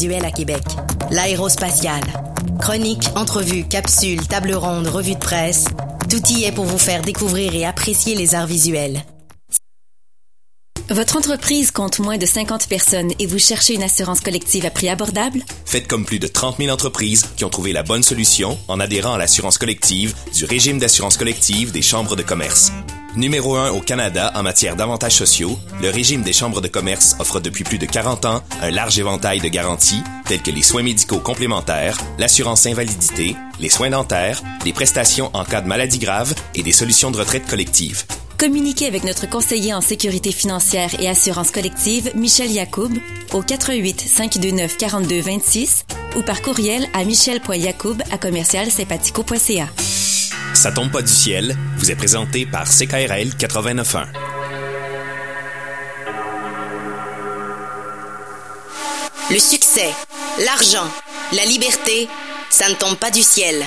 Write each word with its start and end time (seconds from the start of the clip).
visuel 0.00 0.24
à 0.24 0.30
Québec. 0.30 0.62
L'aérospatiale. 1.10 2.04
Chroniques, 2.60 3.08
entrevues, 3.16 3.64
capsules, 3.64 4.28
tables 4.28 4.54
rondes, 4.54 4.86
revues 4.86 5.14
de 5.14 5.18
presse. 5.18 5.64
Tout 6.08 6.22
y 6.30 6.44
est 6.44 6.52
pour 6.52 6.66
vous 6.66 6.78
faire 6.78 7.02
découvrir 7.02 7.52
et 7.52 7.66
apprécier 7.66 8.14
les 8.14 8.36
arts 8.36 8.46
visuels. 8.46 9.02
Votre 10.90 11.18
entreprise 11.18 11.70
compte 11.70 11.98
moins 11.98 12.16
de 12.16 12.24
50 12.24 12.66
personnes 12.66 13.10
et 13.18 13.26
vous 13.26 13.38
cherchez 13.38 13.74
une 13.74 13.82
assurance 13.82 14.20
collective 14.20 14.64
à 14.64 14.70
prix 14.70 14.88
abordable? 14.88 15.44
Faites 15.66 15.86
comme 15.86 16.06
plus 16.06 16.18
de 16.18 16.26
30 16.26 16.56
000 16.56 16.70
entreprises 16.70 17.26
qui 17.36 17.44
ont 17.44 17.50
trouvé 17.50 17.74
la 17.74 17.82
bonne 17.82 18.02
solution 18.02 18.58
en 18.68 18.80
adhérant 18.80 19.12
à 19.12 19.18
l'assurance 19.18 19.58
collective 19.58 20.14
du 20.34 20.46
régime 20.46 20.78
d'assurance 20.78 21.18
collective 21.18 21.72
des 21.72 21.82
chambres 21.82 22.16
de 22.16 22.22
commerce. 22.22 22.72
Numéro 23.16 23.56
1 23.56 23.72
au 23.72 23.80
Canada 23.80 24.32
en 24.34 24.42
matière 24.42 24.76
d'avantages 24.76 25.16
sociaux, 25.16 25.58
le 25.82 25.90
régime 25.90 26.22
des 26.22 26.32
chambres 26.32 26.62
de 26.62 26.68
commerce 26.68 27.16
offre 27.18 27.38
depuis 27.38 27.64
plus 27.64 27.78
de 27.78 27.84
40 27.84 28.24
ans 28.24 28.42
un 28.62 28.70
large 28.70 28.98
éventail 28.98 29.40
de 29.40 29.48
garanties 29.48 30.02
telles 30.24 30.40
que 30.40 30.50
les 30.50 30.62
soins 30.62 30.82
médicaux 30.82 31.20
complémentaires, 31.20 31.98
l'assurance 32.18 32.64
invalidité, 32.64 33.36
les 33.60 33.68
soins 33.68 33.90
dentaires, 33.90 34.40
les 34.64 34.72
prestations 34.72 35.30
en 35.34 35.44
cas 35.44 35.60
de 35.60 35.68
maladie 35.68 35.98
grave 35.98 36.34
et 36.54 36.62
des 36.62 36.72
solutions 36.72 37.10
de 37.10 37.18
retraite 37.18 37.46
collective. 37.46 38.04
Communiquez 38.38 38.86
avec 38.86 39.02
notre 39.02 39.28
conseiller 39.28 39.74
en 39.74 39.80
sécurité 39.80 40.30
financière 40.30 40.90
et 41.00 41.08
assurance 41.08 41.50
collective, 41.50 42.12
Michel 42.14 42.52
Yacoub, 42.52 42.92
au 43.32 43.42
88 43.42 44.00
529 44.00 44.76
42 44.76 45.20
26 45.20 45.84
ou 46.16 46.22
par 46.22 46.40
courriel 46.40 46.86
à 46.94 47.04
michel.yacoub 47.04 48.00
à 48.12 48.16
commercialsympathico.ca. 48.16 49.68
Ça 50.54 50.70
tombe 50.70 50.92
pas 50.92 51.02
du 51.02 51.12
ciel, 51.12 51.56
vous 51.78 51.90
est 51.90 51.96
présenté 51.96 52.46
par 52.46 52.68
CKRL 52.68 53.32
891. 53.40 54.06
Le 59.32 59.38
succès, 59.38 59.90
l'argent, 60.46 60.88
la 61.32 61.44
liberté, 61.44 62.08
ça 62.50 62.68
ne 62.68 62.74
tombe 62.74 62.96
pas 62.96 63.10
du 63.10 63.22
ciel. 63.22 63.66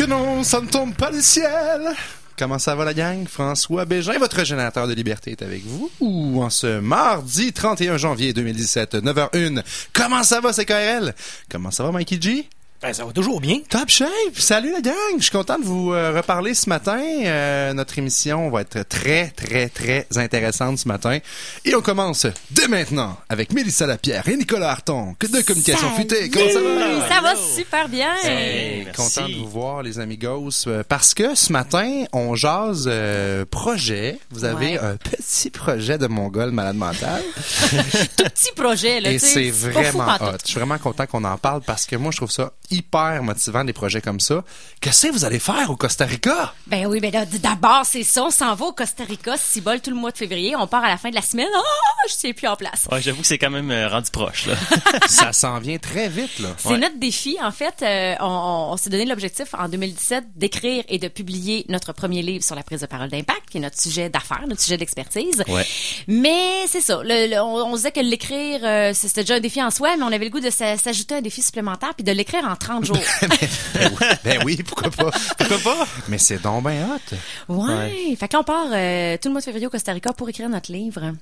Que 0.00 0.06
non, 0.06 0.42
ça 0.44 0.62
ne 0.62 0.66
tombe 0.66 0.94
pas 0.94 1.10
du 1.10 1.20
ciel. 1.20 1.92
Comment 2.38 2.58
ça 2.58 2.74
va 2.74 2.86
la 2.86 2.94
gang? 2.94 3.28
François 3.28 3.84
Bégin, 3.84 4.18
votre 4.18 4.44
générateur 4.44 4.88
de 4.88 4.94
liberté 4.94 5.32
est 5.32 5.42
avec 5.42 5.62
vous. 5.66 5.90
Ou 6.00 6.42
en 6.42 6.48
ce 6.48 6.80
mardi 6.80 7.52
31 7.52 7.98
janvier 7.98 8.32
2017, 8.32 8.94
9h01. 8.94 9.62
Comment 9.92 10.22
ça 10.22 10.40
va 10.40 10.54
CKRL? 10.54 11.14
Comment 11.50 11.70
ça 11.70 11.84
va 11.84 11.92
Mikey 11.92 12.18
G? 12.18 12.48
Ben, 12.82 12.94
ça 12.94 13.04
va 13.04 13.12
toujours 13.12 13.42
bien. 13.42 13.58
Top 13.68 13.90
shape! 13.90 14.08
Salut 14.38 14.72
la 14.72 14.80
gang! 14.80 14.94
Je 15.18 15.24
suis 15.24 15.30
content 15.30 15.58
de 15.58 15.64
vous 15.64 15.92
euh, 15.92 16.16
reparler 16.16 16.54
ce 16.54 16.66
matin. 16.70 16.98
Euh, 16.98 17.74
notre 17.74 17.98
émission 17.98 18.48
va 18.48 18.62
être 18.62 18.88
très, 18.88 19.28
très, 19.36 19.68
très 19.68 20.06
intéressante 20.16 20.78
ce 20.78 20.88
matin. 20.88 21.18
Et 21.66 21.74
on 21.74 21.82
commence 21.82 22.26
dès 22.50 22.68
maintenant 22.68 23.18
avec 23.28 23.52
Mélissa 23.52 23.86
Lapierre 23.86 24.26
et 24.30 24.34
Nicolas 24.38 24.70
Harton 24.70 25.14
que 25.18 25.26
de 25.26 25.42
Communication 25.42 25.90
Salut. 25.90 26.00
Futée. 26.00 26.30
Comment 26.30 26.48
ça 26.50 26.60
va? 26.62 27.08
Ça 27.16 27.20
va 27.20 27.34
super 27.36 27.86
bien. 27.90 28.14
Hey, 28.24 28.84
merci. 28.86 28.96
content 28.96 29.28
de 29.28 29.34
vous 29.34 29.50
voir, 29.50 29.82
les 29.82 29.98
amigos, 29.98 30.48
euh, 30.66 30.82
parce 30.88 31.12
que 31.12 31.34
ce 31.34 31.52
matin, 31.52 32.04
on 32.14 32.34
jase 32.34 32.86
euh, 32.90 33.44
projet. 33.44 34.18
Vous 34.30 34.44
avez 34.46 34.60
Ouais. 34.60 34.78
un 34.78 34.96
petit 34.96 35.50
projet 35.50 35.98
de 35.98 36.06
mongol 36.06 36.50
malade 36.50 36.76
mental. 36.76 37.22
Tout 38.16 38.24
petit 38.24 38.52
projet, 38.56 39.00
là, 39.00 39.10
et 39.12 39.18
c'est 39.18 39.50
vraiment 39.50 40.14
hot. 40.18 40.38
Je 40.44 40.50
suis 40.52 40.58
vraiment 40.58 40.78
content 40.78 41.06
qu'on 41.06 41.24
en 41.24 41.36
parle 41.36 41.60
parce 41.60 41.84
que 41.84 41.96
moi, 41.96 42.10
je 42.10 42.16
trouve 42.16 42.30
ça 42.30 42.52
hyper 42.70 43.22
motivant, 43.22 43.64
des 43.64 43.72
projets 43.72 44.00
comme 44.00 44.20
ça. 44.20 44.44
Qu'est-ce 44.80 45.06
que 45.08 45.12
vous 45.12 45.24
allez 45.24 45.38
faire 45.38 45.70
au 45.70 45.76
Costa 45.76 46.04
Rica? 46.04 46.54
Ben 46.66 46.86
oui, 46.86 47.00
ben 47.00 47.12
là, 47.12 47.24
d'abord, 47.26 47.82
c'est 47.84 48.02
ça. 48.04 48.24
On 48.24 48.30
s'en 48.30 48.54
va 48.54 48.66
au 48.66 48.72
Costa 48.72 49.04
Rica, 49.04 49.34
si 49.36 49.60
bol 49.60 49.80
tout 49.80 49.90
le 49.90 49.96
mois 49.96 50.10
de 50.10 50.16
février. 50.18 50.54
On 50.56 50.66
part 50.66 50.84
à 50.84 50.88
la 50.88 50.96
fin 50.96 51.10
de 51.10 51.14
la 51.14 51.22
semaine. 51.22 51.48
Oh, 51.54 51.62
je 52.08 52.14
sais 52.14 52.32
plus 52.32 52.46
en 52.48 52.56
place. 52.56 52.86
Ouais, 52.90 53.00
j'avoue 53.02 53.20
que 53.22 53.26
c'est 53.26 53.38
quand 53.38 53.50
même 53.50 53.70
euh, 53.70 53.88
rendu 53.88 54.10
proche, 54.10 54.46
là. 54.46 54.54
ça 55.08 55.32
s'en 55.32 55.58
vient 55.58 55.78
très 55.78 56.08
vite, 56.08 56.38
là. 56.38 56.48
C'est 56.58 56.78
notre 56.78 56.98
défi. 56.98 57.36
En 57.42 57.50
fait, 57.52 57.74
euh, 57.82 58.14
on, 58.20 58.26
on- 58.26 58.72
on 58.72 58.76
s'est 58.76 58.90
donné 58.90 59.04
l'objectif 59.04 59.48
en 59.58 59.68
2017 59.68 60.24
d'écrire 60.36 60.84
et 60.88 60.98
de 60.98 61.08
publier 61.08 61.64
notre 61.68 61.92
premier 61.92 62.22
livre 62.22 62.44
sur 62.44 62.54
la 62.54 62.62
prise 62.62 62.80
de 62.80 62.86
parole 62.86 63.08
d'impact, 63.08 63.50
qui 63.50 63.58
est 63.58 63.60
notre 63.60 63.80
sujet 63.80 64.08
d'affaires, 64.08 64.44
notre 64.48 64.60
sujet 64.60 64.76
d'expertise. 64.76 65.42
Ouais. 65.48 65.66
Mais 66.06 66.66
c'est 66.66 66.80
ça. 66.80 67.00
le- 67.02 67.28
le- 67.30 67.40
on, 67.42 67.74
disait 67.74 67.92
que 67.92 68.00
l'écrire, 68.00 68.60
euh, 68.62 68.92
c'était 68.94 69.22
déjà 69.22 69.34
un 69.34 69.40
défi 69.40 69.62
en 69.62 69.70
soi, 69.70 69.96
mais 69.96 70.02
on 70.04 70.08
avait 70.12 70.24
le 70.24 70.30
goût 70.30 70.40
de 70.40 70.50
s'a- 70.50 70.76
s'ajouter 70.76 71.16
un 71.16 71.20
défi 71.20 71.42
supplémentaire 71.42 71.94
puis 71.94 72.04
de 72.04 72.12
l'écrire 72.12 72.44
en 72.44 72.56
30 72.60 72.84
jours. 72.84 72.96
ben, 73.22 73.90
oui, 74.00 74.06
ben 74.24 74.42
oui, 74.44 74.62
pourquoi 74.62 74.90
pas? 74.90 75.10
Pourquoi 75.38 75.58
pas? 75.58 75.86
Mais 76.08 76.18
c'est 76.18 76.40
donc 76.40 76.62
ben 76.62 76.86
hot. 76.88 77.16
Ouais. 77.48 78.16
Fait 78.18 78.28
que 78.28 78.34
là, 78.34 78.40
on 78.40 78.44
part 78.44 78.66
euh, 78.72 79.16
tout 79.16 79.28
le 79.28 79.32
mois 79.32 79.40
de 79.40 79.44
février 79.44 79.66
au 79.66 79.70
Costa 79.70 79.92
Rica 79.92 80.12
pour 80.12 80.28
écrire 80.28 80.48
notre 80.48 80.70
livre. 80.70 81.12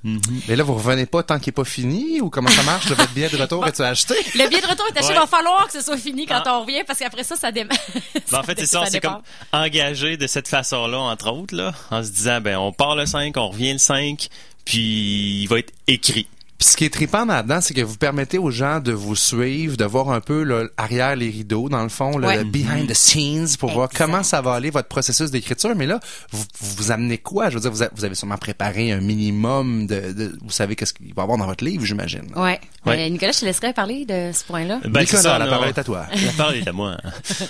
Mais 0.48 0.56
là, 0.56 0.64
vous 0.64 0.74
revenez 0.74 1.06
pas 1.06 1.22
tant 1.22 1.38
qu'il 1.38 1.48
est 1.50 1.52
pas 1.52 1.64
fini? 1.64 2.20
Ou 2.20 2.28
comment 2.30 2.50
ça 2.50 2.62
marche? 2.64 2.88
là, 2.90 2.96
votre 2.96 3.12
billet 3.12 3.28
de 3.28 3.36
retour, 3.36 3.66
es-tu 3.66 3.82
acheté? 3.82 4.14
Le 4.34 4.48
billet 4.48 4.60
de 4.60 4.66
retour 4.66 4.86
est 4.86 4.98
acheté. 4.98 5.12
Ouais. 5.12 5.18
Il 5.18 5.20
va 5.20 5.26
falloir 5.26 5.66
que 5.66 5.72
ce 5.72 5.80
soit 5.80 5.96
fini 5.96 6.26
quand 6.26 6.42
Ah. 6.44 6.58
on 6.58 6.62
revient 6.62 6.82
parce 6.86 6.98
qu'après 6.98 7.24
ça, 7.24 7.36
ça 7.36 7.50
démarre. 7.52 7.78
Ben, 8.30 8.40
en 8.40 8.42
fait, 8.42 8.58
c'est 8.58 8.66
ça, 8.66 8.82
on 8.82 8.86
s'est 8.86 9.00
comme 9.00 9.22
engagé 9.52 10.16
de 10.16 10.26
cette 10.26 10.48
façon-là, 10.48 10.98
entre 10.98 11.30
autres, 11.32 11.54
là, 11.56 11.72
en 11.90 12.02
se 12.02 12.10
disant, 12.10 12.40
ben, 12.40 12.58
on 12.58 12.72
part 12.72 12.94
le 12.96 13.06
5, 13.06 13.34
on 13.36 13.48
revient 13.48 13.72
le 13.72 13.78
5, 13.78 14.28
puis 14.64 15.42
il 15.42 15.46
va 15.46 15.58
être 15.60 15.72
écrit. 15.86 16.26
Puis 16.58 16.68
ce 16.70 16.76
qui 16.76 16.84
est 16.84 16.92
trippant 16.92 17.24
là-dedans, 17.24 17.60
c'est 17.60 17.72
que 17.72 17.82
vous 17.82 17.96
permettez 17.96 18.36
aux 18.36 18.50
gens 18.50 18.80
de 18.80 18.90
vous 18.90 19.14
suivre, 19.14 19.76
de 19.76 19.84
voir 19.84 20.10
un 20.10 20.20
peu 20.20 20.42
là, 20.42 20.64
arrière 20.76 21.14
les 21.14 21.30
rideaux, 21.30 21.68
dans 21.68 21.84
le 21.84 21.88
fond, 21.88 22.18
Ouais. 22.20 22.38
le 22.38 22.42
behind 22.44 22.88
the 22.88 22.94
scenes, 22.94 23.56
pour 23.60 23.70
voir 23.70 23.88
comment 23.96 24.24
ça 24.24 24.40
va 24.40 24.54
aller 24.54 24.70
votre 24.70 24.88
processus 24.88 25.30
d'écriture. 25.30 25.74
Mais 25.76 25.86
là, 25.86 26.00
vous, 26.32 26.44
vous 26.60 26.90
amenez 26.90 27.18
quoi? 27.18 27.48
Je 27.48 27.54
veux 27.54 27.60
dire, 27.60 27.70
vous, 27.70 27.82
a- 27.84 27.90
vous 27.94 28.04
avez 28.04 28.16
sûrement 28.16 28.38
préparé 28.38 28.90
un 28.90 29.00
minimum 29.00 29.86
de... 29.86 30.12
de- 30.12 30.36
vous 30.42 30.50
savez 30.50 30.74
qu'est-ce 30.74 30.94
qu'il 30.94 31.14
va 31.14 31.22
y 31.22 31.24
avoir 31.24 31.38
dans 31.38 31.46
votre 31.46 31.64
livre, 31.64 31.84
j'imagine. 31.84 32.26
Ouais. 32.34 32.58
Ouais. 32.86 33.06
Euh, 33.06 33.08
Nicolas, 33.08 33.32
je 33.32 33.40
te 33.40 33.44
laisserai 33.44 33.72
parler 33.72 34.04
de 34.04 34.32
ce 34.32 34.42
point-là. 34.44 34.80
Ben, 34.82 34.88
Nicolas, 35.02 35.06
c'est 35.06 35.16
ça, 35.18 35.38
la 35.38 35.46
parole 35.46 35.68
est 35.68 35.78
à 35.78 35.84
toi. 35.84 36.06
La 36.12 36.32
parole 36.32 36.56
est 36.56 36.66
à 36.68 36.72
moi. 36.72 36.96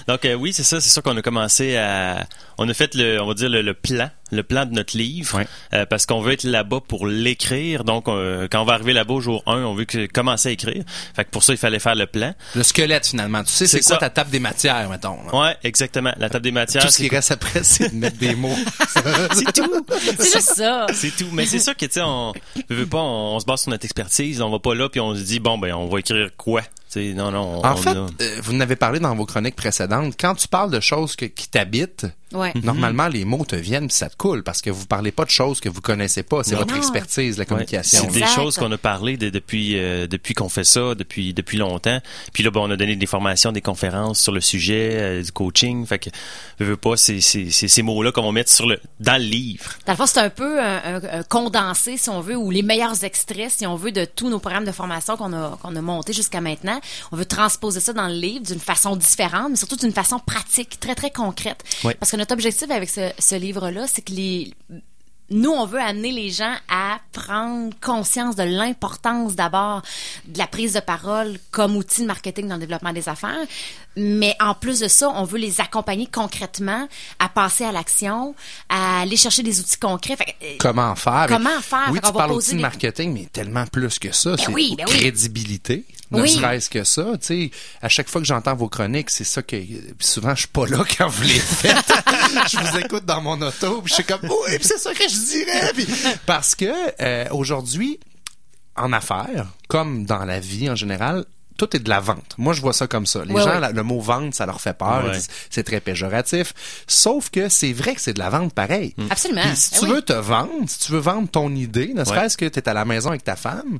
Donc 0.07 0.25
euh, 0.27 0.35
oui, 0.35 0.53
c'est 0.53 0.65
ça, 0.65 0.81
c'est 0.81 0.91
sûr 0.91 1.03
qu'on 1.03 1.17
a 1.17 1.23
commencé 1.23 1.77
à 1.77 2.27
on 2.59 2.69
a 2.69 2.75
fait 2.75 2.95
le 2.95 3.21
on 3.23 3.27
va 3.29 3.35
dire 3.35 3.49
le, 3.49 3.63
le 3.63 3.73
plan, 3.75 4.11
le 4.33 4.43
plan 4.43 4.67
de 4.67 4.73
notre 4.73 4.97
livre 4.99 5.37
Ouais. 5.39 5.47
euh, 5.75 5.87
parce 5.87 6.07
qu'on 6.07 6.21
veut 6.21 6.33
être 6.33 6.45
là-bas 6.45 6.81
pour 6.87 7.07
l'écrire. 7.07 7.85
Donc 7.85 8.09
euh, 8.09 8.49
quand 8.51 8.61
on 8.61 8.65
va 8.65 8.73
arriver 8.75 8.93
là-bas 8.99 9.15
au 9.15 9.21
jour 9.21 9.43
1, 9.47 9.63
on 9.63 9.75
veut 9.75 9.85
que, 9.85 10.07
commencer 10.07 10.51
à 10.51 10.53
écrire. 10.53 10.85
Fait 11.15 11.25
que 11.25 11.31
pour 11.31 11.43
ça, 11.43 11.53
il 11.53 11.59
fallait 11.59 11.79
faire 11.79 11.95
le 11.95 12.07
plan. 12.07 12.35
Le 12.55 12.63
squelette, 12.63 13.07
finalement. 13.07 13.43
Tu 13.45 13.53
sais, 13.53 13.67
c'est 13.67 13.81
quoi 13.81 13.95
ça. 13.95 13.97
ta 13.99 14.11
table 14.11 14.31
des 14.31 14.41
matières, 14.41 14.89
mettons? 14.89 15.19
là? 15.25 15.35
Ouais, 15.41 15.57
exactement. 15.63 16.13
La 16.19 16.29
table 16.29 16.45
des 16.45 16.53
matières, 16.53 16.83
Tout 16.83 16.91
ce 16.91 16.99
c'est 16.99 17.09
qui 17.09 17.15
reste 17.15 17.31
après, 17.31 17.63
c'est 17.63 17.91
de 17.91 17.95
mettre 17.97 18.19
des 18.19 18.35
mots. 18.35 18.57
c'est 19.33 19.53
tout. 19.53 19.87
C'est 20.19 20.33
juste 20.33 20.55
ça. 20.55 20.87
C'est 20.93 21.17
tout. 21.17 21.29
Mais 21.33 21.47
c'est 21.47 21.61
sûr 21.61 21.77
que, 21.77 21.87
tu 21.87 21.93
sais, 21.93 22.03
on 22.03 22.33
veut 22.69 22.77
veut 22.77 22.87
pas, 22.87 22.99
on, 22.99 23.37
on 23.37 23.41
se 23.41 23.47
base 23.47 23.63
sur 23.63 23.71
notre 23.71 23.85
expertise. 23.85 24.41
On 24.41 24.51
va 24.51 24.59
pas 24.59 24.75
là 24.75 24.89
puis 24.89 25.01
on 25.01 25.15
se 25.15 25.21
dit, 25.21 25.41
bon, 25.41 25.59
ben, 25.59 25.75
on 25.75 25.89
va 25.89 26.01
écrire 26.01 26.31
quoi? 26.37 26.63
Non, 26.97 27.31
non. 27.31 27.65
En 27.65 27.73
on 27.75 27.77
fait, 27.77 27.91
a- 27.91 27.93
euh, 27.97 28.41
vous 28.43 28.53
n'avez 28.55 28.77
parlé 28.77 28.99
dans 29.01 29.15
vos 29.15 29.27
chroniques 29.27 29.57
précédentes. 29.57 30.15
Quand 30.19 30.35
tu 30.35 30.49
parles 30.49 30.71
de 30.71 30.81
choses 30.81 31.17
que- 31.17 31.27
qui 31.27 31.49
t'habitent, 31.49 32.07
Ouais. 32.33 32.53
normalement, 32.63 33.09
les 33.09 33.25
mots 33.25 33.45
te 33.47 33.57
viennent 33.57 33.87
puis 33.89 33.97
ça 33.97 34.11
te 34.11 34.17
coule 34.17 34.43
parce 34.43 34.61
que 34.61 34.69
vous 34.71 34.85
parlez 34.87 35.13
pas 35.13 35.25
de 35.25 35.31
choses 35.31 35.61
que 35.61 35.69
vous 35.71 35.81
connaissez 35.81 36.23
pas. 36.23 36.45
C'est 36.45 36.53
Non. 36.53 36.59
votre 36.59 36.73
Non. 36.75 36.79
expertise, 36.79 37.39
la 37.39 37.43
Ouais. 37.43 37.47
communication. 37.47 38.03
C'est 38.05 38.13
des 38.13 38.19
Exact. 38.21 38.35
choses 38.35 38.57
qu'on 38.59 38.71
a 38.73 38.77
parlé 38.79 39.17
de- 39.17 39.31
depuis 39.31 39.79
euh, 39.79 40.07
depuis 40.07 40.35
qu'on 40.35 40.49
fait 40.51 40.65
ça 40.65 40.95
depuis 40.95 41.33
depuis 41.33 41.57
longtemps. 41.59 42.01
Puis 42.35 42.43
là, 42.43 42.51
ben, 42.51 42.61
on 42.61 42.71
a 42.71 42.77
donné 42.77 42.97
des 42.97 43.07
formations, 43.07 43.51
des 43.53 43.63
conférences 43.63 44.21
sur 44.21 44.33
le 44.33 44.41
sujet, 44.43 44.91
euh, 44.95 45.23
du 45.23 45.33
coaching. 45.33 45.87
Fait 45.87 45.99
que 45.99 46.11
je 46.61 46.65
veux 46.65 46.77
pas, 46.77 46.97
c'est 46.97 47.21
c'est 47.23 47.51
c'est 47.51 47.69
ces 47.69 47.83
mots-là 47.83 48.13
qu'on 48.13 48.23
va 48.25 48.33
mettre 48.33 48.51
sur 48.53 48.67
le 48.67 48.79
dans 49.01 49.17
le 49.21 49.27
livre. 49.29 49.71
Dans 49.87 49.93
le 49.95 49.97
fond, 49.97 50.07
c'est 50.07 50.21
un 50.21 50.31
peu 50.31 50.61
un, 50.61 50.97
un- 50.97 51.19
un 51.21 51.23
condensé, 51.23 51.97
si 51.97 52.11
on 52.11 52.21
veut, 52.21 52.37
ou 52.37 52.51
les 52.51 52.63
meilleurs 52.63 53.05
extraits, 53.05 53.51
si 53.57 53.67
on 53.67 53.77
veut, 53.77 53.93
de 53.93 54.05
tous 54.05 54.29
nos 54.29 54.39
programmes 54.39 54.65
de 54.67 54.73
formation 54.73 55.17
qu'on 55.17 55.33
a, 55.33 55.59
qu'on 55.63 55.75
a 55.77 55.81
montés 55.81 56.13
jusqu'à 56.13 56.41
maintenant. 56.43 56.78
On 57.13 57.17
veut 57.17 57.27
transposer 57.27 57.81
ça 57.81 57.93
dans 57.93 58.09
le 58.09 58.15
livre 58.15 58.45
d'une 58.47 58.61
façon 58.61 58.97
différente, 58.97 59.51
mais 59.51 59.57
surtout 59.57 59.77
d'une 59.77 59.93
façon 59.93 60.19
pratique, 60.19 60.79
très, 60.81 60.95
très 60.95 61.11
concrète. 61.11 61.63
Oui. 61.85 61.95
Parce 61.99 62.11
que 62.11 62.17
notre 62.17 62.33
objectif 62.33 62.71
avec 62.71 62.89
ce, 62.89 63.11
ce 63.19 63.35
livre-là, 63.35 63.87
c'est 63.87 64.03
que 64.03 64.13
les... 64.13 64.55
Nous, 65.31 65.51
on 65.51 65.67
veut 65.67 65.79
amener 65.79 66.11
les 66.11 66.31
gens 66.31 66.55
à 66.71 67.01
prendre 67.13 67.75
conscience 67.83 68.35
de 68.35 68.45
l'importance 68.45 69.35
d'abord 69.35 69.83
de 70.25 70.39
la 70.39 70.47
prise 70.47 70.73
de 70.73 70.81
parole 70.81 71.39
comme 71.51 71.77
outil 71.77 72.01
de 72.01 72.07
marketing 72.07 72.49
dans 72.49 72.55
le 72.55 72.61
développement 72.61 72.95
des 72.95 73.11
affaires, 73.11 73.37
mais 73.95 74.35
en 74.41 74.55
plus 74.55 74.81
de 74.81 74.89
ça, 74.89 75.11
on 75.11 75.25
veut 75.25 75.39
les 75.39 75.61
accompagner 75.61 76.07
concrètement 76.11 76.89
à 77.19 77.29
passer 77.29 77.65
à 77.65 77.73
l'action, 77.73 78.35
à 78.71 79.03
aller 79.03 79.19
chercher 79.19 79.43
des 79.43 79.61
outils 79.61 79.77
concrets. 79.77 80.17
Fait 80.17 80.35
euh, 80.43 80.55
Comment 80.61 80.95
faire? 80.95 81.27
Comment 81.29 81.61
faire? 81.61 81.89
Oui, 81.91 81.99
Fait 82.03 82.07
tu 82.07 82.13
parles 82.15 82.43
de 82.43 82.61
marketing, 82.61 83.13
mais 83.13 83.27
tellement 83.31 83.67
plus 83.67 83.99
que 83.99 84.13
ça. 84.13 84.35
c'est 84.39 84.49
oui, 84.49 84.77
ben 84.79 84.87
oui. 84.89 85.13
Ne 86.11 86.23
Oui. 86.23 86.31
serait-ce 86.31 86.71
que 86.71 86.85
ça, 86.85 87.05
tu 87.21 87.27
sais, 87.27 87.51
à 87.83 87.89
chaque 87.89 88.09
fois 88.09 88.21
que 88.21 88.27
j'entends 88.27 88.55
vos 88.55 88.69
chroniques, 88.69 89.11
c'est 89.11 89.25
ça 89.25 89.43
que 89.43 89.57
souvent 90.01 90.35
je 90.35 90.41
suis 90.41 90.49
pas 90.49 90.67
là 90.67 90.83
quand 90.99 91.09
vous 91.09 91.23
les 91.25 91.39
faites. 91.39 91.77
je 92.51 92.59
vous 92.59 92.79
écoute 92.79 93.05
dans 93.05 93.21
mon 93.21 93.41
auto, 93.43 93.83
puis 93.83 93.91
je 93.91 93.95
suis 93.95 94.05
comme 94.05 94.21
oui, 94.25 94.57
c'est 94.63 94.79
ça 94.79 94.95
que 94.95 95.03
je 95.09 95.17
dirais. 95.45 95.73
Puis- 95.75 95.87
parce 96.25 96.55
que 96.55 96.67
euh, 97.03 97.27
aujourd'hui, 97.33 98.01
en 98.77 98.93
affaires, 98.93 99.49
comme 99.69 100.07
dans 100.07 100.25
la 100.25 100.41
vie 100.41 100.71
en 100.71 100.77
général, 100.77 101.25
tout 101.59 101.77
est 101.77 101.81
de 101.81 101.91
la 101.91 102.01
vente. 102.01 102.35
Moi, 102.39 102.55
je 102.55 102.63
vois 102.63 102.73
ça 102.73 102.87
comme 102.87 103.05
ça. 103.05 103.23
Les 103.27 103.35
Ouais, 103.35 103.43
gens, 103.43 103.51
ouais. 103.51 103.61
la- 103.61 103.73
le 103.73 103.83
mot 103.83 104.01
vente, 104.01 104.35
ça 104.35 104.47
leur 104.47 104.61
fait 104.63 104.73
peur. 104.73 105.05
Ouais. 105.05 105.19
C'est 105.51 105.65
très 105.65 105.81
péjoratif. 105.81 106.55
Sauf 106.87 107.29
que 107.29 107.51
c'est 107.51 107.73
vrai 107.75 107.95
que 107.95 108.01
c'est 108.01 108.15
de 108.15 108.19
la 108.19 108.31
vente 108.31 108.55
pareil. 108.55 108.95
Absolument. 109.11 109.43
Puis 109.43 109.57
si 109.57 109.71
Eh 109.75 109.79
tu 109.81 109.85
oui. 109.85 109.91
veux 109.91 110.03
te 110.03 110.13
vendre, 110.15 110.51
si 110.67 110.79
tu 110.79 110.93
veux 110.93 110.99
vendre 111.01 111.29
ton 111.29 111.55
idée, 111.55 111.93
ne 111.95 112.05
serait-ce 112.05 112.37
que 112.39 112.47
tu 112.47 112.59
es 112.59 112.69
à 112.69 112.73
la 112.73 112.85
maison 112.87 113.11
avec 113.11 113.25
ta 113.25 113.37
femme, 113.37 113.79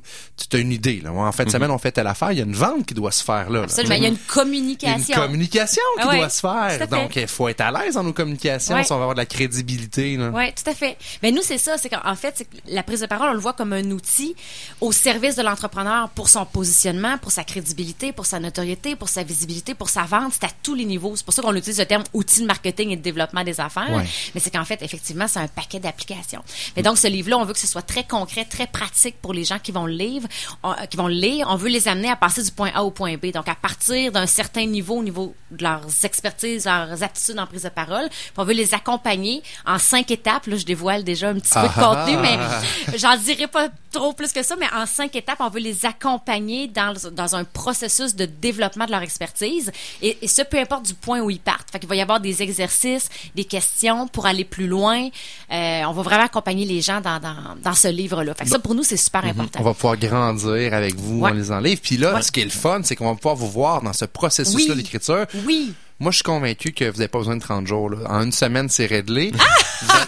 tu 0.49 0.55
as 0.55 0.59
une 0.59 0.71
idée. 0.71 1.01
Là. 1.03 1.11
En 1.11 1.31
fin 1.31 1.45
de 1.45 1.49
semaine, 1.49 1.71
on 1.71 1.77
fait 1.79 1.91
telle 1.91 2.07
affaire. 2.07 2.31
Il 2.31 2.37
y 2.37 2.41
a 2.41 2.45
une 2.45 2.53
vente 2.53 2.85
qui 2.85 2.93
doit 2.93 3.11
se 3.11 3.23
faire 3.23 3.49
là. 3.49 3.59
là. 3.59 3.63
Absolument. 3.65 3.95
Il 3.95 4.01
y 4.03 4.05
a 4.05 4.09
une 4.09 4.13
Il 4.15 4.19
y 4.19 4.21
a 4.29 4.33
communication. 4.33 5.15
une 5.15 5.21
communication 5.21 5.81
qui 5.97 6.03
Ah 6.03 6.09
ouais, 6.09 6.17
doit 6.17 6.29
se 6.29 6.39
faire. 6.41 6.87
Donc, 6.89 7.15
il 7.15 7.27
faut 7.27 7.47
être 7.47 7.61
à 7.61 7.71
l'aise 7.71 7.95
dans 7.95 8.03
nos 8.03 8.13
communications 8.13 8.75
Ouais. 8.75 8.83
si 8.83 8.91
on 8.91 8.97
va 8.97 9.03
avoir 9.03 9.15
de 9.15 9.21
la 9.21 9.25
crédibilité. 9.25 10.17
Oui, 10.17 10.53
tout 10.53 10.69
à 10.69 10.73
fait. 10.73 10.97
Mais 11.23 11.31
nous, 11.31 11.41
c'est 11.41 11.57
ça. 11.57 11.77
C'est 11.77 11.89
qu'en 11.89 12.01
en 12.05 12.15
fait, 12.15 12.45
la 12.67 12.83
prise 12.83 13.01
de 13.01 13.05
parole, 13.05 13.29
on 13.29 13.33
le 13.33 13.39
voit 13.39 13.53
comme 13.53 13.73
un 13.73 13.89
outil 13.91 14.35
au 14.81 14.91
service 14.91 15.35
de 15.35 15.41
l'entrepreneur 15.43 16.09
pour 16.09 16.29
son 16.29 16.45
positionnement, 16.45 17.17
pour 17.17 17.31
sa 17.31 17.43
crédibilité, 17.43 17.68
pour 18.15 18.25
sa 18.25 18.39
notoriété, 18.39 18.95
pour 18.95 19.09
sa 19.09 19.23
visibilité, 19.23 19.73
pour 19.73 19.89
sa 19.89 20.03
vente. 20.03 20.33
C'est 20.33 20.45
à 20.45 20.49
tous 20.63 20.75
les 20.75 20.85
niveaux. 20.85 21.13
C'est 21.15 21.23
pour 21.25 21.33
ça 21.33 21.41
qu'on 21.41 21.55
utilise 21.55 21.79
le 21.79 21.85
terme 21.85 22.03
outil 22.13 22.41
de 22.41 22.45
marketing 22.45 22.91
et 22.91 22.95
de 22.97 23.01
développement 23.01 23.43
des 23.43 23.59
affaires. 23.59 23.89
Ouais. 23.91 24.05
Mais 24.33 24.41
c'est 24.41 24.51
qu'en 24.51 24.65
fait, 24.65 24.81
effectivement, 24.81 25.27
c'est 25.27 25.39
un 25.39 25.47
paquet 25.47 25.79
d'applications. 25.79 26.43
Mais 26.75 26.83
donc, 26.83 26.97
ce 26.97 27.07
livre-là, 27.07 27.37
on 27.37 27.45
veut 27.45 27.53
que 27.53 27.59
ce 27.59 27.67
soit 27.67 27.81
très 27.81 28.03
concret, 28.03 28.45
très 28.45 28.67
pratique 28.67 29.15
pour 29.21 29.33
les 29.33 29.43
gens 29.43 29.59
qui 29.59 29.71
vont 29.71 29.85
le 29.85 29.93
lire. 29.93 30.21
On, 30.63 30.71
euh, 30.71 30.75
qui 30.89 30.97
vont 30.97 31.07
le 31.07 31.13
lire. 31.13 31.47
On 31.49 31.55
veut 31.55 31.69
les 31.69 31.87
amener 31.87 32.09
à 32.09 32.15
passer 32.15 32.43
du 32.43 32.51
point 32.51 32.71
A 32.73 32.83
au 32.83 32.91
point 32.91 33.15
B. 33.17 33.27
Donc, 33.31 33.47
à 33.47 33.55
partir 33.55 34.11
d'un 34.11 34.27
certain 34.27 34.65
niveau, 34.65 34.97
au 34.97 35.03
niveau 35.03 35.35
de 35.51 35.63
leurs 35.63 35.85
expertises, 36.03 36.65
leurs 36.65 37.01
aptitudes 37.03 37.39
en 37.39 37.47
prise 37.47 37.63
de 37.63 37.69
parole, 37.69 38.09
puis 38.09 38.31
on 38.37 38.43
veut 38.43 38.53
les 38.53 38.73
accompagner 38.73 39.41
en 39.65 39.79
cinq 39.79 40.11
étapes. 40.11 40.47
Là, 40.47 40.57
je 40.57 40.65
dévoile 40.65 41.03
déjà 41.03 41.29
un 41.29 41.35
petit 41.35 41.53
peu 41.53 41.61
de 41.61 41.71
Ah. 41.75 42.05
contenu, 42.05 42.17
mais 42.21 42.97
j'en 42.97 43.15
dirai 43.17 43.47
pas 43.47 43.69
trop 43.91 44.13
plus 44.13 44.31
que 44.31 44.43
ça. 44.43 44.55
Mais 44.57 44.67
en 44.75 44.85
cinq 44.85 45.15
étapes, 45.15 45.37
on 45.39 45.49
veut 45.49 45.59
les 45.59 45.85
accompagner 45.85 46.67
dans, 46.67 46.93
dans 47.11 47.35
un 47.35 47.43
processus 47.43 48.15
de 48.15 48.25
développement 48.25 48.85
de 48.85 48.91
leur 48.91 49.01
expertise. 49.01 49.71
Et, 50.01 50.17
et 50.21 50.27
ce, 50.27 50.41
peu 50.41 50.57
importe 50.59 50.85
du 50.85 50.93
point 50.93 51.19
où 51.21 51.29
ils 51.29 51.39
partent. 51.39 51.69
Fait 51.71 51.79
qu'il 51.79 51.89
va 51.89 51.95
y 51.95 52.01
avoir 52.01 52.19
des 52.19 52.41
exercices, 52.41 53.09
des 53.35 53.45
questions 53.45 54.07
pour 54.07 54.25
aller 54.25 54.45
plus 54.45 54.67
loin. 54.67 55.07
Euh, 55.51 55.81
on 55.87 55.91
va 55.93 56.01
vraiment 56.01 56.23
accompagner 56.25 56.65
les 56.65 56.81
gens 56.81 57.01
dans, 57.01 57.19
dans, 57.19 57.35
dans 57.63 57.73
ce 57.73 57.87
livre-là. 57.87 58.33
Fait 58.33 58.43
que 58.45 58.49
ça, 58.49 58.59
pour 58.59 58.75
nous, 58.75 58.83
c'est 58.83 58.97
super 58.97 59.25
important. 59.25 59.59
On 59.59 59.63
va 59.63 59.73
pouvoir 59.73 59.97
grandir 59.97 60.73
avec 60.73 60.95
vous 60.95 61.19
Ouais. 61.21 61.31
en 61.31 61.33
lisant 61.33 61.59
le 61.59 61.69
livre. 61.69 61.81
Puis 61.83 61.97
là, 61.97 62.15
Ouais. 62.15 62.21
ce 62.21 62.31
qui 62.31 62.41
est 62.41 62.45
le 62.45 62.49
fun, 62.49 62.81
c'est 62.83 62.95
qu'on 62.95 63.09
va 63.09 63.15
pouvoir 63.15 63.35
vous 63.35 63.49
voir 63.49 63.81
dans 63.81 63.93
ce 63.93 64.05
processus-là 64.05 64.73
Oui. 64.75 64.81
d'écriture. 64.83 65.25
Oui. 65.45 65.73
Moi, 66.01 66.11
je 66.11 66.17
suis 66.17 66.23
convaincu 66.23 66.71
que 66.71 66.85
vous 66.85 66.97
n'avez 66.99 67.09
pas 67.09 67.17
besoin 67.17 67.35
de 67.35 67.41
30 67.41 67.67
jours. 67.67 67.89
Là. 67.89 67.97
En 68.09 68.21
une 68.23 68.31
semaine, 68.31 68.69
c'est 68.69 68.85
réglé. 68.85 69.33
Ah! 69.37 70.05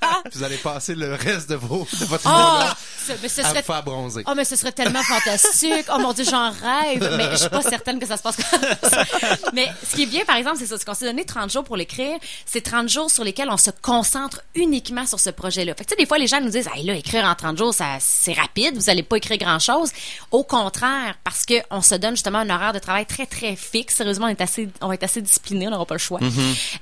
vous, 0.16 0.22
allez, 0.24 0.30
vous 0.34 0.44
allez 0.44 0.56
passer 0.56 0.94
le 0.94 1.14
reste 1.14 1.50
de, 1.50 1.54
vos, 1.56 1.86
de 2.00 2.04
votre 2.04 2.24
Oh, 2.26 3.12
mais 3.22 3.28
ce 3.28 3.40
à 3.40 3.44
serait 3.44 3.60
vous 3.60 3.72
faire 3.72 3.82
bronzer. 3.82 4.22
Oh, 4.26 4.32
mais 4.36 4.44
ce 4.44 4.56
serait 4.56 4.72
tellement 4.72 5.02
fantastique. 5.02 5.86
Oh 5.92 5.98
mon 5.98 6.12
Dieu, 6.12 6.24
j'en 6.24 6.50
rêve. 6.50 7.14
Mais 7.16 7.30
je 7.32 7.36
suis 7.36 7.48
pas 7.48 7.62
certaine 7.62 7.98
que 7.98 8.06
ça 8.06 8.16
se 8.16 8.22
passe 8.22 8.36
comme 8.36 8.90
ça. 8.90 9.04
Mais 9.52 9.68
ce 9.88 9.94
qui 9.94 10.04
est 10.04 10.06
bien, 10.06 10.24
par 10.24 10.36
exemple, 10.36 10.58
c'est 10.58 10.66
ça. 10.66 10.76
C'est 10.78 10.84
qu'on 10.84 10.94
s'est 10.94 11.06
donné 11.06 11.24
30 11.24 11.50
jours 11.52 11.64
pour 11.64 11.76
l'écrire. 11.76 12.16
C'est 12.44 12.62
30 12.62 12.88
jours 12.88 13.10
sur 13.10 13.24
lesquels 13.24 13.48
on 13.50 13.56
se 13.56 13.70
concentre 13.82 14.40
uniquement 14.54 15.06
sur 15.06 15.20
ce 15.20 15.30
projet-là. 15.30 15.74
Fait 15.74 15.84
que, 15.84 15.90
tu 15.90 15.94
sais, 15.94 16.02
des 16.02 16.06
fois, 16.06 16.18
les 16.18 16.26
gens 16.26 16.40
nous 16.40 16.50
disent, 16.50 16.68
hey, 16.74 16.84
là, 16.84 16.94
écrire 16.94 17.24
en 17.24 17.34
30 17.34 17.58
jours, 17.58 17.74
ça, 17.74 17.96
c'est 18.00 18.32
rapide. 18.32 18.76
Vous 18.76 18.90
allez 18.90 19.02
pas 19.02 19.16
écrire 19.16 19.38
grand-chose. 19.38 19.90
Au 20.30 20.42
contraire, 20.42 21.14
parce 21.24 21.44
que 21.44 21.54
on 21.70 21.82
se 21.82 21.94
donne 21.94 22.14
justement 22.14 22.38
un 22.38 22.50
horaire 22.50 22.72
de 22.72 22.78
travail 22.78 23.06
très, 23.06 23.26
très 23.26 23.56
fixe. 23.56 23.94
Sérieusement, 23.94 24.26
on 24.26 24.30
est 24.30 24.40
assez, 24.40 24.68
on 24.80 24.88
va 24.88 24.94
être 24.94 25.04
assez 25.04 25.22
discipliné. 25.22 25.68
On 25.68 25.70
n'aura 25.70 25.86
pas 25.86 25.94
le 25.94 26.00
choix. 26.00 26.20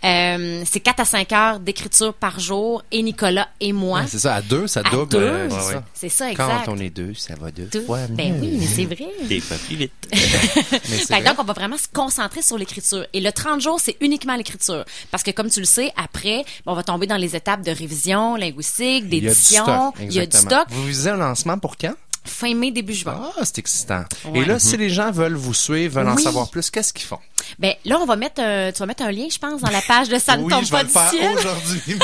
Euh, 0.04 0.62
c'est 0.70 0.80
4 0.80 1.00
à 1.00 1.04
5 1.04 1.32
heures 1.32 1.60
d'écriture 1.60 2.14
par 2.14 2.40
jour. 2.40 2.82
Et 2.92 3.02
Nicolas 3.02 3.33
et 3.60 3.72
moi. 3.72 4.00
Ouais, 4.00 4.06
c'est 4.08 4.18
ça, 4.18 4.34
à 4.36 4.42
deux, 4.42 4.66
ça 4.66 4.80
À 4.84 4.90
double. 4.90 5.10
deux, 5.12 5.18
euh, 5.18 5.48
c'est 5.50 5.54
c'est 5.56 5.60
ça. 5.64 5.72
ça. 5.72 5.84
C'est 5.94 6.08
ça, 6.08 6.30
exact. 6.30 6.64
Quand 6.66 6.72
on 6.72 6.78
est 6.78 6.90
deux, 6.90 7.14
ça 7.14 7.34
va 7.34 7.50
deux, 7.50 7.64
Deux. 7.64 7.84
fois 7.84 8.00
Ben 8.10 8.34
mieux. 8.34 8.40
oui, 8.40 8.56
mais 8.60 8.66
c'est 8.66 8.84
vrai. 8.84 9.08
Des 9.28 9.40
fois 9.40 9.56
plus 9.66 9.76
vite. 9.76 9.92
Mais 10.12 10.18
c'est 10.18 11.06
Fait 11.06 11.18
que 11.18 11.22
vrai. 11.22 11.24
donc, 11.24 11.38
on 11.38 11.44
va 11.44 11.52
vraiment 11.52 11.76
se 11.78 11.88
concentrer 11.92 12.42
sur 12.42 12.58
l'écriture. 12.58 13.06
Et 13.12 13.20
le 13.20 13.32
30 13.32 13.60
jours, 13.60 13.80
c'est 13.80 13.96
uniquement 14.00 14.36
l'écriture. 14.36 14.84
Parce 15.10 15.22
que, 15.22 15.30
comme 15.30 15.48
tu 15.50 15.60
le 15.60 15.66
sais, 15.66 15.92
après, 15.96 16.44
on 16.66 16.74
va 16.74 16.82
tomber 16.82 17.06
dans 17.06 17.16
les 17.16 17.34
étapes 17.36 17.62
de 17.62 17.70
révision 17.70 18.36
linguistique, 18.36 19.04
Il 19.10 19.14
y 19.14 19.18
a 19.18 19.20
du 19.20 19.26
d'édition. 19.28 19.64
stock. 19.64 19.94
Il 20.00 20.12
y 20.12 20.20
a 20.20 20.26
du 20.26 20.36
stock. 20.36 20.66
Vous 20.70 20.84
visez 20.86 21.10
un 21.10 21.16
lancement 21.16 21.58
pour 21.58 21.76
quand? 21.76 21.94
Fin 22.26 22.54
mai, 22.54 22.70
début 22.70 22.94
juin. 22.94 23.30
Ah, 23.36 23.40
c'est 23.44 23.58
excitant. 23.58 24.04
Ouais. 24.24 24.40
Et 24.40 24.44
là, 24.46 24.58
si 24.58 24.76
les 24.78 24.88
gens 24.88 25.10
veulent 25.10 25.34
vous 25.34 25.52
suivre, 25.54 25.96
veulent 26.00 26.08
en 26.08 26.16
savoir 26.16 26.48
plus, 26.48 26.70
qu'est-ce 26.70 26.92
qu'ils 26.92 27.04
font? 27.06 27.18
Ben, 27.58 27.74
là, 27.84 27.98
on 28.00 28.06
va 28.06 28.16
mettre, 28.16 28.40
un- 28.40 28.72
tu 28.72 28.78
vas 28.78 28.86
mettre 28.86 29.02
un 29.02 29.10
lien, 29.12 29.26
je 29.30 29.38
pense, 29.38 29.60
dans 29.60 29.70
la 29.70 29.82
page 29.82 30.08
de 30.08 30.18
Ça 30.18 30.36
ne 30.38 30.44
oui, 30.44 30.50
tombe 30.50 30.64
je 30.64 30.70
pas 30.70 30.82
le 30.82 30.86
du 30.88 30.92
faire 30.94 31.10
ciel. 31.10 31.36
aujourd'hui. 31.36 31.82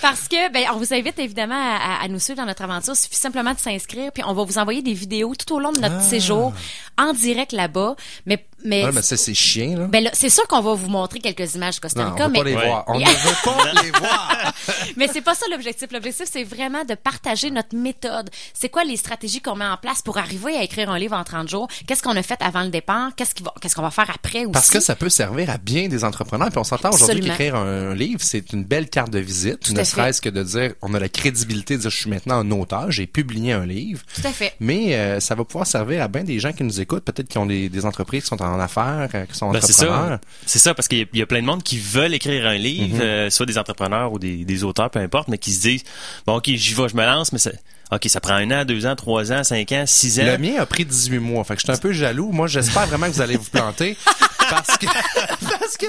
Parce 0.00 0.26
que, 0.28 0.52
ben, 0.52 0.64
on 0.74 0.78
vous 0.78 0.92
invite 0.92 1.18
évidemment 1.18 1.54
à, 2.00 2.06
nous 2.08 2.18
suivre 2.18 2.38
dans 2.40 2.46
notre 2.46 2.62
aventure. 2.62 2.94
Il 2.94 2.98
suffit 2.98 3.16
simplement 3.16 3.54
de 3.54 3.58
s'inscrire, 3.60 4.10
puis 4.12 4.22
on 4.26 4.34
va 4.34 4.44
vous 4.44 4.58
envoyer 4.58 4.82
des 4.82 4.94
vidéos 4.94 5.34
tout 5.34 5.54
au 5.54 5.60
long 5.60 5.72
de 5.72 5.78
notre 5.78 6.00
séjour 6.02 6.52
en 6.98 7.12
direct 7.12 7.52
là-bas. 7.52 7.94
Mais, 8.26 8.44
mais, 8.64 8.84
Ah, 8.86 8.90
mais 8.92 9.02
ça, 9.02 9.16
c'est 9.16 9.34
chiant, 9.34 9.76
là. 9.78 9.86
ben 9.86 10.04
là, 10.04 10.10
c'est 10.12 10.28
sûr 10.30 10.46
qu'on 10.48 10.60
va 10.60 10.74
vous 10.74 10.88
montrer 10.88 11.18
quelques 11.20 11.54
images 11.54 11.74
du 11.74 11.80
Costa 11.80 12.02
non, 12.02 12.08
on 12.08 12.12
Rica, 12.12 12.26
veut 12.26 12.32
mais 12.32 12.38
pas 12.38 12.44
les 12.44 12.54
Ouais. 12.56 12.66
voir. 12.66 12.84
On 12.88 12.98
ne 12.98 13.04
veut 13.04 13.44
pas 13.44 13.82
les 13.82 13.90
voir. 13.90 14.52
Mais 14.96 15.08
c'est 15.12 15.20
pas 15.22 15.34
ça 15.34 15.46
l'objectif. 15.50 15.88
L'objectif, 15.92 16.26
c'est 16.30 16.44
vraiment 16.44 16.84
de 16.84 16.94
partager 16.94 17.50
notre 17.50 17.74
méthode. 17.76 18.30
C'est 18.54 18.68
quoi 18.68 18.84
les 18.84 18.96
stratégies 18.96 19.40
qu'on 19.40 19.56
met 19.56 19.64
en 19.66 19.76
place 19.76 20.02
pour 20.02 20.18
arriver 20.18 20.54
à 20.56 20.62
écrire 20.62 20.90
un 20.90 20.98
livre 20.98 21.16
en 21.16 21.24
30 21.24 21.48
jours? 21.48 21.68
Qu'est-ce 21.86 22.02
qu'on 22.02 22.16
a 22.16 22.22
fait 22.22 22.40
avant 22.42 22.62
le 22.62 22.68
départ? 22.70 23.10
Qu'est-ce 23.16 23.34
qu'on 23.34 23.44
va, 23.44 23.54
qu'est-ce 23.60 23.74
qu'on 23.74 23.82
va 23.82 23.90
faire 23.90 24.10
après 24.14 24.40
aussi? 24.44 24.52
Parce 24.52 24.70
que 24.70 24.80
ça 24.80 24.94
peut 24.94 25.08
servir 25.08 25.50
à 25.50 25.58
bien 25.58 25.88
des 25.88 26.04
entrepreneurs. 26.04 26.48
Puis 26.50 26.58
on 26.58 26.64
s'entend 26.64 26.90
aujourd'hui 26.90 27.20
qu'écrire 27.22 27.56
un 27.56 27.94
livre, 27.94 28.20
c'est 28.22 28.52
une 28.52 28.64
belle 28.64 28.88
carte 28.88 29.10
de 29.10 29.18
visite. 29.18 29.60
Tout 29.60 29.72
ne 29.72 29.82
serait-ce 29.84 30.20
que 30.20 30.28
de 30.28 30.42
dire, 30.42 30.74
on 30.82 30.94
a 30.94 31.00
la 31.00 31.08
crédibilité 31.08 31.76
de 31.76 31.82
dire, 31.82 31.90
je 31.90 31.96
suis 31.96 32.10
maintenant 32.10 32.36
un 32.38 32.50
auteur, 32.50 32.90
j'ai 32.90 33.06
publié 33.06 33.52
un 33.52 33.66
livre. 33.66 34.02
Tout 34.14 34.26
à 34.26 34.32
fait. 34.32 34.54
Mais 34.60 34.94
euh, 34.94 35.20
ça 35.20 35.34
va 35.34 35.44
pouvoir 35.44 35.66
servir 35.66 36.02
à 36.02 36.08
bien 36.08 36.24
des 36.24 36.38
gens 36.38 36.52
qui 36.52 36.62
nous 36.64 36.80
écoutent, 36.80 37.04
peut-être 37.04 37.28
qui 37.28 37.38
ont 37.38 37.46
des, 37.46 37.68
des 37.68 37.84
entreprises 37.86 38.22
qui 38.22 38.28
sont 38.28 38.42
en 38.42 38.51
affaires, 38.60 39.08
euh, 39.14 39.24
qui 39.26 39.36
sont 39.36 39.50
Ben, 39.50 39.60
c'est 39.60 39.84
entrepreneurs. 39.84 40.18
ça. 40.20 40.28
C'est 40.46 40.58
ça, 40.58 40.74
parce 40.74 40.88
qu'il 40.88 40.98
y, 40.98 41.02
a- 41.02 41.06
il 41.12 41.18
y 41.18 41.22
a 41.22 41.26
plein 41.26 41.40
de 41.40 41.46
monde 41.46 41.62
qui 41.62 41.78
veulent 41.78 42.14
écrire 42.14 42.46
un 42.46 42.56
livre, 42.56 42.98
euh, 43.00 43.30
soit 43.30 43.46
des 43.46 43.58
entrepreneurs 43.58 44.12
ou 44.12 44.18
des, 44.18 44.44
des 44.44 44.64
auteurs, 44.64 44.90
peu 44.90 44.98
importe, 45.00 45.28
mais 45.28 45.38
qui 45.38 45.52
se 45.52 45.62
disent, 45.62 45.84
bon, 46.26 46.36
OK, 46.36 46.46
j'y 46.46 46.74
vais, 46.74 46.88
je 46.88 46.96
me 46.96 47.04
lance, 47.04 47.32
mais 47.32 47.38
ça, 47.38 47.50
OK, 47.92 48.08
ça 48.08 48.20
prend 48.20 48.34
un 48.34 48.50
an, 48.50 48.64
deux 48.64 48.86
ans, 48.86 48.96
trois 48.96 49.32
ans, 49.32 49.44
cinq 49.44 49.70
ans, 49.72 49.84
six 49.86 50.18
ans. 50.18 50.24
Le 50.24 50.38
mien 50.38 50.54
a 50.58 50.64
pris 50.64 50.86
18 50.86 51.18
mois. 51.18 51.44
Fait 51.44 51.54
que 51.54 51.60
je 51.60 51.66
suis 51.66 51.72
un 51.72 51.76
peu 51.76 51.92
jaloux. 51.92 52.30
Moi, 52.32 52.46
j'espère 52.46 52.86
vraiment 52.86 53.06
que 53.06 53.12
vous 53.12 53.20
allez 53.20 53.36
vous 53.36 53.50
planter. 53.50 53.98
parce 54.50 54.78
que, 54.78 54.86
parce 54.86 55.76
que 55.76 55.86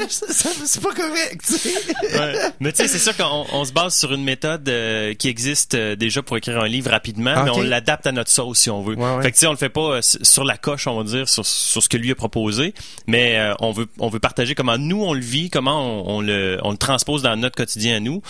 c'est 0.66 0.82
pas 0.82 0.94
correct. 0.94 1.54
Ouais. 2.14 2.34
Mais 2.60 2.72
tu 2.72 2.78
sais, 2.78 2.88
c'est 2.88 3.00
sûr 3.00 3.16
qu'on 3.16 3.46
on 3.51 3.66
se 3.66 3.74
base 3.74 3.96
sur 3.96 4.13
une 4.13 4.24
méthode 4.24 4.68
euh, 4.70 5.13
qui 5.13 5.27
existe 5.27 5.75
euh, 5.75 5.96
déjà 5.96 6.22
pour 6.22 6.38
écrire 6.38 6.60
un 6.60 6.68
livre 6.68 6.92
rapidement, 6.92 7.44
mais 7.44 7.51
on 7.51 7.62
l'adapte 7.62 8.08
à 8.08 8.12
notre 8.12 8.30
sauce 8.30 8.60
si 8.60 8.70
on 8.70 8.82
veut. 8.82 8.96
Ouais, 8.96 9.16
ouais. 9.16 9.24
Fait 9.24 9.32
que 9.32 9.36
tu 9.36 9.42
sais, 9.42 9.48
on 9.48 9.51
le 9.51 9.58
fait 9.58 9.70
pas 9.70 9.98
euh, 9.98 10.01
sur 10.01 10.44
la 10.44 10.58
coche, 10.58 10.88
on 10.88 10.98
va 10.98 11.04
dire, 11.04 11.27
sur, 11.27 11.46
sur 11.46 11.84
ce 11.84 11.89
que 11.89 11.98
lui 11.98 12.12
a 12.12 12.16
proposé, 12.16 12.74
mais 13.08 13.39
on 13.60 13.72
veut 13.72 13.88
on 14.00 14.10
veut 14.10 14.20
partager 14.20 14.56
comment 14.56 14.77
nous 14.77 15.04
on 15.04 15.13
le 15.13 15.22
vit, 15.22 15.50
comment 15.50 15.82
on, 15.82 16.18
on 16.18 16.22
le 16.22 16.60
on 16.63 16.72
le 16.72 16.77
transpose 16.77 17.22
dans 17.22 17.36
notre 17.36 17.56
quotidien 17.56 17.98
à 17.98 18.00
nous. 18.00 18.22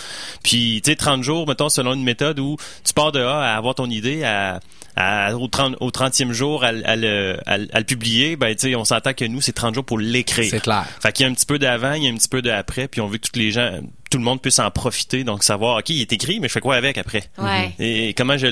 Puis 0.42 0.80
tu 0.84 0.90
sais, 0.90 0.96
30 0.96 1.22
jours, 1.22 1.46
mettons, 1.46 1.68
selon 1.68 1.94
une 1.94 2.04
méthode 2.04 2.38
où 2.38 2.56
tu 2.84 2.92
pars 2.92 3.12
de 3.12 3.20
A 3.20 3.56
à 3.56 3.60
avoir 3.64 3.74
ton 3.74 3.90
idée 3.90 4.22
à 4.24 4.60
à- 4.96 5.34
au, 5.34 5.48
30, 5.48 5.74
au 5.80 5.90
30e 5.90 6.30
jour 6.30 6.62
à, 6.62 6.70
le- 6.70 6.88
à 6.88 6.94
le, 6.94 7.36
à, 7.46 7.58
le- 7.58 7.66
à 7.74 7.78
le 7.80 7.84
publier, 7.84 8.36
ben 8.36 8.54
tu 8.54 8.68
sais, 8.68 8.76
on 8.76 8.84
s'entend 8.84 9.12
que 9.12 9.24
nous 9.24 9.40
c'est 9.40 9.52
30 9.52 9.74
jours 9.74 9.84
pour 9.84 9.98
l'écrire. 9.98 10.48
C'est 10.48 10.60
clair. 10.62 10.86
Fait 11.02 11.10
qu'il 11.12 11.24
y 11.26 11.28
a 11.28 11.32
un 11.32 11.34
petit 11.34 11.46
peu 11.46 11.58
d'avant, 11.58 11.94
il 11.94 12.04
y 12.04 12.06
a 12.06 12.10
un 12.12 12.16
petit 12.16 12.28
peu 12.28 12.42
d'après, 12.42 12.86
puis 12.86 13.00
on 13.00 13.08
veut 13.08 13.18
que 13.18 13.26
tous 13.28 13.36
les 13.36 13.50
gens, 13.50 13.80
tout 14.08 14.18
le 14.18 14.22
monde 14.24 14.40
puisse 14.40 14.60
en 14.60 14.70
profiter, 14.70 15.24
donc 15.24 15.42
savoir, 15.42 15.78
ok, 15.78 15.90
il 15.90 16.00
est 16.00 16.12
écrit, 16.12 16.38
mais 16.38 16.46
je 16.46 16.52
fais 16.52 16.60
quoi 16.60 16.76
avec 16.76 16.96
après? 16.96 17.24
Ouais. 17.38 17.72
Et 17.80 18.14
comment 18.14 18.36
je 18.38 18.46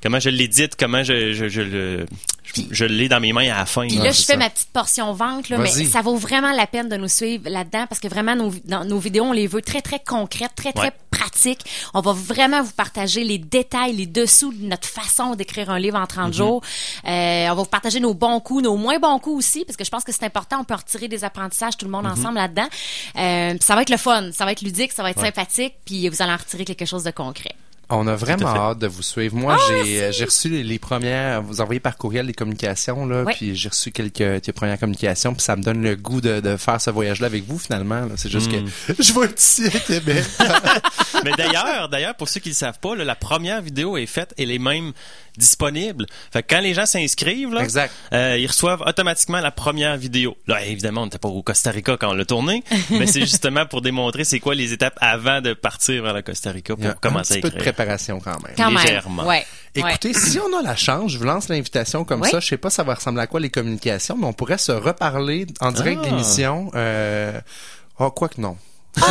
comment 0.00 0.20
je 0.20 0.30
l'édite, 0.30 0.76
comment 0.78 1.02
je 1.02 1.32
je, 1.32 1.48
je 1.48 1.60
le 1.62 2.06
je, 2.56 2.62
je 2.70 2.84
l'ai 2.84 3.08
dans 3.08 3.20
mes 3.20 3.32
mains 3.32 3.50
à 3.52 3.58
la 3.58 3.66
fin. 3.66 3.86
Puis 3.86 3.96
là, 3.96 4.10
je 4.12 4.18
fais 4.22 4.32
ça. 4.32 4.36
ma 4.36 4.50
petite 4.50 4.70
portion 4.70 5.12
vente, 5.12 5.48
là, 5.48 5.58
mais 5.58 5.70
ça 5.70 6.02
vaut 6.02 6.16
vraiment 6.16 6.52
la 6.52 6.66
peine 6.66 6.88
de 6.88 6.96
nous 6.96 7.08
suivre 7.08 7.48
là-dedans 7.48 7.86
parce 7.88 8.00
que 8.00 8.08
vraiment, 8.08 8.34
nos, 8.36 8.52
dans 8.64 8.84
nos 8.84 8.98
vidéos, 8.98 9.24
on 9.24 9.32
les 9.32 9.46
veut 9.46 9.62
très, 9.62 9.82
très 9.82 9.98
concrètes, 10.00 10.52
très, 10.56 10.72
très 10.72 10.80
Ouais. 10.88 10.92
pratiques. 11.10 11.60
On 11.94 12.00
va 12.00 12.12
vraiment 12.12 12.62
vous 12.62 12.72
partager 12.72 13.24
les 13.24 13.38
détails, 13.38 13.92
les 13.94 14.06
dessous 14.06 14.52
de 14.52 14.64
notre 14.64 14.88
façon 14.88 15.34
d'écrire 15.34 15.70
un 15.70 15.78
livre 15.78 15.98
en 15.98 16.06
30 16.06 16.32
jours. 16.32 16.62
Euh, 17.06 17.44
on 17.46 17.54
va 17.54 17.54
vous 17.54 17.64
partager 17.64 18.00
nos 18.00 18.14
bons 18.14 18.40
coups, 18.40 18.62
nos 18.64 18.76
moins 18.76 18.98
bons 18.98 19.18
coups 19.18 19.36
aussi, 19.38 19.64
parce 19.64 19.76
que 19.76 19.84
je 19.84 19.90
pense 19.90 20.04
que 20.04 20.12
c'est 20.12 20.24
important. 20.24 20.58
On 20.60 20.64
peut 20.64 20.74
en 20.74 20.78
retirer 20.78 21.08
des 21.08 21.24
apprentissages, 21.24 21.76
tout 21.76 21.84
le 21.84 21.90
monde 21.92 22.06
ensemble 22.06 22.36
là-dedans. 22.36 22.68
Euh, 23.16 23.54
ça 23.60 23.74
va 23.74 23.82
être 23.82 23.90
le 23.90 23.96
fun, 23.98 24.30
ça 24.32 24.44
va 24.44 24.52
être 24.52 24.62
ludique, 24.62 24.92
ça 24.92 25.02
va 25.02 25.10
être 25.10 25.20
sympathique, 25.20 25.74
puis 25.84 26.08
vous 26.08 26.22
allez 26.22 26.32
en 26.32 26.36
retirer 26.36 26.64
quelque 26.64 26.86
chose 26.86 27.04
de 27.04 27.10
concret. 27.10 27.54
On 27.90 28.06
a 28.06 28.14
vraiment 28.16 28.48
hâte 28.48 28.78
de 28.78 28.86
vous 28.86 29.02
suivre. 29.02 29.36
Moi, 29.36 29.56
Ah, 29.58 29.72
j'ai 29.84 30.12
j'ai 30.12 30.24
reçu 30.24 30.48
les, 30.48 30.62
les 30.62 30.78
premières, 30.78 31.42
vous 31.42 31.60
envoyez 31.60 31.80
par 31.80 31.96
courriel 31.96 32.26
les 32.26 32.32
communications 32.34 33.06
là, 33.06 33.24
Oui. 33.26 33.32
puis 33.36 33.56
j'ai 33.56 33.68
reçu 33.68 33.90
quelques, 33.90 34.14
quelques 34.14 34.52
premières 34.52 34.78
communications, 34.78 35.32
puis 35.34 35.42
ça 35.42 35.56
me 35.56 35.62
donne 35.62 35.82
le 35.82 35.96
goût 35.96 36.20
de, 36.20 36.40
de 36.40 36.56
faire 36.56 36.80
ce 36.80 36.90
voyage-là 36.90 37.26
avec 37.26 37.44
vous 37.44 37.58
finalement. 37.58 38.00
là. 38.00 38.12
C'est 38.16 38.30
juste 38.30 38.50
Mm. 38.50 38.64
que 38.96 39.02
je 39.02 39.12
vais 39.12 39.26
être 39.26 39.40
ici 39.40 39.66
à 39.66 39.78
Québec. 39.80 40.24
Mais 41.24 41.32
d'ailleurs, 41.36 41.88
d'ailleurs, 41.88 42.14
pour 42.14 42.28
ceux 42.28 42.40
qui 42.40 42.48
ne 42.48 42.54
le 42.54 42.56
savent 42.58 42.78
pas, 42.80 42.94
là, 42.96 43.04
la 43.04 43.14
première 43.14 43.60
vidéo 43.60 43.96
est 43.96 44.06
faite, 44.06 44.32
elle 44.38 44.50
est 44.50 44.58
même 44.58 44.92
disponible. 45.36 46.06
Fait 46.32 46.42
que 46.42 46.54
quand 46.54 46.60
les 46.60 46.74
gens 46.74 46.86
s'inscrivent, 46.86 47.52
là, 47.52 47.62
Exact. 47.62 47.92
euh, 48.12 48.36
ils 48.38 48.46
reçoivent 48.46 48.82
automatiquement 48.86 49.40
la 49.40 49.50
première 49.50 49.96
vidéo. 49.96 50.36
Là, 50.46 50.64
évidemment, 50.64 51.02
on 51.02 51.04
n'était 51.04 51.18
pas 51.18 51.28
au 51.28 51.42
Costa 51.42 51.70
Rica 51.70 51.96
quand 51.98 52.10
on 52.10 52.14
l'a 52.14 52.24
tourné, 52.24 52.62
mais 52.90 53.06
c'est 53.06 53.20
justement 53.20 53.64
pour 53.66 53.80
démontrer 53.80 54.24
c'est 54.24 54.40
quoi 54.40 54.54
les 54.54 54.72
étapes 54.72 54.96
avant 55.00 55.40
de 55.40 55.52
partir 55.54 56.02
vers 56.02 56.14
le 56.14 56.22
Costa 56.22 56.50
Rica 56.50 56.74
pour 56.76 57.00
commencer 57.00 57.34
à 57.34 57.38
écrire. 57.38 57.62
Préparation 57.82 58.20
quand 58.20 58.42
même. 58.42 58.54
Quand 58.56 58.70
Légèrement. 58.70 59.22
même. 59.22 59.26
Ouais. 59.28 59.46
Ouais. 59.76 59.88
Écoutez, 59.90 60.12
si 60.14 60.38
on 60.40 60.58
a 60.58 60.62
la 60.62 60.74
chance, 60.76 61.12
je 61.12 61.18
vous 61.18 61.24
lance 61.24 61.48
l'invitation 61.48 62.04
comme 62.04 62.22
Oui. 62.22 62.28
ça. 62.30 62.40
Je 62.40 62.46
sais 62.48 62.56
pas 62.56 62.70
ça 62.70 62.82
va 62.82 62.94
ressembler 62.94 63.22
à 63.22 63.26
quoi 63.26 63.38
les 63.40 63.50
communications, 63.50 64.16
mais 64.18 64.26
on 64.26 64.32
pourrait 64.32 64.58
se 64.58 64.72
reparler 64.72 65.46
en 65.60 65.70
direct 65.72 66.00
Ah. 66.04 66.08
d'émission. 66.08 66.70
Euh... 66.74 67.40
Oh, 67.98 68.10
quoi 68.10 68.28
que 68.28 68.40
non. 68.40 68.56
Ah 69.00 69.06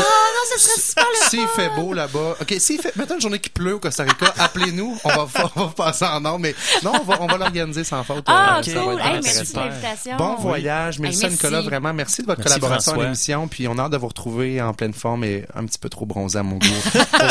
ce 0.54 0.60
serait 0.60 0.82
super 0.82 1.06
le 1.12 1.30
S'il 1.30 1.48
fait 1.50 1.70
beau 1.76 1.94
là-bas, 1.94 2.36
ok, 2.42 2.56
s'il 2.60 2.80
fait, 2.82 2.96
maintenant 2.96 3.16
une 3.16 3.22
journée 3.22 3.40
qui 3.40 3.50
pleut 3.50 3.76
au 3.76 3.80
Costa 3.80 4.04
Rica, 4.04 4.34
appelez-nous, 4.38 4.98
on 5.04 5.10
va, 5.10 5.28
on 5.56 5.66
va 5.66 5.72
passer 5.76 6.06
en 6.06 6.24
ordre, 6.26 6.40
mais 6.40 6.56
non, 6.84 6.94
on 7.02 7.04
va, 7.04 7.18
on 7.22 7.28
va 7.28 7.38
l'organiser 7.38 7.84
sans 7.84 8.04
faute. 8.04 8.24
Ah, 8.28 8.60
Euh, 8.60 8.64
ça 8.64 8.72
cool. 8.80 9.00
Hey, 9.00 9.18
intéressant. 9.18 9.20
merci 9.40 9.54
pour 9.54 9.62
l'invitation. 9.64 10.18
Bon 10.18 10.36
voyage, 10.36 11.00
Mélissa, 11.00 11.26
Hey, 11.28 11.32
merci. 11.32 11.46
Nicolas, 11.46 11.62
vraiment 11.62 11.94
merci 11.94 12.22
de 12.22 12.28
votre 12.28 12.40
Merci, 12.42 12.60
collaboration 12.60 13.00
à 13.00 13.04
l'émission, 13.04 13.48
puis 13.48 13.68
on 13.68 13.78
a 13.78 13.84
hâte 13.84 13.92
de 13.92 13.98
vous 13.98 14.08
retrouver 14.08 14.62
en 14.62 14.74
pleine 14.74 14.94
forme 14.94 15.24
et 15.24 15.46
un 15.56 15.66
petit 15.66 15.80
peu 15.80 15.90
trop 15.90 16.06
bronzé 16.06 16.40
à 16.40 16.44
mon 16.44 16.58
goût 16.58 16.66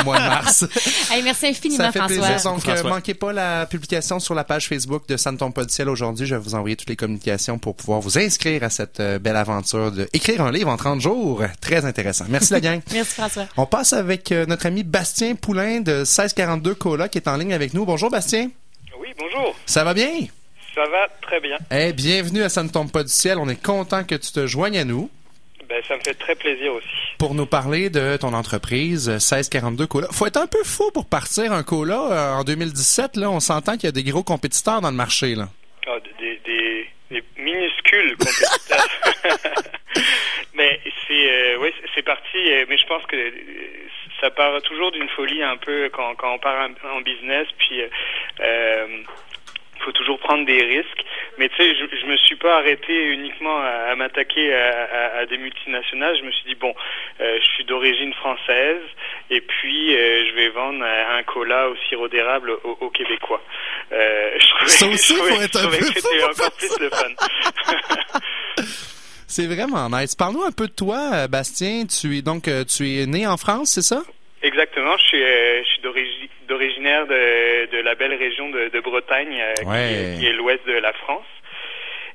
au 0.00 0.04
mois 0.04 0.18
de 0.18 0.24
mars. 0.26 0.64
Hey, 1.10 1.22
merci 1.22 1.46
infiniment, 1.46 1.84
Ça 1.84 1.92
fait 1.92 1.98
François. 2.00 2.16
plaisir. 2.26 2.42
Donc, 2.50 2.58
euh, 2.68 2.72
François. 2.74 2.90
manquez 2.90 3.14
pas 3.14 3.32
la 3.32 3.64
publication 3.66 4.20
sur 4.20 4.34
la 4.34 4.44
page 4.44 4.68
Facebook 4.68 5.08
de 5.08 5.16
Ça 5.16 5.32
ne 5.32 5.36
tombe 5.38 5.54
pas 5.54 5.64
du 5.64 5.72
ciel 5.72 5.88
aujourd'hui. 5.88 6.26
Je 6.26 6.34
vais 6.34 6.40
vous 6.40 6.54
envoyer 6.54 6.76
toutes 6.76 6.88
les 6.90 6.96
communications 6.96 7.58
pour 7.58 7.74
pouvoir 7.74 8.00
vous 8.00 8.18
inscrire 8.18 8.62
à 8.62 8.70
cette 8.70 9.00
euh, 9.00 9.18
belle 9.18 9.36
aventure 9.36 9.90
de 9.90 10.08
écrire 10.12 10.42
un 10.42 10.52
livre 10.52 10.68
en 10.70 10.76
30 10.76 11.00
jours. 11.00 11.42
Très 11.60 11.84
intéressant. 11.86 12.26
Merci 12.28 12.52
la 12.52 12.60
gang. 12.60 12.80
Merci, 12.92 13.07
François. 13.14 13.46
On 13.56 13.66
passe 13.66 13.92
avec 13.92 14.32
euh, 14.32 14.46
notre 14.46 14.66
ami 14.66 14.82
Bastien 14.84 15.34
Poulain 15.34 15.80
de 15.80 15.98
1642 15.98 16.74
Cola 16.74 17.08
qui 17.08 17.18
est 17.18 17.28
en 17.28 17.36
ligne 17.36 17.52
avec 17.54 17.74
nous. 17.74 17.84
Bonjour 17.84 18.10
Bastien. 18.10 18.50
Oui, 19.00 19.08
bonjour. 19.18 19.54
Ça 19.66 19.84
va 19.84 19.94
bien? 19.94 20.10
Ça 20.74 20.82
va 20.90 21.08
très 21.22 21.40
bien. 21.40 21.56
Eh, 21.70 21.92
bienvenue 21.92 22.42
à 22.42 22.48
Ça 22.48 22.62
ne 22.62 22.68
tombe 22.68 22.90
pas 22.92 23.02
du 23.02 23.08
ciel. 23.10 23.38
On 23.38 23.48
est 23.48 23.60
content 23.62 24.04
que 24.04 24.14
tu 24.14 24.30
te 24.32 24.46
joignes 24.46 24.78
à 24.78 24.84
nous 24.84 25.10
Ben, 25.68 25.82
ça 25.88 25.96
me 25.96 26.00
fait 26.00 26.14
très 26.14 26.34
plaisir 26.36 26.72
aussi. 26.72 26.86
pour 27.18 27.34
nous 27.34 27.46
parler 27.46 27.90
de 27.90 28.16
ton 28.16 28.32
entreprise 28.32 29.08
euh, 29.08 29.14
1642 29.14 29.86
Cola. 29.86 30.08
Faut 30.12 30.26
être 30.26 30.36
un 30.36 30.46
peu 30.46 30.62
fou 30.64 30.90
pour 30.92 31.06
partir 31.06 31.52
un 31.52 31.62
Cola 31.62 32.00
euh, 32.10 32.32
en 32.34 32.44
2017. 32.44 33.16
Là, 33.16 33.30
on 33.30 33.40
s'entend 33.40 33.72
qu'il 33.74 33.84
y 33.84 33.88
a 33.88 33.92
des 33.92 34.04
gros 34.04 34.22
compétiteurs 34.22 34.80
dans 34.80 34.90
le 34.90 34.96
marché. 34.96 35.34
Là. 35.34 35.48
Ah, 35.86 35.96
des, 36.20 36.40
des, 36.46 36.86
des 37.10 37.24
minuscules 37.42 38.16
compétiteurs. 38.18 38.88
mais 40.58 40.80
c'est 41.06 41.30
euh, 41.30 41.70
c'est- 41.94 42.02
parti. 42.02 42.36
euh, 42.52 42.66
Mais 42.68 42.76
je 42.76 42.86
pense 42.86 43.04
que 43.06 43.16
euh, 43.16 43.30
ça 44.20 44.30
part 44.30 44.60
toujours 44.62 44.90
d'une 44.92 45.08
folie 45.10 45.42
un 45.42 45.56
peu 45.56 45.88
quand, 45.90 46.14
quand 46.16 46.34
on 46.34 46.38
part 46.38 46.68
en, 46.94 47.00
business. 47.00 47.46
Puis 47.58 47.80
euh, 47.80 47.88
euh, 48.40 48.86
faut 49.84 49.92
toujours 49.92 50.18
prendre 50.18 50.44
des 50.44 50.60
risques. 50.60 51.04
Mais 51.38 51.48
tu 51.50 51.56
sais, 51.56 51.74
je, 51.76 51.84
je 52.00 52.06
me 52.06 52.16
suis 52.16 52.34
pas 52.34 52.56
arrêté 52.58 52.92
uniquement 53.12 53.58
à, 53.60 53.90
à 53.92 53.94
m'attaquer 53.94 54.52
à, 54.52 54.82
à- 54.84 55.18
à 55.20 55.26
des 55.26 55.38
multinationales. 55.38 56.16
Je 56.18 56.24
me 56.24 56.32
suis 56.32 56.44
dit 56.48 56.54
bon, 56.56 56.74
euh, 57.20 57.38
je 57.40 57.46
suis 57.54 57.64
d'origine 57.64 58.12
française 58.14 58.82
et 59.30 59.40
puis 59.40 59.96
euh, 59.96 60.26
je 60.28 60.32
vais 60.34 60.48
vendre 60.48 60.84
un 60.84 61.22
cola 61.22 61.68
au 61.70 61.76
sirop 61.88 62.08
d'érable 62.08 62.50
aux, 62.64 62.76
aux 62.80 62.90
Québécois. 62.90 63.40
Euh, 63.92 64.30
je 64.38 64.48
trouvais, 64.48 64.70
Ça 64.70 64.86
aussi, 64.88 65.12
je 65.14 65.18
trouvais- 65.18 65.34
faut 65.36 65.42
être 65.42 65.64
un 65.64 65.70
peu 65.70 65.78
que 65.78 66.00
fou 66.00 66.30
encore 66.30 66.52
plus 66.52 66.78
le 66.80 66.90
fun. 66.90 67.12
C'est 69.30 69.46
vraiment 69.46 69.88
nice. 69.90 70.14
Parle-nous 70.16 70.42
un 70.42 70.52
peu 70.52 70.66
de 70.68 70.72
toi, 70.72 71.10
euh, 71.12 71.28
Bastien. 71.28 71.84
Tu 71.86 72.16
es 72.18 72.22
donc 72.22 72.48
euh, 72.48 72.64
tu 72.64 72.88
es 72.88 73.06
né 73.06 73.26
en 73.26 73.36
France, 73.36 73.72
c'est 73.74 73.82
ça? 73.82 74.02
Exactement, 74.42 74.96
je 74.96 75.02
suis, 75.06 75.22
euh, 75.22 75.62
je 75.64 75.68
suis 75.68 75.82
d'origi- 75.82 76.30
d'originaire 76.48 77.06
de, 77.06 77.70
de 77.76 77.82
la 77.82 77.94
belle 77.94 78.14
région 78.14 78.48
de, 78.50 78.68
de 78.68 78.80
Bretagne, 78.80 79.36
euh, 79.38 79.52
qui 79.54 79.64
Ouais. 79.66 79.92
est- 79.92 80.18
qui, 80.18 80.26
est, 80.26 80.32
l'ouest 80.32 80.64
de 80.66 80.72
la 80.72 80.92
France. 80.94 81.26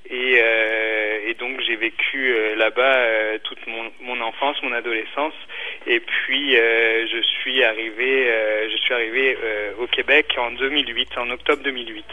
Et, 0.10 0.36
euh, 0.41 1.27
et 1.29 1.34
donc 1.36 1.62
j'ai 1.65 1.75
vécu 1.75 2.36
là-bas 2.58 3.38
toute 3.43 3.65
mon, 3.67 3.91
mon 4.01 4.20
enfance, 4.22 4.58
mon 4.63 4.74
adolescence. 4.74 5.34
Et 5.88 6.00
puis 6.00 6.51
je 6.55 7.22
suis 7.41 7.63
arrivé, 7.63 8.27
je 8.72 8.77
suis 8.77 8.93
arrivé 8.93 9.38
au 9.79 9.88
Québec 9.88 10.34
en 10.38 10.51
2008, 10.51 11.17
en 11.17 11.29
octobre 11.29 11.63
2008. 11.63 12.03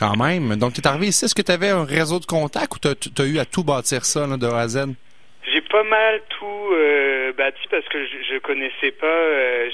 Quand 0.00 0.16
même. 0.16 0.56
Donc, 0.56 0.72
tu 0.72 0.80
es 0.80 0.86
arrivé 0.86 1.08
ici. 1.08 1.26
Est-ce 1.26 1.34
que 1.34 1.42
tu 1.42 1.52
avais 1.52 1.68
un 1.68 1.84
réseau 1.84 2.18
de 2.20 2.24
contacts 2.24 2.74
ou 2.74 2.78
tu 2.78 3.22
as, 3.22 3.24
eu 3.26 3.38
à 3.38 3.44
tout 3.44 3.62
bâtir 3.62 4.06
ça 4.06 4.26
là, 4.26 4.38
de 4.38 4.46
A 4.46 4.60
à 4.60 4.68
Z? 4.68 4.86
Pas 5.70 5.84
mal 5.84 6.20
tout 6.30 6.70
euh, 6.72 7.32
bâti 7.32 7.60
parce 7.70 7.86
que 7.88 8.04
je, 8.04 8.16
je 8.28 8.38
connaissais 8.38 8.90
pas, 8.90 9.06
euh, 9.06 9.70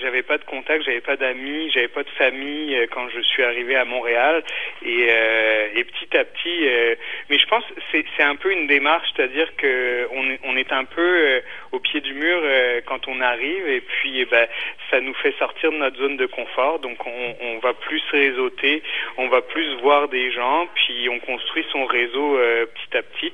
j'avais 0.00 0.22
pas 0.22 0.38
de 0.38 0.44
contact, 0.44 0.84
j'avais 0.84 1.00
pas 1.00 1.16
d'amis, 1.16 1.72
j'avais 1.74 1.88
pas 1.88 2.04
de 2.04 2.10
famille 2.10 2.76
euh, 2.76 2.86
quand 2.88 3.08
je 3.08 3.20
suis 3.20 3.42
arrivé 3.42 3.74
à 3.74 3.84
Montréal. 3.84 4.44
Et, 4.84 5.08
euh, 5.10 5.68
et 5.74 5.82
petit 5.82 6.16
à 6.16 6.24
petit, 6.24 6.68
euh, 6.68 6.94
mais 7.28 7.38
je 7.38 7.46
pense 7.46 7.64
c'est 7.90 8.04
c'est 8.16 8.22
un 8.22 8.36
peu 8.36 8.52
une 8.52 8.68
démarche, 8.68 9.08
c'est-à-dire 9.16 9.48
que 9.56 10.06
on 10.12 10.30
est, 10.30 10.38
on 10.44 10.56
est 10.56 10.72
un 10.72 10.84
peu 10.84 11.00
euh, 11.00 11.40
au 11.72 11.80
pied 11.80 12.00
du 12.00 12.14
mur 12.14 12.40
quand 12.86 13.08
on 13.08 13.20
arrive. 13.20 13.68
Et 13.68 13.80
puis 13.80 14.20
eh 14.20 14.26
ben 14.26 14.46
ça 14.88 15.00
nous 15.00 15.14
fait 15.14 15.34
sortir 15.36 15.72
de 15.72 15.78
notre 15.78 15.96
zone 15.96 16.16
de 16.16 16.26
confort, 16.26 16.78
donc 16.78 17.04
on, 17.04 17.36
on 17.40 17.58
va 17.58 17.74
plus 17.74 18.02
réseauter, 18.12 18.84
on 19.16 19.26
va 19.26 19.42
plus 19.42 19.74
voir 19.80 20.06
des 20.08 20.30
gens, 20.30 20.68
puis 20.76 21.08
on 21.08 21.18
construit 21.18 21.66
son 21.72 21.86
réseau 21.86 22.38
petit 22.74 22.96
à 22.96 23.02
petit. 23.02 23.32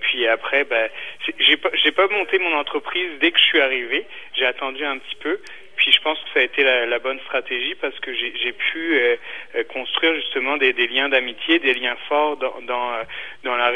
Puis 0.00 0.28
après, 0.28 0.62
ben, 0.64 0.75
c'est- 1.24 1.34
j'ai 1.38 1.56
pas, 1.56 1.70
pas 1.94 2.08
monté 2.08 2.38
mon 2.38 2.54
entreprise 2.54 3.10
dès 3.20 3.30
que 3.32 3.38
je 3.38 3.44
suis 3.44 3.60
arrivé. 3.60 4.06
J'ai 4.34 4.46
attendu 4.46 4.84
un 4.84 4.98
petit 4.98 5.16
peu. 5.16 5.40
Puis 5.76 5.92
je 5.92 6.00
pense 6.00 6.18
que 6.18 6.28
ça 6.34 6.40
a 6.40 6.42
été 6.42 6.64
la, 6.64 6.86
la 6.86 6.98
bonne 6.98 7.20
stratégie 7.20 7.74
parce 7.80 7.98
que 8.00 8.12
j'ai 8.14 8.52
pu 8.52 8.96
euh, 8.96 9.16
euh, 9.54 9.64
construire 9.64 10.14
justement 10.14 10.56
des, 10.56 10.72
des 10.72 10.88
liens 10.88 11.08
d'amitié, 11.08 11.58
des 11.58 11.74
liens 11.74 11.96
forts 12.08 12.36
dans 12.36 12.54
dans, 12.66 12.92
euh, 12.92 13.02
dans 13.44 13.56
la 13.56 13.72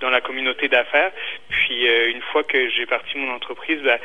dans 0.00 0.10
la 0.10 0.20
communauté 0.20 0.68
d'affaires. 0.68 1.12
Puis 1.48 1.88
euh, 1.88 2.10
une 2.10 2.22
fois 2.32 2.42
que 2.42 2.68
j'ai 2.70 2.86
parti 2.86 3.16
mon 3.16 3.32
entreprise, 3.32 3.80
ben, 3.82 3.98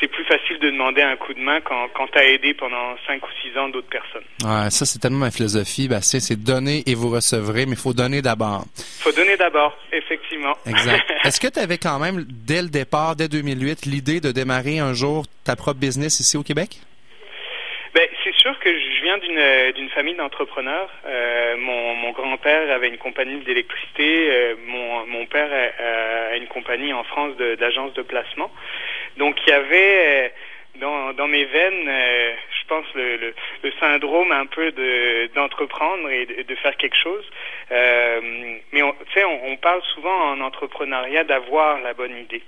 c'est 0.00 0.08
plus 0.08 0.24
facile 0.24 0.58
de 0.58 0.70
demander 0.70 1.02
un 1.02 1.16
coup 1.16 1.34
de 1.34 1.40
main 1.40 1.60
quand 1.60 1.88
quand 1.94 2.06
t'as 2.08 2.24
aidé 2.24 2.54
pendant 2.54 2.96
cinq 3.06 3.22
ou 3.26 3.30
six 3.42 3.56
ans 3.58 3.68
d'autres 3.68 3.88
personnes. 3.88 4.24
Ouais, 4.44 4.70
ça, 4.70 4.84
c'est 4.84 4.98
tellement 4.98 5.18
ma 5.18 5.30
philosophie, 5.30 5.88
Bastien. 5.88 6.20
C'est 6.20 6.42
donner 6.42 6.82
et 6.86 6.94
vous 6.94 7.10
recevrez, 7.10 7.66
mais 7.66 7.72
il 7.72 7.78
faut 7.78 7.94
donner 7.94 8.22
d'abord. 8.22 8.64
Faut 9.00 9.12
donner 9.12 9.36
d'abord, 9.36 9.76
effectivement. 9.92 10.56
Exact. 10.66 11.10
Est-ce 11.24 11.40
que 11.40 11.48
tu 11.48 11.58
avais 11.58 11.78
quand 11.78 11.98
même, 11.98 12.24
dès 12.28 12.62
le 12.62 12.68
départ, 12.68 13.16
dès 13.16 13.28
2008, 13.28 13.86
l'idée 13.86 14.20
de 14.20 14.32
démarrer 14.32 14.78
un 14.78 14.92
jour 14.92 15.24
ta 15.50 15.56
propre 15.56 15.80
business 15.80 16.20
ici 16.20 16.36
au 16.36 16.44
Québec? 16.44 16.70
Ben, 17.92 18.06
c'est 18.22 18.36
sûr 18.36 18.56
que 18.60 18.70
je 18.72 19.02
viens 19.02 19.18
d'une 19.18 19.36
euh, 19.36 19.72
d'une 19.72 19.88
famille 19.90 20.14
d'entrepreneurs. 20.14 20.90
Euh, 21.04 21.56
mon 21.56 21.96
mon 21.96 22.12
grand-père 22.12 22.70
avait 22.70 22.88
une 22.88 22.98
compagnie 22.98 23.40
d'électricité. 23.48 24.08
euh, 24.30 24.54
mon 24.72 25.06
mon 25.06 25.26
père 25.26 25.50
a, 25.52 26.36
une 26.36 26.46
compagnie 26.46 26.92
en 26.92 27.02
France 27.02 27.36
de- 27.36 27.56
d'agence 27.56 27.92
de, 27.94 28.02
placement. 28.02 28.50
Donc 29.16 29.34
il 29.44 29.50
y 29.50 29.52
avait 29.52 30.32
dans 30.80 31.12
dans 31.12 31.28
mes 31.28 31.44
veines, 31.44 31.88
euh, 31.88 32.32
je 32.60 32.66
pense 32.66 32.86
le, 32.94 33.16
le 33.16 33.34
le 33.62 33.72
syndrome 33.80 34.32
un 34.32 34.46
peu 34.46 34.72
de 34.72 35.30
d'entreprendre 35.34 36.08
et 36.10 36.26
de, 36.26 36.54
faire 36.56 36.76
quelque 36.76 36.96
chose. 36.96 37.24
Euh, 37.70 38.20
mais 38.72 38.82
on- 38.82 38.92
tu 38.92 39.12
sais, 39.14 39.24
on, 39.24 39.46
on 39.52 39.56
parle 39.56 39.82
souvent 39.94 40.32
en 40.32 40.40
entrepreneuriat 40.40 41.24
d'avoir 41.24 41.80
la 41.80 41.94
bonne 41.94 42.16
idée 42.16 42.42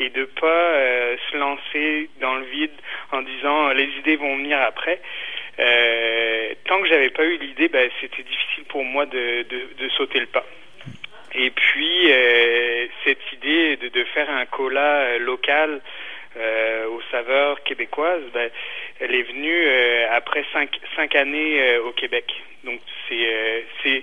et 0.00 0.08
de 0.10 0.24
pas 0.24 0.46
euh, 0.46 1.16
se 1.30 1.36
lancer 1.36 2.10
dans 2.20 2.34
le 2.36 2.44
vide 2.46 2.72
en 3.12 3.22
disant 3.22 3.68
euh, 3.68 3.74
les 3.74 3.88
idées 3.98 4.16
vont 4.16 4.36
venir 4.36 4.60
après. 4.60 5.00
Euh, 5.58 6.54
tant 6.66 6.80
que 6.80 6.88
j'avais 6.88 7.10
pas 7.10 7.24
eu 7.24 7.36
l'idée, 7.38 7.68
ben, 7.68 7.90
c'était 8.00 8.22
difficile 8.22 8.64
pour 8.68 8.84
moi 8.84 9.04
de, 9.06 9.42
de, 9.42 9.60
de 9.78 9.88
sauter 9.90 10.18
le 10.20 10.26
pas. 10.26 10.44
Et 11.34 11.50
puis 11.50 12.12
euh, 12.12 12.86
cette 13.04 13.32
idée 13.32 13.76
de, 13.76 13.88
de 13.88 14.04
faire 14.04 14.28
un 14.30 14.44
cola 14.46 15.18
local 15.18 15.80
euh, 16.36 16.86
aux 16.88 17.02
saveurs 17.10 17.62
québécoises, 17.62 18.22
ben, 18.32 18.50
elle 19.00 19.14
est 19.14 19.22
venue 19.22 19.62
euh, 19.66 20.06
après 20.12 20.44
cinq, 20.52 20.70
cinq 20.96 21.14
années 21.14 21.60
euh, 21.62 21.82
au 21.84 21.92
Québec. 21.92 22.32
Donc 22.64 22.80
c'est, 23.08 23.26
euh, 23.26 23.60
c'est, 23.82 24.02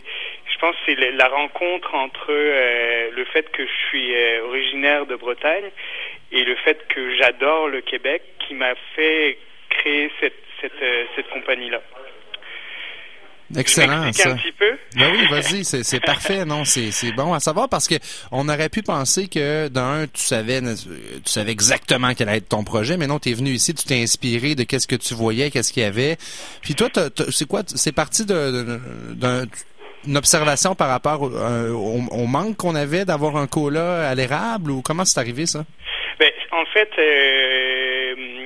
je 0.51 0.57
pense, 0.59 0.75
que 0.75 0.81
c'est 0.93 1.11
la- 1.11 1.27
rencontre 1.27 1.93
entre 1.95 2.27
euh, 2.29 3.09
le 3.11 3.25
fait 3.25 3.49
que 3.51 3.65
je 3.65 3.87
suis 3.87 4.15
euh, 4.15 4.45
originaire 4.45 5.05
de 5.05 5.15
Bretagne 5.15 5.69
et 6.31 6.43
le 6.43 6.55
fait 6.55 6.87
que 6.87 7.15
j'adore 7.15 7.69
le 7.69 7.81
Québec 7.81 8.21
qui 8.39 8.53
m'a 8.53 8.75
fait 8.95 9.37
créer 9.69 10.11
cette 10.19 10.33
cette, 10.61 10.83
cette 11.15 11.29
compagnie 11.29 11.69
là. 11.69 11.81
Excellent, 13.57 14.11
ça. 14.13 14.29
un 14.29 14.35
petit 14.35 14.51
peu? 14.51 14.77
Ben 14.95 15.11
oui, 15.11 15.27
vas-y, 15.29 15.63
c'est 15.65 15.99
parfait, 15.99 16.45
non, 16.45 16.65
c'est 16.65 17.11
bon 17.13 17.33
à 17.33 17.39
savoir 17.39 17.67
parce 17.69 17.87
que 17.87 17.95
on 18.31 18.47
aurait 18.47 18.69
pu 18.69 18.83
penser 18.83 19.27
que 19.27 19.67
d'un, 19.67 20.05
tu 20.07 20.21
savais, 20.21 20.61
tu 20.61 21.31
savais 21.31 21.51
exactement 21.51 22.13
quel 22.13 22.29
allait 22.29 22.39
être 22.39 22.49
ton 22.49 22.63
projet, 22.63 22.97
mais 22.97 23.07
non, 23.07 23.19
tu 23.19 23.29
es 23.29 23.33
venu 23.33 23.51
ici, 23.51 23.73
tu 23.73 23.85
t'es 23.85 24.01
inspiré 24.01 24.55
de 24.55 24.63
qu'est-ce 24.63 24.87
que 24.87 24.95
tu 24.95 25.13
voyais, 25.13 25.49
qu'est-ce 25.49 25.73
qu'il 25.73 25.83
y 25.83 25.85
avait. 25.85 26.17
Puis 26.61 26.75
toi, 26.75 26.89
c'est 27.31 27.47
quoi, 27.47 27.63
c'est 27.65 27.91
parti 27.91 28.25
d'une 28.25 28.79
observation 30.15 30.75
par 30.75 30.89
rapport 30.89 31.21
au, 31.23 32.27
manque 32.27 32.57
qu'on 32.57 32.75
avait 32.75 33.05
d'avoir 33.05 33.37
un 33.37 33.47
cola 33.47 34.09
à 34.09 34.15
l'érable 34.15 34.71
ou 34.71 34.81
comment 34.81 35.05
c'est 35.05 35.19
arrivé 35.19 35.45
ça? 35.45 35.65
Ben, 36.19 36.31
en 36.51 36.65
fait, 36.65 36.89
euh, 36.97 38.38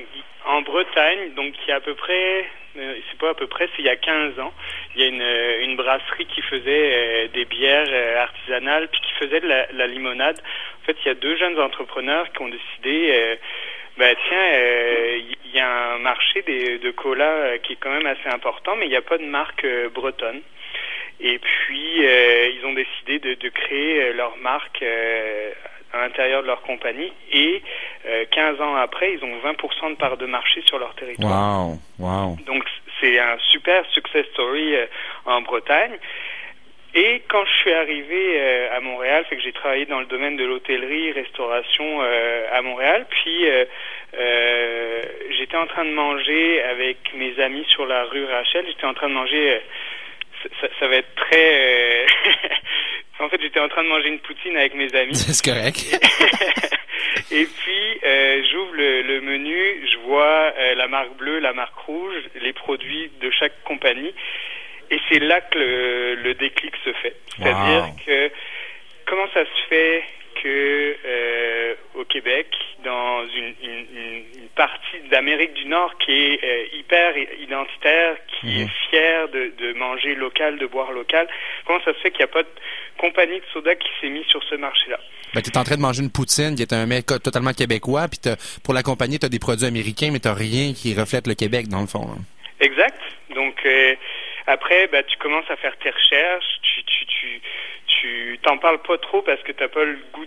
en 0.46 0.62
Bretagne, 0.62 1.34
donc 1.34 1.54
il 1.62 1.68
y 1.68 1.72
a 1.72 1.76
à 1.76 1.80
peu 1.80 1.94
près 1.94 2.46
euh, 2.76 2.94
c'est 3.08 3.18
pas 3.18 3.30
à 3.30 3.34
peu 3.34 3.46
près, 3.46 3.68
c'est 3.76 3.82
il 3.82 3.84
y 3.84 3.90
a 3.90 3.96
15 3.96 4.38
ans. 4.40 4.52
Il 4.94 5.02
y 5.02 5.04
a 5.04 5.08
une, 5.08 5.22
euh, 5.22 5.62
une 5.62 5.76
brasserie 5.76 6.26
qui 6.26 6.42
faisait 6.42 6.64
euh, 6.66 7.28
des 7.28 7.44
bières 7.44 8.18
artisanales 8.18 8.88
puis 8.88 9.00
qui 9.00 9.12
faisait 9.12 9.40
de 9.40 9.46
la, 9.46 9.86
limonade. 9.86 10.40
En 10.82 10.86
fait, 10.86 10.96
il 11.04 11.08
y 11.08 11.10
a 11.10 11.14
deux 11.14 11.36
jeunes 11.36 11.58
entrepreneurs 11.60 12.30
qui 12.32 12.42
ont 12.42 12.48
décidé, 12.48 13.38
ben 13.96 14.14
tiens, 14.28 14.58
il 15.44 15.50
y 15.54 15.60
a 15.60 15.94
un 15.94 15.98
marché 15.98 16.42
de 16.42 16.90
cola 16.90 17.58
qui 17.58 17.74
est 17.74 17.76
quand 17.76 17.90
même 17.90 18.06
assez 18.06 18.28
important, 18.28 18.76
mais 18.76 18.86
il 18.86 18.90
n'y 18.90 18.96
a 18.96 19.02
pas 19.02 19.18
de 19.18 19.24
marque 19.24 19.66
bretonne. 19.94 20.42
Et 21.20 21.38
puis, 21.38 22.00
ils 22.00 22.60
ont 22.64 22.74
décidé 22.74 23.18
de, 23.18 23.34
de 23.34 23.48
créer 23.48 24.12
leur 24.12 24.36
marque 24.38 24.84
à 25.94 26.02
l'intérieur 26.02 26.42
de 26.42 26.48
leur 26.48 26.62
compagnie 26.62 27.12
et 27.32 27.62
15 28.30 28.56
euh, 28.60 28.62
ans 28.62 28.76
après, 28.76 29.14
ils 29.14 29.24
ont 29.24 29.38
20% 29.38 29.90
de 29.90 29.96
part 29.96 30.16
de 30.16 30.26
marché 30.26 30.62
sur 30.66 30.78
leur 30.78 30.94
territoire. 30.94 31.68
Wow, 31.68 31.78
wow. 31.98 32.36
Donc 32.46 32.64
c'est 33.00 33.18
un 33.18 33.36
super 33.50 33.84
success 33.90 34.26
story 34.32 34.74
euh, 34.74 34.86
en 35.26 35.42
Bretagne. 35.42 35.96
Et 36.96 37.22
quand 37.28 37.44
je 37.44 37.52
suis 37.54 37.72
arrivé 37.72 38.34
euh, 38.36 38.76
à 38.76 38.80
Montréal, 38.80 39.24
c'est 39.28 39.36
que 39.36 39.42
j'ai 39.42 39.52
travaillé 39.52 39.84
dans 39.86 39.98
le 39.98 40.06
domaine 40.06 40.36
de 40.36 40.44
l'hôtellerie, 40.44 41.10
restauration 41.12 42.00
à 42.52 42.62
Montréal, 42.62 43.06
puis 43.10 43.46
j'étais 45.36 45.56
en 45.56 45.66
train 45.66 45.84
de 45.84 45.90
manger 45.90 46.62
avec 46.62 46.98
mes 47.14 47.38
amis 47.40 47.64
sur 47.68 47.86
la 47.86 48.04
rue 48.04 48.24
Rachel. 48.24 48.64
J'étais 48.68 48.86
en 48.86 48.94
train 48.94 49.08
de 49.08 49.14
manger 49.14 49.60
ça, 50.60 50.68
ça, 50.78 50.88
va 50.88 50.96
être 50.96 51.14
très 51.16 52.06
En 53.20 53.28
fait, 53.28 53.40
j'étais 53.40 53.60
en 53.60 53.68
train 53.68 53.84
de 53.84 53.88
manger 53.88 54.08
une 54.08 54.18
poutine 54.18 54.56
avec 54.56 54.74
mes 54.74 54.94
amis. 54.94 55.14
C'est 55.14 55.44
correct. 55.44 55.78
et 57.30 57.44
puis, 57.44 58.00
euh, 58.04 58.42
j'ouvre 58.50 58.74
le, 58.74 59.20
menu, 59.20 59.56
je 59.90 59.98
vois 60.06 60.52
euh, 60.58 60.74
la 60.74 60.88
marque 60.88 61.16
bleue, 61.16 61.38
la 61.38 61.52
marque 61.52 61.78
rouge, 61.78 62.14
les 62.40 62.52
produits 62.52 63.10
de 63.20 63.30
chaque 63.30 63.62
compagnie. 63.64 64.12
Et 64.90 64.98
c'est 65.08 65.20
là 65.20 65.40
que 65.40 65.58
le, 65.58 66.34
déclic 66.34 66.74
se 66.84 66.92
fait. 66.94 67.16
C'est-à-dire 67.36 67.86
que 68.04 68.30
comment 69.06 69.26
ça 69.32 69.44
se 69.44 69.68
fait 69.68 70.04
que 70.42 70.96
euh, 71.04 71.74
au 71.94 72.04
Québec, 72.04 72.46
dans 72.84 73.26
une, 73.26 73.54
partie 74.54 75.00
d'Amérique 75.10 75.54
du 75.54 75.66
Nord 75.66 75.98
qui 75.98 76.12
est 76.12 76.44
euh, 76.44 76.78
hyper 76.78 77.16
identitaire, 77.16 78.16
qui 78.28 78.46
mhm. 78.46 78.60
est 78.60 78.70
fière 78.88 79.28
de, 79.28 79.52
de, 79.58 79.72
manger 79.72 80.14
local, 80.14 80.58
de 80.58 80.66
boire 80.66 80.92
local, 80.92 81.26
comment 81.66 81.80
ça 81.84 81.92
se 81.92 81.98
fait 81.98 82.10
qu'il 82.10 82.20
n'y 82.20 82.30
a 82.30 82.32
pas 82.32 82.44
de 82.44 82.48
compagnie 82.98 83.40
de 83.40 83.46
soda 83.52 83.74
qui 83.74 83.88
s'est 84.00 84.10
mise 84.10 84.26
sur 84.26 84.42
ce 84.44 84.54
marché-là? 84.54 84.98
Ben, 85.34 85.42
tu 85.42 85.50
es 85.50 85.58
en 85.58 85.64
train 85.64 85.76
de 85.76 85.80
manger 85.80 86.02
une 86.02 86.12
poutine 86.12 86.54
qui 86.54 86.62
est 86.62 86.72
un 86.72 86.86
mec 86.86 87.06
totalement 87.06 87.52
québécois, 87.52 88.06
puis 88.06 88.20
pour 88.62 88.74
la 88.74 88.84
compagnie, 88.84 89.18
tu 89.18 89.26
as 89.26 89.28
des 89.28 89.40
produits 89.40 89.66
américains, 89.66 90.10
mais 90.12 90.20
tu 90.20 90.28
rien 90.28 90.72
qui 90.72 90.94
reflète 90.94 91.26
le 91.26 91.34
Québec, 91.34 91.66
dans 91.68 91.80
le 91.80 91.88
fond. 91.88 92.06
Hein. 92.08 92.22
Exact. 92.60 93.00
Donc, 93.34 93.56
euh, 93.66 93.94
après, 94.46 94.86
ben, 94.88 95.02
tu 95.06 95.16
commences 95.18 95.50
à 95.50 95.56
faire 95.56 95.76
tes 95.78 95.90
recherches, 95.90 96.60
tu, 96.62 96.84
tu, 96.84 97.06
tu, 97.06 97.40
tu 98.04 98.38
t'en 98.42 98.58
parles 98.58 98.82
pas 98.82 98.98
trop 98.98 99.22
parce 99.22 99.42
que 99.42 99.52
t'as 99.52 99.68
pas 99.68 99.84
le 99.84 99.98
goût 100.12 100.26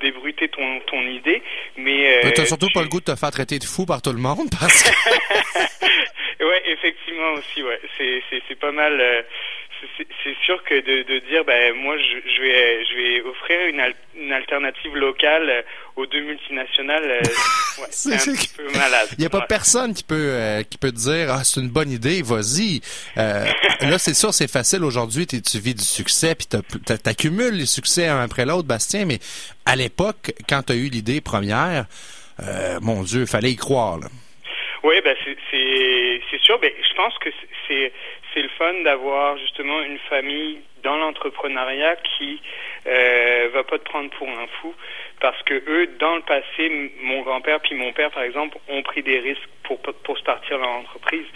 débruiter 0.00 0.48
ton, 0.48 0.80
ton 0.80 1.00
idée, 1.02 1.42
mais... 1.76 2.24
Euh, 2.24 2.30
t'as 2.34 2.44
surtout 2.44 2.68
pas 2.72 2.82
le 2.82 2.88
goût 2.88 3.00
de 3.00 3.06
te 3.06 3.16
faire 3.16 3.30
traiter 3.30 3.58
de 3.58 3.64
fou 3.64 3.86
par 3.86 4.02
tout 4.02 4.12
le 4.12 4.18
monde, 4.18 4.48
parce 4.60 4.82
que... 4.82 6.44
ouais, 6.44 6.62
effectivement 6.66 7.32
aussi, 7.32 7.62
ouais. 7.62 7.80
C'est, 7.96 8.22
c'est, 8.28 8.42
c'est 8.46 8.58
pas 8.58 8.72
mal... 8.72 9.00
Euh, 9.00 9.22
c'est 10.24 10.36
sûr 10.44 10.62
que 10.64 10.74
de, 10.74 11.02
de 11.02 11.18
dire 11.28 11.44
ben 11.44 11.74
moi 11.74 11.96
je, 11.98 12.30
je, 12.30 12.40
vais 12.40 12.84
je 12.84 12.96
vais 12.96 13.20
offrir 13.22 13.60
une, 13.66 13.82
une 14.18 14.32
alternative 14.32 14.96
locale 14.96 15.50
euh, 15.50 15.62
aux 15.96 16.06
deux 16.06 16.20
multinationales 16.20 17.10
euh, 17.10 17.20
ouais, 17.80 17.86
c'est 17.90 18.14
un 18.14 18.34
petit 18.34 18.54
peu 18.54 18.64
malade. 18.72 19.08
Il 19.12 19.20
n'y 19.20 19.26
a 19.26 19.30
pas 19.30 19.42
personne 19.42 19.94
qui 19.94 20.04
peut 20.04 20.14
euh, 20.14 20.62
qui 20.62 20.78
peut 20.78 20.90
te 20.90 20.96
dire 20.96 21.28
ah 21.30 21.42
c'est 21.42 21.60
une 21.60 21.70
bonne 21.70 21.90
idée 21.90 22.22
vas-y. 22.22 22.80
là 23.16 23.98
c'est 23.98 24.14
sûr 24.14 24.32
c'est 24.34 24.50
facile 24.50 24.84
aujourd'hui 24.84 25.26
tu 25.26 25.58
vis 25.58 25.74
du 25.74 25.84
succès 25.84 26.34
puis 26.34 26.46
tu 26.46 27.08
accumules 27.08 27.54
les 27.54 27.66
succès 27.66 28.06
un 28.08 28.22
après 28.22 28.44
l'autre 28.44 28.68
Bastien 28.68 29.06
mais 29.06 29.18
à 29.64 29.76
l'époque 29.76 30.32
quand 30.48 30.62
tu 30.66 30.72
as 30.72 30.76
eu 30.76 30.88
l'idée 30.88 31.20
première 31.20 31.86
mon 32.82 33.02
Dieu 33.02 33.24
fallait 33.26 33.52
y 33.52 33.56
croire 33.56 33.98
là. 33.98 34.08
Oui, 34.86 35.00
ben 35.02 35.16
c'est 35.24 35.36
c'est 36.30 36.40
sûr. 36.40 36.58
Mais 36.62 36.72
je 36.88 36.94
pense 36.94 37.18
que 37.18 37.30
c'est 37.66 37.92
c'est 38.32 38.42
le 38.42 38.48
fun 38.50 38.82
d'avoir 38.84 39.36
justement 39.38 39.80
une 39.82 39.98
famille 40.10 40.60
dans 40.84 40.96
l'entrepreneuriat 40.96 41.96
qui 41.96 42.40
euh, 42.86 43.48
va 43.52 43.64
pas 43.64 43.78
te 43.78 43.84
prendre 43.84 44.10
pour 44.10 44.28
un 44.28 44.46
fou 44.60 44.74
parce 45.26 45.42
que 45.42 45.54
eux 45.54 45.88
dans 45.98 46.14
le 46.14 46.22
passé 46.22 46.92
mon 47.02 47.22
grand-père 47.22 47.58
puis 47.58 47.74
mon 47.74 47.92
père 47.92 48.12
par 48.12 48.22
exemple 48.22 48.58
ont 48.68 48.80
pris 48.84 49.02
des 49.02 49.18
risques 49.18 49.48
pour 49.64 49.80
pour 49.80 50.16
se 50.16 50.22
partir 50.22 50.56
dans 50.60 50.72
l'entreprise 50.74 51.26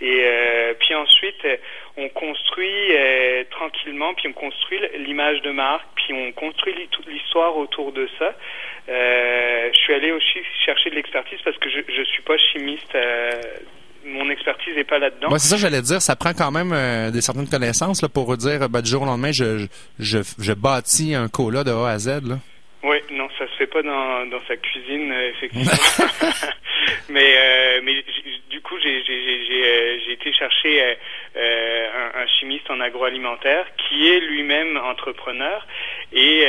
et 0.00 0.20
euh, 0.24 0.74
puis 0.80 0.96
ensuite 0.96 1.46
on 1.96 2.08
construit 2.08 2.90
euh, 2.90 3.44
tranquillement 3.52 4.14
puis 4.14 4.26
on 4.30 4.32
construit 4.32 4.80
l'image 4.98 5.42
de 5.42 5.52
marque 5.52 5.86
puis 5.94 6.12
on 6.12 6.32
construit 6.32 6.74
toute 6.90 7.06
l'histoire 7.06 7.56
autour 7.56 7.92
de 7.92 8.08
ça 8.18 8.34
euh, 8.88 9.70
je 9.72 9.78
suis 9.78 9.94
allé 9.94 10.10
aussi 10.10 10.40
chercher 10.64 10.90
de 10.90 10.96
l'expertise 10.96 11.38
parce 11.44 11.58
que 11.58 11.70
je 11.70 11.82
je 11.86 12.02
suis 12.02 12.22
pas 12.22 12.36
chimiste 12.38 12.96
euh, 12.96 13.30
mon 14.06 14.28
expertise 14.30 14.74
n'est 14.76 14.84
pas 14.84 15.00
là-dedans. 15.00 15.30
Moi, 15.30 15.40
c'est 15.40 15.48
ça, 15.48 15.56
j'allais 15.56 15.82
dire. 15.82 16.00
Ça 16.00 16.14
prend 16.14 16.32
quand 16.32 16.52
même 16.52 16.72
euh, 16.72 17.10
des 17.10 17.20
certaines 17.20 17.48
connaissances 17.48 18.02
là, 18.02 18.08
pour 18.08 18.36
dire, 18.36 18.68
ben, 18.68 18.80
du 18.80 18.88
jour 18.88 19.02
au 19.02 19.04
lendemain, 19.04 19.32
je, 19.32 19.66
je, 19.98 20.18
je 20.38 20.52
bâtis 20.52 21.16
un 21.16 21.26
cola 21.26 21.64
de 21.64 21.72
A 21.72 21.88
à 21.88 21.98
Z. 21.98 22.20
Là. 22.22 22.38
Non, 23.16 23.28
ça 23.38 23.46
se 23.46 23.52
fait 23.56 23.66
pas 23.66 23.82
dans, 23.82 24.26
dans 24.26 24.40
sa 24.46 24.56
cuisine, 24.56 25.10
euh, 25.10 25.30
effectivement. 25.30 25.72
mais 27.08 27.34
euh, 27.36 27.80
mais 27.82 28.04
du 28.50 28.60
coup, 28.60 28.76
j'ai 28.82 29.02
j'ai 29.04 30.00
j'ai 30.04 30.12
été 30.12 30.32
chercher 30.32 30.96
un, 31.36 32.20
un, 32.20 32.26
chimiste 32.38 32.70
en 32.70 32.80
agroalimentaire 32.80 33.66
qui 33.76 34.08
est 34.08 34.20
lui-même 34.20 34.76
entrepreneur 34.76 35.66
et 36.12 36.44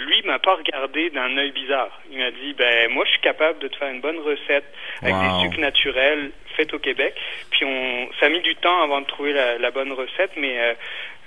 lui 0.00 0.22
m'a 0.24 0.38
pas 0.38 0.54
regardé 0.54 1.10
d'un 1.10 1.36
œil 1.36 1.50
bizarre. 1.50 2.00
Il 2.10 2.18
m'a 2.18 2.30
dit 2.30 2.54
ben 2.56 2.90
moi 2.90 3.04
je 3.04 3.10
suis 3.10 3.20
capable 3.20 3.58
de 3.58 3.68
te 3.68 3.76
faire 3.76 3.90
une 3.90 4.00
bonne 4.00 4.18
recette 4.18 4.64
avec 5.02 5.14
des 5.14 5.42
sucres 5.42 5.60
naturels 5.60 6.30
faits 6.56 6.72
au 6.74 6.78
Québec. 6.78 7.14
Puis 7.50 7.64
on 7.64 8.08
ça 8.18 8.26
a 8.26 8.28
mis 8.28 8.40
du 8.40 8.54
temps 8.56 8.82
avant 8.82 9.00
de 9.00 9.06
trouver 9.06 9.32
la, 9.32 9.70
bonne 9.70 9.92
recette, 9.92 10.32
mais 10.36 10.58
euh, 10.58 10.74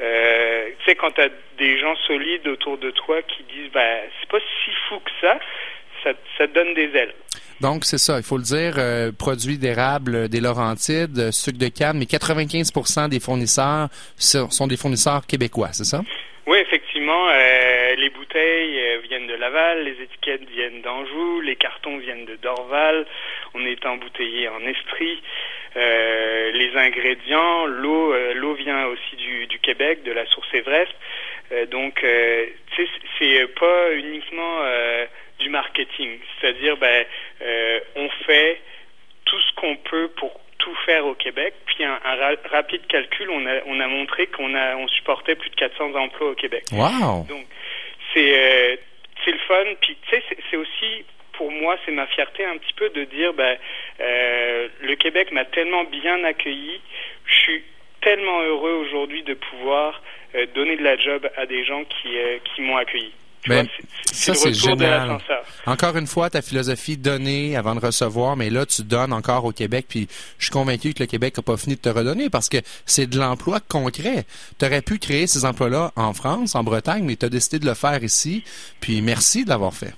euh, 0.02 0.70
tu 0.80 0.86
sais 0.86 0.96
quand 0.96 1.12
tu 1.12 1.22
as 1.22 1.30
des 1.58 1.80
gens 1.80 1.96
solides 2.08 2.48
autour 2.48 2.78
de 2.78 2.92
toi 2.92 3.22
qui 3.22 3.44
disent 3.44 3.72
ben 3.72 4.02
c'est 4.20 4.30
pas 4.30 4.40
si 4.40 4.72
fou 4.88 5.00
que 5.00 5.12
ça, 5.22 5.40
ça, 6.04 6.12
ça 6.38 6.48
donne 6.48 6.74
des 6.74 6.96
ailes. 6.96 7.14
Donc, 7.62 7.86
c'est 7.86 7.98
ça, 7.98 8.18
il 8.18 8.24
faut 8.24 8.38
le 8.38 8.44
dire, 8.44 8.76
euh, 8.78 9.12
produits 9.12 9.58
d'érable, 9.58 10.28
des 10.30 10.42
Laurentides, 10.42 11.32
sucre 11.32 11.58
de 11.58 11.68
canne, 11.68 11.98
mais 11.98 12.06
95% 12.06 13.10
des 13.10 13.20
fournisseurs 13.20 13.90
sont 14.18 14.68
des 14.68 14.78
fournisseurs 14.78 15.26
québécois, 15.26 15.70
c'est 15.72 15.86
ça? 15.86 16.02
Oui, 16.46 16.58
effectivement, 16.58 17.30
euh, 17.30 17.96
les 17.96 18.10
bouteilles 18.10 18.78
euh, 18.78 18.98
viennent 19.08 19.28
de 19.28 19.36
Laval, 19.36 19.86
les 19.86 20.04
étiquettes 20.04 20.44
viennent 20.50 20.82
d'Anjou, 20.82 21.40
les 21.40 21.56
cartons 21.56 21.98
viennent 22.00 22.26
de 22.26 22.36
Dorval, 22.36 23.06
on 23.54 23.66
est 23.66 23.86
embouteillé 23.86 24.50
en 24.50 24.60
Estrie, 24.60 25.22
euh, 25.78 26.52
les 26.52 26.76
ingrédients, 26.76 27.66
l'eau, 27.66 28.14
l'eau 28.34 28.56
vient 28.56 28.88
aussi 28.88 29.16
du, 29.16 29.48
du, 29.48 29.60
Québec, 29.60 30.04
de 30.04 30.12
la 30.12 30.26
source 30.26 30.54
Everest, 30.54 30.94
donc 31.72 32.04
c'est 32.76 33.48
pas 33.60 33.94
uniquement 33.94 34.60
du 35.44 35.50
marketing, 35.50 36.20
c'est-à-dire 36.40 36.78
ben 36.78 37.06
on 37.96 38.10
fait 38.26 38.62
tout 39.26 39.40
ce 39.40 39.54
qu'on 39.56 39.76
peut 39.76 40.10
pour 40.18 40.40
tout 40.64 40.76
faire 40.86 41.06
au 41.06 41.14
Québec. 41.14 41.54
Puis 41.66 41.84
un, 41.84 42.00
rapide 42.52 42.88
calcul, 42.88 43.30
on 43.30 43.46
a, 43.46 43.64
on 43.66 43.80
a 43.80 43.88
montré 43.88 44.28
qu'on 44.28 44.56
a, 44.56 44.76
on 44.78 44.88
supportait 44.88 45.36
plus 45.36 45.50
de 45.50 45.56
400 45.56 45.94
emplois 45.96 46.30
au 46.30 46.36
Québec. 46.36 46.64
Wow. 46.72 47.26
Donc 47.28 47.46
c'est, 48.14 48.34
euh, 48.34 48.76
c'est 49.24 49.32
le 49.32 49.40
fun. 49.40 49.64
Puis 49.82 49.98
tu 50.10 50.16
sais, 50.16 50.24
c'est 50.50 50.58
aussi 50.58 51.06
pour 51.34 51.52
moi, 51.52 51.78
c'est 51.86 51.92
ma 51.92 52.08
fierté 52.08 52.46
un 52.46 52.58
petit 52.58 52.74
peu 52.74 52.90
de 52.90 53.04
dire, 53.06 53.34
ben, 53.34 53.58
euh, 54.00 54.68
le 54.82 54.96
Québec 54.96 55.32
m'a 55.32 55.46
tellement 55.46 55.84
bien 55.84 56.24
accueilli. 56.24 56.80
Je 57.26 57.34
suis 57.34 57.64
tellement 58.02 58.42
heureux 58.42 58.74
aujourd'hui 58.74 59.24
de 59.24 59.34
pouvoir 59.34 60.02
euh, 60.36 60.46
donner 60.54 60.78
de 60.78 60.84
la 60.84 60.96
job 60.96 61.28
à 61.36 61.46
des 61.46 61.66
gens 61.66 61.84
qui, 61.86 62.16
qui 62.44 62.62
m'ont 62.62 62.78
accueilli. 62.78 63.12
Tu 63.44 63.50
Ben, 63.50 63.64
vois, 63.64 63.72
c'est- 64.06 64.14
ça, 64.14 64.34
c'est 64.36 64.50
le 64.50 64.82
l'ascenseur. 64.82 65.44
Encore 65.66 65.98
une 65.98 66.08
fois, 66.08 66.30
ta 66.30 66.42
philosophie 66.42 66.98
donner 66.98 67.56
avant 67.56 67.76
de 67.76 67.80
recevoir, 67.86 68.36
mais 68.36 68.50
là, 68.50 68.66
tu 68.66 68.84
donnes 68.84 69.14
encore 69.14 69.46
au 69.46 69.52
Québec, 69.52 69.86
puis 69.90 70.08
je 70.38 70.46
suis 70.46 70.52
convaincu 70.52 70.94
que 70.94 71.00
le 71.02 71.08
Québec 71.08 71.36
n'a 71.38 71.44
pas 71.44 71.58
fini 71.58 71.76
de 71.76 71.82
te 71.82 71.90
redonner 71.90 72.30
parce 72.30 72.50
que 72.50 72.58
c'est 72.86 73.08
de 73.10 73.18
l'emploi 73.18 73.60
concret. 73.60 74.26
Tu 74.60 74.66
aurais 74.66 74.82
pu 74.82 74.98
créer 75.00 75.28
ces 75.28 75.46
emplois-là 75.46 75.92
en 75.96 76.14
France, 76.14 76.56
en 76.56 76.64
Bretagne, 76.64 77.04
mais 77.06 77.16
tu 77.16 77.26
as 77.26 77.30
décidé 77.30 77.60
de 77.60 77.66
le 77.66 77.76
faire 77.76 78.04
ici, 78.04 78.44
puis 78.82 79.02
merci 79.02 79.44
de 79.46 79.50
l'avoir 79.50 79.74
fait. 79.74 79.94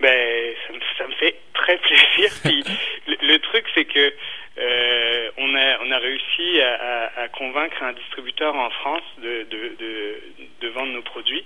Ben, 0.00 0.52
ça 0.66 0.72
me, 0.72 0.80
ça 0.98 1.06
me 1.06 1.14
fait 1.14 1.36
très 1.54 1.78
plaisir. 1.78 2.32
Puis 2.42 2.64
le, 3.06 3.16
le 3.34 3.38
truc, 3.38 3.64
c'est 3.74 3.84
que 3.84 4.12
euh, 4.58 5.30
on 5.38 5.54
a 5.54 5.78
on 5.86 5.90
a 5.92 5.98
réussi 5.98 6.60
à, 6.60 6.74
à- 6.74 7.22
à 7.24 7.28
convaincre 7.28 7.82
un 7.82 7.92
distributeur 7.92 8.54
en 8.54 8.68
France 8.70 9.02
de 9.22 9.46
de, 9.50 9.76
de, 9.78 10.16
de 10.60 10.68
vendre 10.70 10.92
nos 10.92 11.02
produits. 11.02 11.44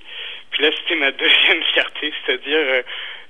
Puis 0.56 0.64
là, 0.64 0.70
c'était 0.78 0.98
ma 0.98 1.12
deuxième 1.12 1.62
fierté, 1.74 2.12
c'est-à-dire 2.24 2.56
euh, 2.56 2.82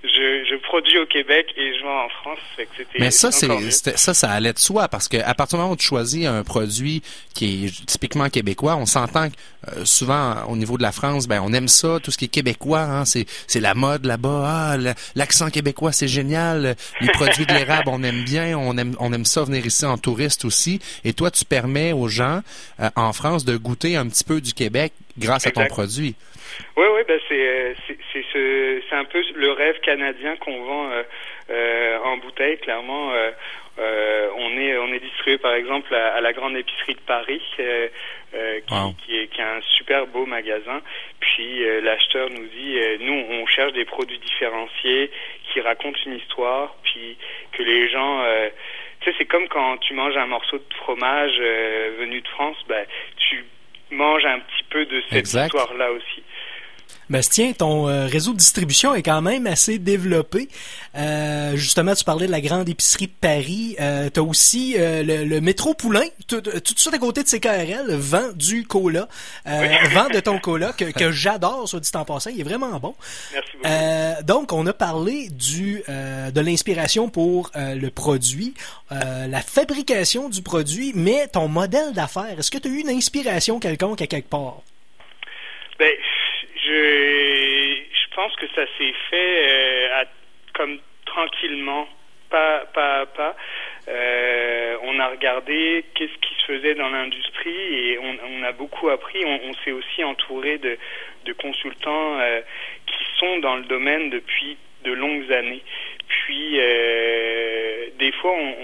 je, 0.04 0.46
je 0.48 0.56
produis 0.62 0.96
au 0.98 1.06
Québec 1.06 1.52
et 1.56 1.76
je 1.76 1.82
vends 1.82 2.04
en 2.04 2.08
France. 2.08 2.38
Fait 2.54 2.66
que 2.66 2.82
Mais 3.00 3.10
ça, 3.10 3.32
c'est 3.32 3.48
ça, 3.96 4.14
ça 4.14 4.30
allait 4.30 4.52
de 4.52 4.58
soi 4.58 4.86
parce 4.86 5.08
que 5.08 5.16
à 5.16 5.34
partir 5.34 5.58
du 5.58 5.62
moment 5.62 5.72
où 5.74 5.76
tu 5.76 5.86
choisis 5.86 6.24
un 6.26 6.44
produit 6.44 7.02
qui 7.34 7.66
est 7.66 7.86
typiquement 7.86 8.28
québécois, 8.28 8.76
on 8.76 8.86
s'entend 8.86 9.28
que 9.28 9.34
euh, 9.72 9.84
souvent 9.84 10.44
au 10.48 10.54
niveau 10.54 10.76
de 10.76 10.82
la 10.82 10.92
France, 10.92 11.26
ben 11.26 11.40
on 11.44 11.52
aime 11.52 11.66
ça, 11.66 11.98
tout 12.00 12.12
ce 12.12 12.18
qui 12.18 12.26
est 12.26 12.28
québécois, 12.28 12.82
hein, 12.82 13.04
c'est 13.04 13.26
c'est 13.48 13.58
la 13.58 13.74
mode 13.74 14.04
là-bas. 14.04 14.44
Ah, 14.46 14.94
l'accent 15.16 15.50
québécois, 15.50 15.90
c'est 15.90 16.08
génial. 16.08 16.76
Les 17.00 17.08
produits 17.08 17.46
de 17.46 17.54
l'érable, 17.54 17.88
on 17.88 18.04
aime 18.04 18.22
bien, 18.22 18.56
on 18.56 18.78
aime 18.78 18.94
on 19.00 19.12
aime 19.12 19.24
ça 19.24 19.42
venir 19.42 19.66
ici 19.66 19.84
en 19.84 19.98
touriste 19.98 20.44
aussi. 20.44 20.80
Et 21.04 21.12
toi, 21.12 21.32
tu 21.32 21.44
permets 21.44 21.92
aux 21.92 22.06
gens 22.06 22.42
euh, 22.78 22.90
en 22.94 23.12
France 23.12 23.44
de 23.44 23.56
goûter 23.56 23.96
un 23.96 24.06
petit 24.06 24.24
peu 24.24 24.40
du 24.40 24.54
Québec 24.54 24.92
grâce 25.18 25.46
à 25.46 25.50
ton 25.50 25.66
produit. 25.66 26.14
Oui, 26.76 26.84
oui, 26.94 27.00
ben 27.06 27.20
c'est 27.28 27.34
euh, 27.48 27.74
c'est 27.86 27.98
c'est 28.12 28.24
ce 28.32 28.80
c'est 28.88 28.96
un 28.96 29.04
peu 29.04 29.22
le 29.34 29.52
rêve 29.52 29.78
canadien 29.80 30.36
qu'on 30.36 30.62
vend 30.64 30.90
euh, 30.90 31.02
euh, 31.50 31.98
en 32.04 32.16
bouteille. 32.18 32.56
Clairement, 32.58 33.12
euh, 33.12 33.30
euh, 33.78 34.28
on 34.36 34.56
est 34.58 34.76
on 34.78 34.92
est 34.92 35.00
distribué 35.00 35.38
par 35.38 35.54
exemple 35.54 35.94
à, 35.94 36.14
à 36.14 36.20
la 36.20 36.32
grande 36.32 36.56
épicerie 36.56 36.94
de 36.94 37.00
Paris, 37.00 37.42
euh, 37.60 37.88
euh, 38.34 38.60
qui, 38.66 38.74
Wow. 38.74 38.94
qui 39.04 39.18
est 39.18 39.26
qui 39.28 39.40
est 39.40 39.44
un 39.44 39.60
super 39.76 40.06
beau 40.06 40.24
magasin. 40.24 40.80
Puis 41.20 41.64
euh, 41.64 41.80
l'acheteur 41.82 42.30
nous 42.30 42.46
dit, 42.46 42.78
euh, 42.78 42.96
nous 43.00 43.24
on 43.30 43.46
cherche 43.46 43.72
des 43.72 43.84
produits 43.84 44.18
différenciés 44.18 45.10
qui 45.52 45.60
racontent 45.60 45.98
une 46.06 46.14
histoire, 46.16 46.74
puis 46.84 47.18
que 47.52 47.62
les 47.62 47.88
gens 47.90 48.22
euh, 48.22 48.48
tu 49.00 49.10
sais, 49.10 49.16
c'est 49.18 49.26
comme 49.26 49.46
quand 49.48 49.76
tu 49.78 49.92
manges 49.92 50.16
un 50.16 50.26
morceau 50.26 50.56
de 50.56 50.74
fromage 50.76 51.34
euh, 51.38 51.96
venu 51.98 52.20
de 52.22 52.28
France, 52.28 52.56
ben, 52.66 52.86
tu 53.18 53.44
manges 53.90 54.24
un 54.24 54.40
petit 54.40 54.64
peu 54.70 54.84
de 54.86 55.00
cette 55.08 55.18
Exact. 55.18 55.46
histoire-là 55.46 55.90
aussi. 55.92 56.22
Bastien, 57.08 57.52
ton 57.52 57.88
euh, 57.88 58.06
réseau 58.06 58.32
de 58.32 58.38
distribution 58.38 58.94
est 58.94 59.02
quand 59.02 59.22
même 59.22 59.46
assez 59.46 59.78
développé. 59.78 60.48
Euh, 60.96 61.54
justement, 61.54 61.94
tu 61.94 62.04
parlais 62.04 62.26
de 62.26 62.32
la 62.32 62.40
grande 62.40 62.68
épicerie 62.68 63.06
de 63.06 63.12
Paris. 63.20 63.76
Euh, 63.80 64.10
tu 64.12 64.18
as 64.18 64.22
aussi 64.24 64.74
euh, 64.76 65.04
le, 65.04 65.24
le 65.24 65.40
métro 65.40 65.74
Poulain, 65.74 66.06
tout, 66.26 66.40
de 66.40 66.50
suite 66.64 66.94
à 66.94 66.98
côté 66.98 67.22
de 67.22 67.28
CKRL, 67.28 67.94
vend 67.94 68.32
du 68.34 68.66
cola. 68.66 69.08
Euh, 69.46 69.68
vend 69.92 70.08
de 70.08 70.18
ton 70.18 70.40
cola 70.40 70.72
que, 70.72 70.86
que 70.86 71.12
j'adore, 71.12 71.68
soit 71.68 71.78
dit 71.78 71.90
en 71.94 72.04
passant. 72.04 72.30
Il 72.30 72.40
est 72.40 72.44
vraiment 72.44 72.78
bon. 72.80 72.94
Merci 73.32 73.50
beaucoup. 73.62 74.24
Donc, 74.24 74.52
on 74.52 74.66
a 74.66 74.72
parlé 74.72 75.28
du 75.28 75.82
de 75.86 76.40
l'inspiration 76.40 77.08
pour 77.08 77.50
le 77.54 77.88
produit, 77.88 78.54
la 78.90 79.40
fabrication 79.40 80.28
du 80.28 80.42
produit, 80.42 80.92
mais 80.94 81.28
ton 81.28 81.48
modèle 81.48 81.92
d'affaires. 81.92 82.38
Est-ce 82.38 82.50
que 82.50 82.58
tu 82.58 82.68
as 82.68 82.70
eu 82.70 82.80
une 82.80 82.90
inspiration 82.90 83.60
quelconque 83.60 84.02
à 84.02 84.06
quelque 84.06 84.28
part? 84.28 84.62
Ben, 85.78 85.92
je, 86.66 88.14
pense 88.14 88.34
que 88.36 88.46
ça 88.54 88.64
s'est 88.78 88.94
fait 89.10 89.48
euh, 89.48 90.02
à- 90.02 90.06
comme 90.54 90.78
tranquillement, 91.04 91.86
pas 92.30 92.60
pas 92.74 93.00
à 93.02 93.06
pas. 93.06 93.36
Euh, 93.88 94.76
on 94.82 94.98
a 94.98 95.08
regardé 95.08 95.84
qu'est-ce 95.94 96.18
qui 96.18 96.34
se 96.40 96.46
faisait 96.46 96.74
dans 96.74 96.88
l'industrie 96.88 97.74
et 97.90 97.98
on, 97.98 98.16
on 98.40 98.42
a 98.42 98.52
beaucoup 98.52 98.88
appris. 98.88 99.24
On, 99.24 99.52
s'est 99.64 99.70
aussi 99.72 100.02
entouré 100.02 100.58
de, 100.58 100.76
consultants 101.34 102.18
euh, 102.20 102.40
qui 102.86 103.04
sont 103.18 103.38
dans 103.38 103.56
le 103.56 103.64
domaine 103.64 104.10
depuis 104.10 104.56
de 104.84 104.92
longues 104.92 105.30
années. 105.32 105.62
Puis, 106.08 106.52
des 107.98 108.12
fois, 108.20 108.32
on, 108.32 108.54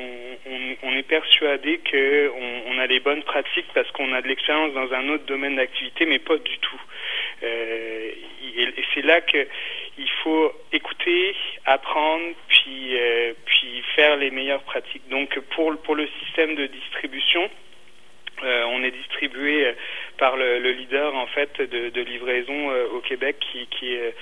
on- 0.46 0.76
on- 0.82 0.96
est 0.96 1.02
persuadé 1.02 1.78
que 1.78 2.30
on, 2.36 2.62
on 2.74 2.78
a 2.78 2.86
les 2.86 3.00
bonnes 3.00 3.22
pratiques 3.22 3.66
parce 3.74 3.90
qu'on 3.92 4.12
a 4.12 4.22
de 4.22 4.28
l'expérience 4.28 4.72
dans 4.74 4.92
un 4.92 5.08
autre 5.08 5.24
domaine 5.26 5.56
d'activité, 5.56 6.06
mais 6.06 6.18
pas 6.20 6.36
du 6.36 6.58
tout. 6.58 6.80
Euh, 7.42 8.10
et 8.56 8.84
c'est 8.94 9.02
là 9.02 9.20
que 9.20 9.46
il 9.98 10.10
faut 10.22 10.52
écouter, 10.72 11.34
apprendre, 11.64 12.34
puis 12.48 12.96
euh, 12.96 13.32
puis 13.44 13.82
faire 13.94 14.16
les 14.16 14.30
meilleures 14.30 14.62
pratiques. 14.62 15.08
Donc, 15.08 15.38
pour 15.54 15.76
pour 15.82 15.94
le 15.94 16.08
système 16.24 16.54
de 16.54 16.66
distribution. 16.66 17.48
Euh, 18.44 18.64
on 18.70 18.82
est 18.82 18.90
distribué 18.90 19.72
par 20.18 20.36
le, 20.36 20.58
le 20.58 20.72
leader 20.72 21.14
en 21.14 21.26
fait 21.28 21.60
de, 21.60 22.00
livraison 22.00 22.72
au 22.92 22.98
Québec 22.98 23.36
qui, 23.38 23.68
qui 23.68 23.92
est 23.92 24.14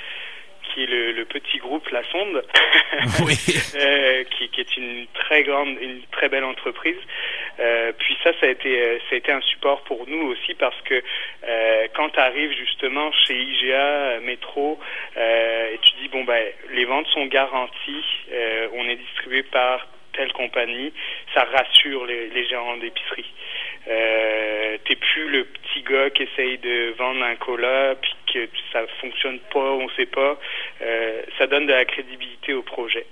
qui 0.81 0.85
est 0.85 0.87
le, 0.87 1.13
le 1.13 1.25
petit 1.25 1.59
groupe 1.59 1.89
La 1.91 2.03
Sonde, 2.11 2.43
Oui. 3.25 3.37
euh, 3.77 4.25
qui, 4.25 4.49
qui 4.49 4.61
est 4.61 4.77
une 4.77 5.07
très 5.15 5.43
grande, 5.43 5.77
une 5.81 6.01
très 6.11 6.29
belle 6.29 6.45
entreprise. 6.45 6.97
Euh, 7.59 7.93
puis 7.99 8.17
ça, 8.25 8.31
ça 8.41 8.47
a 8.47 8.49
été, 8.49 8.81
euh, 8.81 8.99
ça 9.09 9.15
a 9.15 9.19
été 9.19 9.33
un 9.33 9.41
support 9.43 9.83
pour 9.83 10.09
nous 10.09 10.29
aussi 10.29 10.55
parce 10.55 10.81
que 10.83 11.03
euh, 11.47 11.87
quand 11.95 12.09
tu 12.11 12.21
arrives 12.21 12.53
justement 12.53 13.13
chez 13.13 13.35
IGA, 13.35 14.21
Métro, 14.21 14.79
et 15.17 15.79
tu 15.83 15.93
dis 16.03 16.09
bon 16.09 16.25
ben 16.25 16.43
les 16.73 16.85
ventes 16.85 17.07
sont 17.09 17.27
garanties, 17.27 18.05
on 18.75 18.89
est 18.89 18.97
distribué 18.97 19.43
par 19.43 19.87
telle 20.13 20.33
compagnie, 20.33 20.93
ça 21.35 21.45
rassure 21.45 22.07
les, 22.07 22.29
les 22.29 22.47
gérants 22.47 22.77
d'épicerie. 22.77 23.33
Euh, 23.89 24.77
t'es 24.85 24.97
plus 24.97 25.29
le 25.29 25.45
petit 25.45 25.83
gars 25.83 26.11
qui 26.11 26.25
essaye 26.25 26.59
de 26.59 26.95
vendre 26.99 27.23
un 27.25 27.37
cola 27.37 27.95
puis 28.01 28.15
que 28.33 28.49
ça 28.73 28.87
fonctionne 29.01 29.39
pas, 29.53 29.59
on 29.59 29.89
sait 29.91 30.07
pas. 30.07 30.39
Euh, 30.83 31.23
ça 31.39 31.47
donne 31.47 31.67
de 31.67 31.73
la 31.73 31.85
crédibilité 31.85 32.53
au 32.53 32.63
projet. 32.63 33.07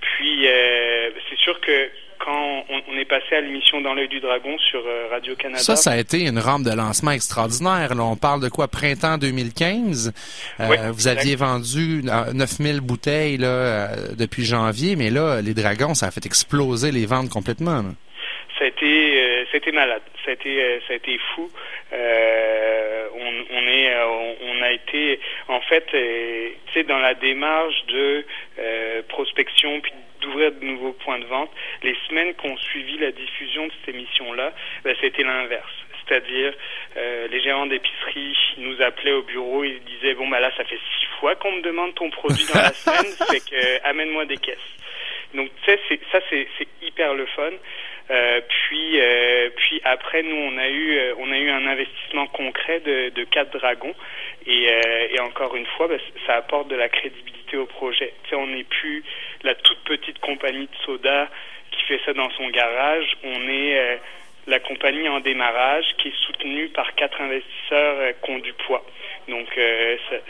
Puis 0.00 0.46
euh, 0.46 1.10
c'est 1.30 1.38
sûr 1.38 1.60
que 1.60 1.90
quand 2.24 2.64
on, 2.68 2.80
on 2.88 2.98
est 2.98 3.04
passé 3.04 3.36
à 3.36 3.40
l'émission 3.40 3.80
Dans 3.80 3.94
l'œil 3.94 4.08
du 4.08 4.20
dragon 4.20 4.56
sur 4.70 4.80
euh, 4.80 5.08
Radio 5.10 5.34
Canada, 5.34 5.62
Ça, 5.62 5.76
ça 5.76 5.92
a 5.92 5.96
été 5.96 6.26
une 6.26 6.38
rampe 6.38 6.62
de 6.62 6.70
lancement 6.70 7.10
extraordinaire. 7.10 7.94
Là, 7.94 8.02
on 8.04 8.16
parle 8.16 8.40
de 8.40 8.48
quoi? 8.48 8.68
Printemps 8.68 9.18
2015. 9.18 10.12
Euh, 10.60 10.66
Oui, 10.70 10.76
vous 10.92 11.08
aviez 11.08 11.36
vendu 11.36 12.02
euh, 12.06 12.32
9000 12.32 12.80
bouteilles 12.80 13.36
là, 13.38 13.46
euh, 13.48 13.96
depuis 14.16 14.44
janvier, 14.44 14.96
mais 14.96 15.10
là, 15.10 15.40
les 15.42 15.54
dragons, 15.54 15.94
ça 15.94 16.06
a 16.06 16.10
fait 16.10 16.24
exploser 16.26 16.92
les 16.92 17.06
ventes 17.06 17.28
complètement. 17.30 17.76
là. 17.82 17.90
Été, 18.82 19.22
euh, 19.22 19.44
été 19.52 19.72
malade, 19.72 20.02
ça 20.24 20.30
a 20.30 20.34
été, 20.34 20.62
euh, 20.62 20.78
été 20.90 21.18
fou. 21.34 21.48
Euh, 21.92 23.08
on, 23.14 23.56
on 23.56 23.66
est, 23.66 23.96
on, 24.42 24.62
a 24.62 24.72
été, 24.72 25.20
en 25.48 25.60
fait, 25.60 25.86
tu 25.90 26.72
sais, 26.72 26.82
dans 26.84 26.98
la 26.98 27.14
démarche 27.14 27.86
de 27.86 28.24
euh, 28.58 29.02
prospection 29.08 29.80
puis 29.80 29.92
d'ouvrir 30.20 30.52
de 30.52 30.64
nouveaux 30.64 30.92
points 30.92 31.18
de 31.18 31.24
vente. 31.26 31.50
Les 31.82 31.96
semaines 32.08 32.34
qui 32.34 32.46
ont 32.46 32.56
suivi 32.56 32.96
la 32.98 33.10
diffusion 33.10 33.66
de 33.66 33.72
cette 33.80 33.94
émission-là, 33.94 34.52
ben, 34.84 34.94
c'était 35.00 35.24
l'inverse. 35.24 35.72
C'est-à-dire, 36.06 36.52
euh, 36.96 37.28
les 37.28 37.40
gérants 37.40 37.66
d'épicerie 37.66 38.36
nous 38.58 38.80
appelaient 38.82 39.12
au 39.12 39.22
bureau, 39.22 39.64
ils 39.64 39.80
disaient 39.84 40.14
bon 40.14 40.28
bah 40.28 40.40
là 40.40 40.50
ça 40.56 40.64
fait 40.64 40.76
six 40.76 41.06
fois 41.20 41.36
qu'on 41.36 41.52
me 41.52 41.62
demande 41.62 41.94
ton 41.94 42.10
produit 42.10 42.44
dans 42.52 42.60
la 42.60 42.72
semaine, 42.72 43.12
c'est 43.28 43.48
que 43.48 43.54
euh, 43.54 43.78
amène-moi 43.84 44.26
des 44.26 44.36
caisses. 44.36 44.58
Donc 45.34 45.48
tu 45.64 45.70
sais, 45.70 46.00
ça 46.10 46.18
c'est 46.28 46.48
hyper 46.82 47.14
le 47.14 47.26
fun. 47.26 47.52
Euh, 48.12 48.40
puis 48.46 49.00
euh, 49.00 49.48
puis 49.56 49.80
après 49.84 50.22
nous 50.22 50.36
on 50.36 50.58
a 50.58 50.68
eu 50.68 50.98
euh, 50.98 51.14
on 51.18 51.32
a 51.32 51.38
eu 51.38 51.48
un 51.48 51.66
investissement 51.66 52.26
concret 52.26 52.80
de, 52.80 53.08
de 53.08 53.24
quatre 53.24 53.56
dragons 53.56 53.94
et, 54.46 54.68
encore 55.20 55.56
une 55.56 55.64
fois 55.64 55.88
bah, 55.88 55.94
ça 56.26 56.36
apporte 56.36 56.68
de 56.68 56.76
la 56.76 56.90
crédibilité 56.90 57.56
au 57.56 57.64
projet. 57.64 58.12
On 58.32 58.48
n'est 58.48 58.64
plus 58.64 59.02
la 59.44 59.54
toute 59.54 59.78
petite 59.84 60.18
compagnie 60.18 60.66
de 60.66 60.76
soda 60.84 61.28
qui 61.70 61.82
fait 61.84 62.00
ça 62.04 62.12
dans 62.12 62.30
son 62.30 62.48
garage. 62.48 63.16
On 63.22 63.48
est 63.48 64.00
la 64.46 64.58
compagnie 64.58 65.08
en 65.08 65.20
démarrage 65.20 65.84
qui 65.98 66.08
est 66.08 66.26
soutenue 66.26 66.68
par 66.68 66.94
quatre 66.94 67.20
investisseurs 67.20 68.14
qui 68.22 68.30
ont 68.30 68.38
du 68.38 68.52
poids. 68.54 68.84
Donc 69.28 69.46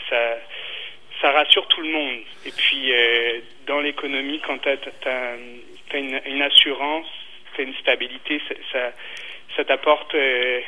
ça, 0.09 1.31
rassure 1.31 1.65
tout 1.67 1.81
le 1.81 1.89
monde. 1.89 2.19
Et 2.45 2.51
puis 2.51 2.93
dans 3.65 3.79
l'économie, 3.79 4.39
quand 4.45 4.59
tu 4.59 4.69
as, 4.69 5.35
une 5.95 6.41
assurance, 6.41 7.07
tu 7.55 7.63
une 7.63 7.73
stabilité, 7.75 8.41
ça, 8.71 8.91
ça, 9.55 9.63
t'apporte 9.63 10.13
euh, 10.15 10.59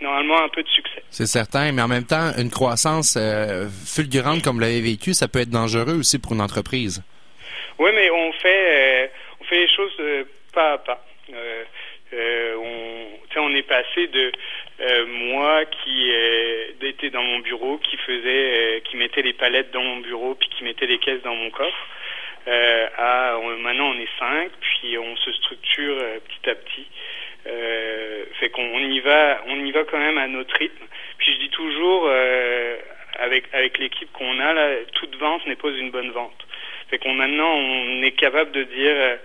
normalement 0.00 0.42
un 0.42 0.48
peu 0.48 0.62
de 0.62 0.68
succès. 0.68 1.02
C'est 1.10 1.26
certain, 1.26 1.72
mais 1.72 1.82
en 1.82 1.88
même 1.88 2.06
temps, 2.06 2.32
une 2.38 2.50
croissance 2.50 3.16
euh, 3.16 3.66
fulgurante 3.68 4.42
comme 4.42 4.56
vous 4.56 4.62
l'avez 4.62 4.80
vécu, 4.80 5.14
ça 5.14 5.28
peut 5.28 5.40
être 5.40 5.50
dangereux 5.50 5.98
aussi 5.98 6.18
pour 6.18 6.32
une 6.32 6.40
entreprise. 6.40 7.02
Oui, 7.78 7.90
mais 7.94 8.10
on 8.10 8.32
fait, 8.32 9.04
euh, 9.04 9.06
on 9.40 9.44
fait 9.44 9.60
les 9.60 9.68
choses 9.68 10.26
pas 10.52 10.74
à 10.74 10.78
pas. 10.78 11.04
On, 12.56 13.08
on 13.36 13.54
est 13.54 13.62
passé 13.62 14.06
de 14.06 14.32
moi 15.06 15.64
qui 15.64 16.10
était 16.82 17.10
dans 17.10 17.22
mon 17.22 17.40
bureau, 17.40 17.78
qui 17.78 17.96
faisait, 17.96 18.82
qui 18.84 18.96
mettait 18.96 19.22
les 19.22 19.32
palettes 19.32 19.72
dans 19.72 19.82
mon 19.82 19.96
bureau 19.96 20.34
puis 20.34 20.48
qui 20.56 20.64
mettaient 20.64 20.86
des 20.86 20.98
caisses 20.98 21.22
dans 21.22 21.34
mon 21.34 21.50
coffre. 21.50 21.88
Euh, 22.46 22.88
à 22.98 23.38
maintenant 23.60 23.90
on 23.90 23.98
est 23.98 24.18
cinq, 24.18 24.50
puis 24.60 24.98
on 24.98 25.16
se 25.16 25.32
structure 25.32 25.96
petit 26.28 26.50
à 26.50 26.54
petit. 26.54 26.86
fait 28.38 28.50
qu'on 28.50 28.78
y 28.78 29.00
va, 29.00 29.40
on 29.46 29.64
y 29.64 29.72
va 29.72 29.84
quand 29.84 29.98
même 29.98 30.18
à 30.18 30.28
notre 30.28 30.54
rythme. 30.56 30.84
Puis 31.18 31.32
je 31.32 31.38
dis 31.38 31.48
toujours 31.50 32.10
avec 33.18 33.44
avec 33.52 33.78
l'équipe 33.78 34.12
qu'on 34.12 34.38
a 34.40 34.52
là, 34.52 34.76
toute 34.92 35.16
vente 35.16 35.46
n'est 35.46 35.56
pas 35.56 35.70
une 35.70 35.90
bonne 35.90 36.10
vente. 36.10 36.46
Fait 36.90 36.98
qu'on 36.98 37.14
maintenant 37.14 37.54
on 37.54 38.02
est 38.02 38.12
capable 38.12 38.52
de 38.52 38.64
dire 38.64 39.18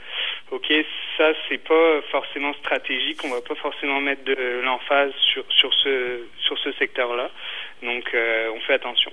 ok 0.51 0.71
ça 1.17 1.34
c'est 1.49 1.63
pas 1.63 2.01
forcément 2.12 2.53
stratégique, 2.53 3.19
on 3.25 3.29
va 3.29 3.41
pas 3.41 3.55
forcément 3.55 3.99
mettre 3.99 4.23
de 4.23 4.62
l'emphase 4.63 5.13
sur 5.34 5.43
sur 5.49 5.73
ce 5.73 6.21
sur 6.39 6.58
ce 6.60 6.71
secteur 6.73 7.13
là. 7.15 7.29
Donc 7.84 8.15
on 8.15 8.60
fait 8.62 8.75
attention. 8.75 9.12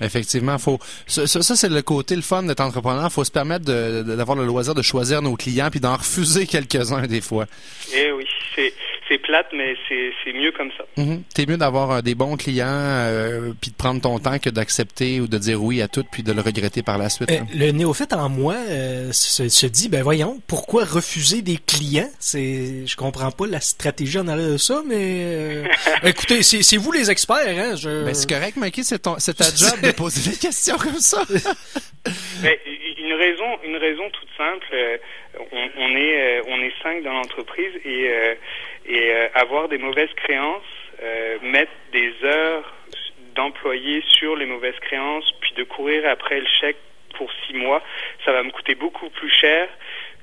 Effectivement, 0.00 0.58
faut 0.58 0.78
ça, 1.06 1.26
ça 1.26 1.56
c'est 1.56 1.68
le 1.68 1.82
côté 1.82 2.16
le 2.16 2.22
fun 2.22 2.42
d'être 2.42 2.60
entrepreneur. 2.60 3.10
Faut 3.12 3.24
se 3.24 3.30
permettre 3.30 3.64
d'avoir 3.64 4.36
le 4.36 4.44
loisir 4.44 4.74
de 4.74 4.82
choisir 4.82 5.22
nos 5.22 5.36
clients 5.36 5.68
puis 5.70 5.80
d'en 5.80 5.96
refuser 5.96 6.46
quelques-uns 6.48 7.06
des 7.06 7.20
fois. 7.20 7.46
Eh 7.94 8.12
oui, 8.12 8.24
c'est 8.54 8.72
c'est 9.08 9.18
plate, 9.18 9.48
mais 9.52 9.76
c'est 9.88 10.32
mieux 10.32 10.52
comme 10.52 10.70
ça. 10.76 10.84
Mm 10.96 11.16
T'es 11.34 11.46
mieux 11.46 11.56
d'avoir 11.56 11.90
euh, 11.90 12.00
des 12.00 12.14
bons 12.14 12.36
clients 12.36 12.66
euh, 12.68 13.52
puis 13.60 13.70
de 13.70 13.76
prendre 13.76 14.00
ton 14.00 14.18
temps 14.18 14.38
que 14.38 14.50
d'accepter 14.50 15.20
ou 15.20 15.26
de 15.26 15.38
dire 15.38 15.62
oui 15.62 15.82
à 15.82 15.88
tout 15.88 16.04
puis 16.10 16.22
de 16.22 16.32
le 16.32 16.40
regretter 16.40 16.82
par 16.82 16.98
la 16.98 17.08
suite. 17.08 17.30
Euh, 17.30 17.40
le 17.54 17.70
néophyte 17.72 18.12
en 18.12 18.28
moi 18.28 18.54
se, 19.12 19.66
dit 19.66 19.88
ben 19.88 20.02
voyons 20.02 20.40
pourquoi 20.46 20.84
refuser 20.84 21.42
des 21.42 21.56
clients? 21.56 22.10
C'est 22.18 22.86
je 22.86 22.96
comprends 22.96 23.30
pas 23.30 23.46
la 23.46 23.60
stratégie 23.60 24.18
en 24.18 24.28
arrière 24.28 24.50
de 24.50 24.56
ça, 24.56 24.82
mais 24.86 25.64
écoutez 26.04 26.42
c'est 26.42 26.76
vous 26.76 26.92
les 26.92 27.10
experts 27.10 27.36
hein. 27.46 27.76
Je... 27.76 28.04
Ben, 28.04 28.14
c'est 28.14 28.28
correct, 28.28 28.56
Mikey, 28.56 28.82
c'est 28.82 29.02
c'est 29.18 29.34
ta 29.34 29.44
job 29.44 29.80
de 29.82 29.90
poser 29.92 30.30
des 30.30 30.36
questions 30.36 30.76
comme 30.76 30.98
ça. 30.98 31.22
mais, 32.42 32.60
une 32.98 33.12
raison 33.12 33.44
une 33.64 33.76
raison 33.76 34.04
toute 34.10 34.28
simple. 34.36 35.00
On, 35.52 35.68
on, 35.78 35.96
est 35.96 36.40
on 36.48 36.60
est 36.60 36.72
cinq 36.82 37.02
dans 37.02 37.12
l'entreprise 37.12 37.72
et 37.84 38.36
et 38.86 39.10
euh, 39.10 39.28
avoir 39.34 39.68
des 39.68 39.78
mauvaises 39.78 40.12
créances, 40.16 40.62
euh, 41.02 41.38
mettre 41.42 41.72
des 41.92 42.12
heures 42.24 42.72
d'employés 43.34 44.02
sur 44.18 44.36
les 44.36 44.46
mauvaises 44.46 44.78
créances, 44.80 45.24
puis 45.40 45.52
de 45.56 45.64
courir 45.64 46.08
après 46.08 46.38
le 46.38 46.46
chèque 46.60 46.76
pour 47.16 47.30
six 47.46 47.54
mois, 47.54 47.82
ça 48.24 48.32
va 48.32 48.42
me 48.42 48.50
coûter 48.50 48.74
beaucoup 48.74 49.08
plus 49.10 49.30
cher 49.30 49.68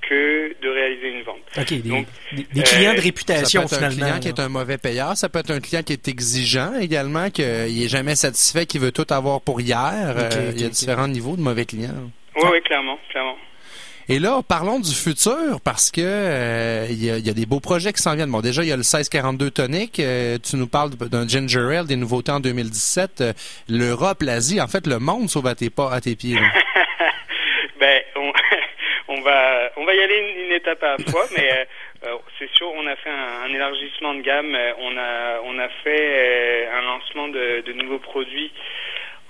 que 0.02 0.56
de 0.62 0.70
réaliser 0.70 1.10
une 1.10 1.24
vente. 1.24 1.42
OK, 1.58 1.68
des, 1.68 2.64
clients 2.64 2.94
de 2.94 2.98
euh, 2.98 3.02
réputation 3.02 3.68
ça 3.68 3.78
peut 3.78 3.86
être 3.86 3.92
un 3.92 3.96
client 3.96 4.20
qui 4.20 4.28
est 4.30 4.40
un 4.40 4.50
mauvais 4.50 4.78
payeur, 4.78 5.16
ça 5.16 5.30
peut 5.30 5.40
être 5.40 5.52
un 5.52 5.60
client 5.60 5.84
qui 5.84 5.94
est 5.94 6.08
exigeant 6.08 6.74
également, 6.80 7.30
qu'il 7.30 7.46
est 7.46 7.90
jamais 7.90 8.16
satisfait, 8.16 8.66
qui 8.66 8.80
veut 8.80 8.92
tout 8.92 9.06
avoir 9.10 9.42
pour 9.42 9.62
hier. 9.62 10.16
il 10.54 10.62
y 10.62 10.66
a 10.66 10.70
différents 10.70 11.08
niveaux 11.08 11.36
de 11.36 11.42
mauvais 11.42 11.66
clients. 11.66 12.12
Oui, 12.36 12.50
oui, 12.52 12.62
clairement, 12.62 12.98
clairement. 13.10 13.38
Et 14.12 14.20
là, 14.20 14.42
parlons 14.46 14.80
du 14.80 14.94
futur 14.94 15.62
parce 15.64 15.90
que 15.90 16.02
euh, 16.04 16.86
il 16.90 17.02
y, 17.02 17.30
a, 17.30 17.34
des 17.34 17.46
beaux 17.46 17.62
projets 17.62 17.94
qui 17.94 18.02
s'en 18.02 18.14
viennent. 18.14 18.30
Bon, 18.30 18.42
déjà, 18.42 18.62
il 18.62 18.68
y 18.68 18.74
a 18.74 18.76
le 18.76 18.84
1642 18.84 19.52
tonique. 19.52 20.02
Euh, 20.02 20.38
tu 20.38 20.58
nous 20.58 20.68
parles 20.68 20.90
d'un 20.90 21.26
ginger 21.26 21.78
ale, 21.78 21.88
des 21.88 21.96
nouveautés 21.96 22.34
en 22.34 22.42
2017. 22.42 23.22
Euh, 23.22 23.34
L'Europe, 23.70 24.22
l'Asie, 24.22 24.60
en 24.60 24.68
fait, 24.68 24.86
le 24.86 25.00
monde 25.00 25.30
sauve 25.30 25.48
à 25.48 25.56
tes 25.56 25.70
pas, 25.70 25.94
à 25.94 26.02
tes 26.02 26.18
pieds. 26.18 26.36
ben, 27.80 28.02
on, 29.08 29.22
va, 29.22 29.72
on 29.78 29.86
va 29.86 29.96
y 29.96 30.02
aller 30.02 30.44
une, 30.46 30.52
étape 30.56 30.84
à 30.84 30.98
la 30.98 31.06
fois, 31.10 31.24
mais 31.38 31.68
c'est 32.38 32.50
sûr, 32.52 32.70
on 32.76 32.86
a 32.88 32.98
fait 32.98 33.10
un, 33.10 33.48
élargissement 33.48 34.14
de 34.16 34.24
gamme. 34.24 34.58
On 34.80 34.98
a, 34.98 35.40
on 35.46 35.58
a 35.58 35.70
fait 35.86 36.68
un 36.68 36.82
lancement 36.82 37.30
de, 37.30 37.64
de 37.66 37.72
nouveaux 37.72 38.00
produits 38.00 38.52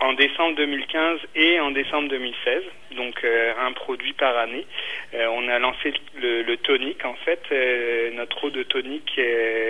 en 0.01 0.13
décembre 0.13 0.55
2015 0.55 1.19
et 1.35 1.59
en 1.59 1.69
décembre 1.71 2.09
2016, 2.09 2.63
donc 2.97 3.23
euh, 3.23 3.53
un 3.59 3.71
produit 3.71 4.13
par 4.13 4.35
année. 4.35 4.65
Euh, 5.13 5.27
on 5.31 5.47
a 5.47 5.59
lancé 5.59 5.93
le, 6.19 6.41
le 6.41 6.57
tonic 6.57 7.05
en 7.05 7.13
fait, 7.13 7.39
euh, 7.51 8.09
notre 8.15 8.45
eau 8.45 8.49
de 8.49 8.63
tonic 8.63 9.19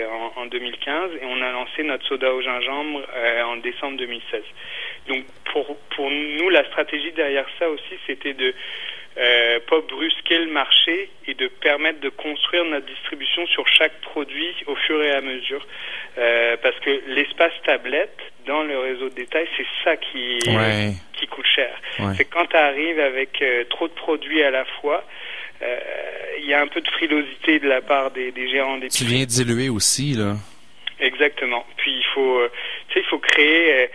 en, 0.09 0.41
en, 0.41 0.45
2015 0.45 1.11
et 1.21 1.25
on 1.25 1.41
a 1.41 1.51
lancé 1.51 1.83
notre 1.83 2.05
soda 2.07 2.33
au 2.33 2.41
gingembre 2.41 3.01
en 3.45 3.57
décembre 3.57 3.97
2016. 3.97 4.41
Donc 5.09 5.25
pour 5.51 5.77
pour 5.95 6.09
nous 6.09 6.49
la 6.49 6.63
stratégie 6.65 7.11
derrière 7.11 7.47
ça 7.59 7.69
aussi 7.69 7.99
c'était 8.07 8.33
de 8.33 8.53
euh, 9.17 9.59
pas 9.69 9.81
brusquer 9.81 10.37
le 10.39 10.51
marché 10.51 11.09
et 11.27 11.33
de 11.33 11.47
permettre 11.47 11.99
de 11.99 12.09
construire 12.09 12.63
notre 12.65 12.85
distribution 12.85 13.45
sur 13.47 13.67
chaque 13.67 13.99
produit 14.01 14.55
au 14.67 14.75
fur 14.75 15.03
et 15.03 15.11
à 15.11 15.21
mesure. 15.21 15.65
Euh, 16.17 16.55
parce 16.61 16.77
que 16.79 17.01
l'espace 17.07 17.53
tablette 17.65 18.17
dans 18.45 18.63
le 18.63 18.77
réseau 18.79 19.09
de 19.09 19.15
détail, 19.15 19.47
c'est 19.57 19.65
ça 19.83 19.97
qui, 19.97 20.39
qui 21.13 21.27
coûte 21.27 21.45
cher. 21.45 21.73
C'est 22.15 22.25
quand 22.25 22.45
tu 22.45 22.55
arrives 22.55 22.99
avec 22.99 23.41
euh, 23.41 23.65
trop 23.69 23.87
de 23.87 23.93
produits 23.93 24.43
à 24.43 24.51
la 24.51 24.65
fois, 24.65 25.03
euh, 25.61 25.79
il 26.39 26.45
y 26.45 26.53
a 26.53 26.61
un 26.61 26.67
peu 26.67 26.81
de 26.81 26.87
frilosité 26.89 27.59
de 27.59 27.67
la 27.67 27.81
part 27.81 28.11
des, 28.11 28.31
des 28.31 28.49
gérants 28.49 28.77
des 28.77 28.87
Tu 28.87 29.03
viens 29.03 29.25
diluer 29.25 29.69
aussi, 29.69 30.13
là. 30.13 30.35
Exactement. 30.99 31.65
Puis 31.77 31.91
il 31.91 32.05
faut, 32.13 32.41
sais, 32.93 32.99
il 32.99 33.05
faut 33.05 33.19
créer. 33.19 33.89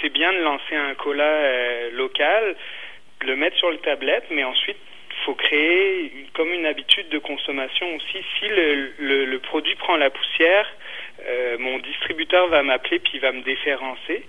c'est 0.00 0.12
bien 0.12 0.32
de 0.32 0.38
lancer 0.38 0.74
un 0.74 0.94
cola 0.94 1.88
local, 1.92 2.56
le 3.24 3.36
mettre 3.36 3.56
sur 3.56 3.70
le 3.70 3.78
tablette, 3.78 4.24
mais 4.30 4.44
ensuite 4.44 4.76
il 5.10 5.24
faut 5.24 5.34
créer 5.34 6.26
comme 6.34 6.52
une 6.52 6.66
habitude 6.66 7.08
de 7.10 7.18
consommation 7.18 7.86
aussi. 7.94 8.24
Si 8.38 8.48
le 8.48 9.38
produit 9.38 9.74
prend 9.76 9.96
la 9.96 10.10
poussière, 10.10 10.66
euh, 11.28 11.56
mon 11.58 11.78
distributeur 11.78 12.48
va 12.48 12.62
m'appeler 12.62 12.98
puis 12.98 13.12
il 13.14 13.20
va 13.20 13.32
me 13.32 13.42
déférencer. 13.42 14.24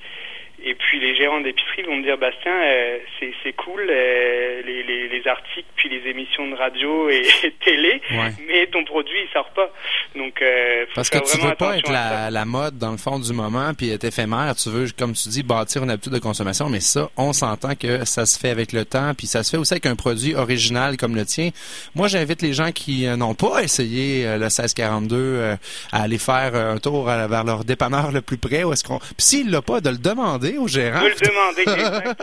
Et 0.65 0.75
puis 0.75 0.97
les 0.97 1.13
gérants 1.15 1.41
d'épicerie 1.41 1.81
vont 1.83 1.97
me 1.97 2.03
dire 2.03 2.17
Bastien, 2.17 2.53
euh, 2.53 2.97
c'est 3.43 3.51
cool 3.53 3.85
euh, 3.89 4.61
les, 4.65 4.83
les, 4.83 5.09
les, 5.09 5.27
articles 5.27 5.67
puis 5.75 5.89
les 5.89 6.09
émissions 6.09 6.47
de 6.47 6.55
radio 6.55 7.09
et, 7.09 7.23
télé, 7.65 8.01
mais 8.47 8.67
ton 8.67 8.85
produit 8.85 9.17
il 9.25 9.29
sort 9.33 9.49
pas. 9.49 9.69
Donc 10.15 10.41
euh, 10.41 10.85
parce 10.95 11.09
que 11.09 11.17
tu 11.17 11.45
veux 11.45 11.55
pas 11.55 11.77
être 11.77 11.91
la, 11.91 12.31
la, 12.31 12.45
mode 12.45 12.77
dans 12.77 12.91
le 12.91 12.97
fond 12.97 13.19
du 13.19 13.33
moment 13.33 13.73
puis 13.73 13.89
être 13.89 14.05
éphémère. 14.05 14.55
Tu 14.55 14.69
veux, 14.69 14.87
comme 14.97 15.11
tu 15.13 15.27
dis, 15.27 15.43
bâtir 15.43 15.83
une 15.83 15.91
habitude 15.91 16.13
de 16.13 16.19
consommation, 16.19 16.69
mais 16.69 16.79
ça, 16.79 17.09
on 17.17 17.33
s'entend 17.33 17.75
que 17.75 18.05
ça 18.05 18.25
se 18.25 18.39
fait 18.39 18.49
avec 18.49 18.71
le 18.71 18.85
temps 18.85 19.13
puis 19.17 19.27
ça 19.27 19.43
se 19.43 19.51
fait 19.51 19.57
aussi 19.57 19.73
avec 19.73 19.85
un 19.85 19.97
produit 19.97 20.33
original 20.33 20.95
comme 20.95 21.15
le 21.15 21.25
tien. 21.25 21.49
Moi, 21.93 22.07
j'invite 22.07 22.41
les 22.41 22.53
gens 22.53 22.71
qui 22.71 23.05
n'ont 23.17 23.35
pas 23.35 23.63
essayé 23.63 24.23
le 24.23 24.45
1642 24.45 25.57
à 25.91 26.03
aller 26.03 26.17
faire 26.17 26.55
un 26.55 26.77
tour 26.77 27.03
vers 27.05 27.43
leur 27.43 27.65
dépanneur 27.65 28.13
le 28.13 28.21
plus 28.21 28.37
près. 28.37 28.63
Où 28.63 28.71
est-ce 28.71 28.85
qu'on, 28.85 28.99
puis 28.99 29.15
s'il 29.17 29.51
l'a 29.51 29.61
pas, 29.61 29.81
de 29.81 29.89
le 29.89 29.97
demander 29.97 30.52
au 30.57 30.67
gérant. 30.67 31.01
le 31.01 31.65
demander. 31.65 32.13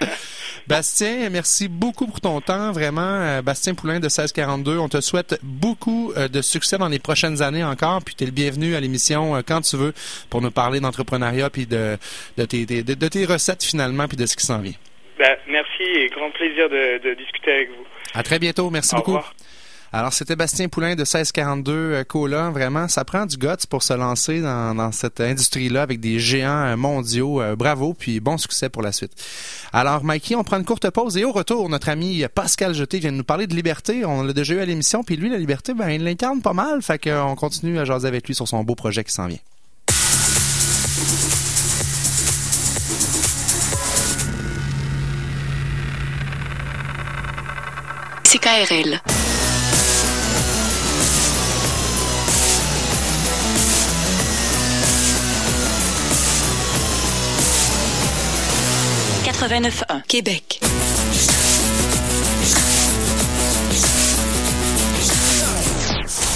Bastien, 0.66 1.30
merci 1.30 1.68
beaucoup 1.68 2.06
pour 2.06 2.20
ton 2.20 2.40
temps. 2.40 2.72
Vraiment, 2.72 3.00
euh, 3.02 3.40
Bastien 3.42 3.74
Poulain 3.74 4.00
de 4.00 4.06
1642, 4.06 4.78
on 4.78 4.88
te 4.88 5.00
souhaite 5.00 5.38
beaucoup 5.42 6.12
euh, 6.16 6.26
de 6.26 6.42
succès 6.42 6.76
dans 6.76 6.88
les 6.88 6.98
prochaines 6.98 7.40
années 7.40 7.62
encore. 7.62 8.02
Puis 8.04 8.16
tu 8.16 8.24
es 8.24 8.26
le 8.26 8.32
bienvenu 8.32 8.74
à 8.74 8.80
l'émission 8.80 9.36
euh, 9.36 9.42
quand 9.46 9.60
tu 9.60 9.76
veux 9.76 9.94
pour 10.28 10.42
nous 10.42 10.50
parler 10.50 10.80
d'entrepreneuriat 10.80 11.50
puis 11.50 11.66
de, 11.66 11.96
de, 12.36 12.44
tes, 12.44 12.66
de, 12.66 12.94
de 12.94 13.08
tes 13.08 13.24
recettes 13.24 13.62
finalement 13.62 14.08
puis 14.08 14.16
de 14.16 14.26
ce 14.26 14.36
qui 14.36 14.44
s'en 14.44 14.58
vient. 14.58 14.74
Ben, 15.18 15.36
merci 15.46 15.82
et 15.82 16.08
grand 16.08 16.30
plaisir 16.32 16.68
de, 16.68 16.98
de 16.98 17.14
discuter 17.14 17.52
avec 17.52 17.68
vous. 17.70 17.86
À 18.14 18.22
très 18.24 18.38
bientôt. 18.40 18.68
Merci 18.70 18.94
Au 18.94 18.98
beaucoup. 18.98 19.12
Revoir. 19.12 19.34
Alors, 19.98 20.12
c'était 20.12 20.36
Bastien 20.36 20.68
Poulain 20.68 20.94
de 20.94 21.04
1642 21.04 21.72
euh, 21.72 22.04
Cola. 22.04 22.50
Vraiment, 22.50 22.86
ça 22.86 23.06
prend 23.06 23.24
du 23.24 23.38
guts 23.38 23.66
pour 23.70 23.82
se 23.82 23.94
lancer 23.94 24.42
dans, 24.42 24.92
cette 24.92 25.22
industrie-là 25.22 25.80
avec 25.80 26.00
des 26.00 26.18
géants 26.18 26.66
euh, 26.66 26.76
mondiaux. 26.76 27.40
Euh, 27.40 27.56
bravo, 27.56 27.94
puis 27.94 28.20
bon 28.20 28.36
succès 28.36 28.68
pour 28.68 28.82
la 28.82 28.92
suite. 28.92 29.12
Alors, 29.72 30.04
Mikey, 30.04 30.34
on 30.34 30.44
prend 30.44 30.58
une 30.58 30.66
courte 30.66 30.90
pause 30.90 31.16
et 31.16 31.24
au 31.24 31.32
retour, 31.32 31.70
notre 31.70 31.88
ami 31.88 32.26
Pascal 32.34 32.74
Jeté 32.74 32.98
vient 32.98 33.10
de 33.10 33.16
nous 33.16 33.24
parler 33.24 33.46
de 33.46 33.54
liberté. 33.54 34.04
On 34.04 34.22
l'a 34.22 34.34
déjà 34.34 34.52
eu 34.52 34.60
à 34.60 34.66
l'émission, 34.66 35.02
puis 35.02 35.16
lui, 35.16 35.30
la 35.30 35.38
liberté, 35.38 35.72
ben, 35.72 35.88
il 35.88 36.04
l'incarne 36.04 36.42
pas 36.42 36.52
mal. 36.52 36.82
Fait 36.82 36.98
qu'on 37.02 37.34
continue 37.34 37.78
à 37.78 37.86
jaser 37.86 38.06
avec 38.06 38.26
lui 38.26 38.34
sur 38.34 38.46
son 38.46 38.64
beau 38.64 38.74
projet 38.74 39.02
qui 39.02 39.14
s'en 39.14 39.28
vient. 39.28 39.38
CKRL. 48.24 49.00
Québec. 60.08 60.60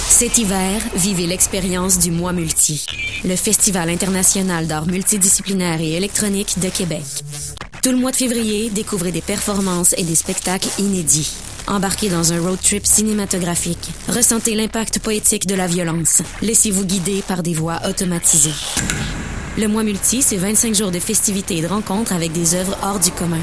Cet 0.07 0.37
hiver, 0.37 0.81
vivez 0.95 1.25
l'expérience 1.25 1.97
du 1.97 2.11
Mois 2.11 2.31
Multi, 2.31 2.85
le 3.25 3.35
Festival 3.35 3.89
international 3.89 4.67
d'art 4.67 4.85
multidisciplinaire 4.85 5.81
et 5.81 5.93
électronique 5.93 6.59
de 6.59 6.69
Québec. 6.69 7.03
Tout 7.81 7.91
le 7.91 7.97
mois 7.97 8.11
de 8.11 8.17
février, 8.17 8.69
découvrez 8.69 9.11
des 9.11 9.21
performances 9.21 9.95
et 9.97 10.03
des 10.03 10.15
spectacles 10.15 10.69
inédits. 10.77 11.31
Embarquez 11.67 12.09
dans 12.09 12.33
un 12.33 12.41
road 12.41 12.59
trip 12.61 12.85
cinématographique. 12.85 13.89
Ressentez 14.09 14.53
l'impact 14.53 14.99
poétique 14.99 15.47
de 15.47 15.55
la 15.55 15.65
violence. 15.65 16.21
Laissez-vous 16.41 16.85
guider 16.85 17.23
par 17.27 17.41
des 17.41 17.53
voix 17.53 17.79
automatisées. 17.87 18.53
Le 19.57 19.67
mois 19.67 19.83
multi, 19.83 20.21
c'est 20.21 20.37
25 20.37 20.73
jours 20.75 20.91
de 20.91 20.99
festivités 20.99 21.57
et 21.57 21.61
de 21.61 21.67
rencontres 21.67 22.13
avec 22.13 22.31
des 22.31 22.55
œuvres 22.55 22.77
hors 22.83 22.99
du 22.99 23.11
commun. 23.11 23.41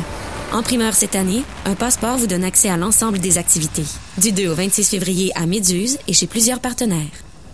En 0.53 0.63
primeur 0.63 0.95
cette 0.95 1.15
année, 1.15 1.43
un 1.67 1.75
passeport 1.75 2.17
vous 2.17 2.27
donne 2.27 2.45
accès 2.45 2.71
à 2.71 2.79
l'ensemble 2.79 3.19
des 3.19 3.37
activités. 3.37 3.85
Du 4.17 4.33
2 4.33 4.49
au 4.49 4.55
26 4.55 4.89
février 4.89 5.33
à 5.35 5.45
Méduse 5.45 5.99
et 6.09 6.15
chez 6.15 6.27
plusieurs 6.27 6.61
partenaires. 6.61 6.99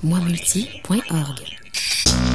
moismulti.org. 0.05 1.41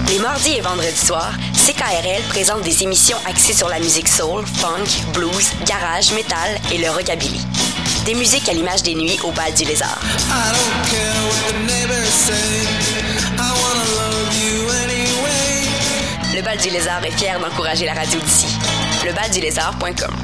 Les 0.09 0.19
mardis 0.19 0.55
et 0.57 0.61
vendredis 0.61 0.97
soirs, 0.97 1.33
CKRL 1.53 2.23
présente 2.29 2.63
des 2.63 2.83
émissions 2.83 3.17
axées 3.25 3.53
sur 3.53 3.69
la 3.69 3.79
musique 3.79 4.09
soul, 4.09 4.43
funk, 4.45 5.13
blues, 5.13 5.51
garage, 5.65 6.11
metal 6.13 6.59
et 6.73 6.79
le 6.79 6.89
rockabilly. 6.89 7.39
Des 8.05 8.15
musiques 8.15 8.49
à 8.49 8.53
l'image 8.53 8.83
des 8.83 8.95
nuits 8.95 9.19
au 9.23 9.31
bal 9.31 9.53
du 9.53 9.63
lézard. 9.63 9.99
Le 16.39 16.45
bal 16.45 16.57
du 16.57 16.69
lézard 16.69 17.03
est 17.03 17.11
fier 17.11 17.37
d'encourager 17.37 17.85
la 17.85 17.93
radio 17.93 18.17
d'ici. 18.17 18.45
Lebaldulézard.com. 19.05 20.15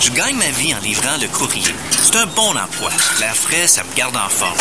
Je 0.00 0.10
gagne 0.12 0.36
ma 0.36 0.50
vie 0.52 0.74
en 0.74 0.78
livrant 0.78 1.18
le 1.20 1.28
courrier. 1.28 1.74
C'est 2.02 2.16
un 2.16 2.24
bon 2.24 2.56
emploi. 2.56 2.90
L'air 3.18 3.36
frais, 3.36 3.66
ça 3.66 3.84
me 3.84 3.94
garde 3.94 4.16
en 4.16 4.30
forme. 4.30 4.56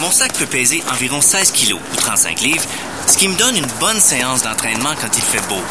Mon 0.00 0.10
sac 0.10 0.32
peut 0.32 0.46
peser 0.46 0.82
environ 0.90 1.20
16 1.20 1.52
kilos 1.52 1.80
ou 1.92 1.96
35 1.96 2.40
livres, 2.40 2.64
ce 3.06 3.16
qui 3.16 3.28
me 3.28 3.36
donne 3.36 3.56
une 3.56 3.70
bonne 3.78 4.00
séance 4.00 4.42
d'entraînement 4.42 4.96
quand 5.00 5.16
il 5.16 5.22
fait 5.22 5.46
beau. 5.48 5.62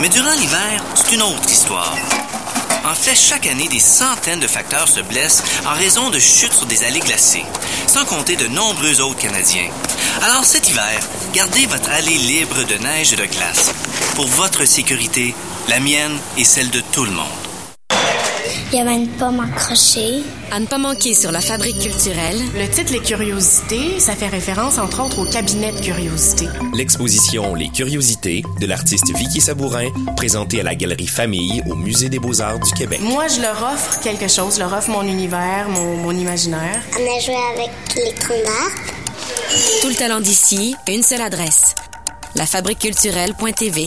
Mais 0.00 0.10
durant 0.10 0.32
l'hiver, 0.32 0.82
c'est 0.94 1.14
une 1.14 1.22
autre 1.22 1.50
histoire. 1.50 1.94
En 2.84 2.94
fait, 2.94 3.14
chaque 3.14 3.46
année, 3.46 3.68
des 3.68 3.80
centaines 3.80 4.40
de 4.40 4.46
facteurs 4.46 4.88
se 4.88 5.00
blessent 5.00 5.42
en 5.66 5.74
raison 5.74 6.10
de 6.10 6.18
chutes 6.18 6.52
sur 6.52 6.66
des 6.66 6.84
allées 6.84 7.00
glacées, 7.00 7.44
sans 7.86 8.04
compter 8.04 8.36
de 8.36 8.46
nombreux 8.48 9.00
autres 9.00 9.20
Canadiens. 9.20 9.70
Alors 10.22 10.44
cet 10.44 10.68
hiver, 10.68 11.00
gardez 11.34 11.66
votre 11.66 11.90
allée 11.90 12.18
libre 12.18 12.64
de 12.64 12.74
neige 12.76 13.12
et 13.12 13.16
de 13.16 13.26
glace. 13.26 13.72
Pour 14.14 14.26
votre 14.26 14.64
sécurité, 14.64 15.34
la 15.68 15.80
mienne 15.80 16.18
et 16.36 16.44
celle 16.44 16.70
de 16.70 16.80
tout 16.80 17.04
le 17.04 17.12
monde. 17.12 17.45
Il 18.76 18.80
y 18.80 18.82
avait 18.82 18.96
une 18.96 19.08
pomme 19.08 19.40
accrochée. 19.40 20.22
À 20.52 20.60
ne 20.60 20.66
pas 20.66 20.76
manquer 20.76 21.14
sur 21.14 21.32
la 21.32 21.40
fabrique 21.40 21.78
culturelle. 21.78 22.38
Le 22.54 22.68
titre 22.68 22.92
Les 22.92 23.00
Curiosités, 23.00 23.98
ça 24.00 24.14
fait 24.14 24.26
référence 24.26 24.76
entre 24.76 25.02
autres 25.02 25.18
au 25.18 25.24
cabinet 25.24 25.72
de 25.72 25.80
curiosités. 25.80 26.46
L'exposition 26.74 27.54
Les 27.54 27.70
Curiosités 27.70 28.42
de 28.60 28.66
l'artiste 28.66 29.16
Vicky 29.16 29.40
Sabourin, 29.40 29.88
présentée 30.14 30.60
à 30.60 30.62
la 30.62 30.74
Galerie 30.74 31.06
Famille 31.06 31.62
au 31.70 31.74
Musée 31.74 32.10
des 32.10 32.18
Beaux-Arts 32.18 32.58
du 32.58 32.70
Québec. 32.72 33.00
Moi, 33.00 33.28
je 33.28 33.40
leur 33.40 33.56
offre 33.62 33.98
quelque 34.00 34.28
chose, 34.28 34.56
je 34.56 34.58
leur 34.58 34.74
offre 34.74 34.90
mon 34.90 35.04
univers, 35.04 35.70
mon, 35.70 35.96
mon 35.96 36.12
imaginaire. 36.12 36.82
On 37.00 37.16
a 37.16 37.20
joué 37.20 37.34
avec 37.54 37.70
les 37.96 38.12
troncs. 38.12 38.74
Tout 39.80 39.88
le 39.88 39.94
talent 39.94 40.20
d'ici, 40.20 40.76
une 40.86 41.02
seule 41.02 41.22
adresse. 41.22 41.74
Lafabriqueculturelle.tv. 42.34 43.86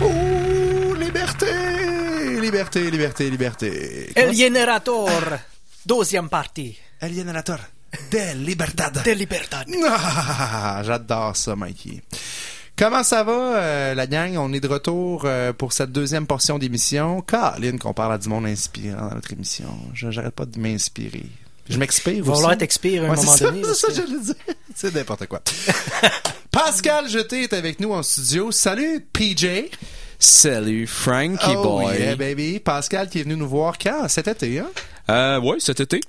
Oh, 0.00 0.94
liberté! 0.94 2.40
Liberté, 2.40 2.90
liberté, 2.90 3.30
liberté. 3.30 4.12
El 4.14 4.34
Generator, 4.34 5.10
deuxième 5.84 6.28
partie. 6.28 6.78
El 7.00 7.14
Generator 7.14 7.58
de 8.10 8.34
Libertad. 8.36 9.02
De 9.04 9.12
Libertad. 9.12 9.66
Ah, 9.86 10.82
J'adore 10.84 11.36
ça, 11.36 11.56
Mikey. 11.56 12.02
Comment 12.76 13.02
ça 13.02 13.24
va, 13.24 13.56
euh, 13.56 13.94
la 13.94 14.06
gang? 14.06 14.36
On 14.36 14.52
est 14.52 14.60
de 14.60 14.68
retour 14.68 15.22
euh, 15.24 15.52
pour 15.52 15.72
cette 15.72 15.90
deuxième 15.90 16.26
portion 16.28 16.58
d'émission. 16.58 17.22
Caroline, 17.22 17.78
qu'on 17.78 17.92
parle 17.92 18.12
à 18.12 18.18
du 18.18 18.28
monde 18.28 18.46
inspirant 18.46 19.08
dans 19.08 19.14
notre 19.16 19.32
émission. 19.32 19.68
J'arrête 19.94 20.34
pas 20.34 20.46
de 20.46 20.60
m'inspirer. 20.60 21.24
Je 21.68 21.78
m'expire 21.78 22.26
aussi. 22.28 22.40
falloir 22.40 22.56
t'expirer 22.58 22.98
à 23.06 23.08
un 23.08 23.10
Ouais, 23.10 23.16
moment 23.16 23.32
c'est 23.32 23.44
ça, 23.44 23.50
donné, 23.50 23.62
C'est 24.74 24.90
ça, 24.90 24.90
n'importe 24.98 25.26
quoi. 25.26 25.42
Pascal 26.50 27.08
Jeté 27.08 27.42
est 27.44 27.52
avec 27.52 27.78
nous 27.80 27.92
en 27.92 28.02
studio. 28.02 28.50
Salut, 28.50 29.06
PJ. 29.12 29.46
Salut, 30.18 30.86
Frankie 30.86 31.54
oh, 31.56 31.62
boy. 31.62 31.96
yeah, 31.98 32.16
baby. 32.16 32.58
Pascal 32.58 33.08
qui 33.08 33.20
est 33.20 33.22
venu 33.22 33.36
nous 33.36 33.48
voir 33.48 33.78
quand? 33.78 34.08
Cet 34.08 34.26
été, 34.28 34.58
hein? 34.58 34.66
Euh, 35.10 35.40
ouais, 35.40 35.56
cet 35.60 35.80
été. 35.80 36.00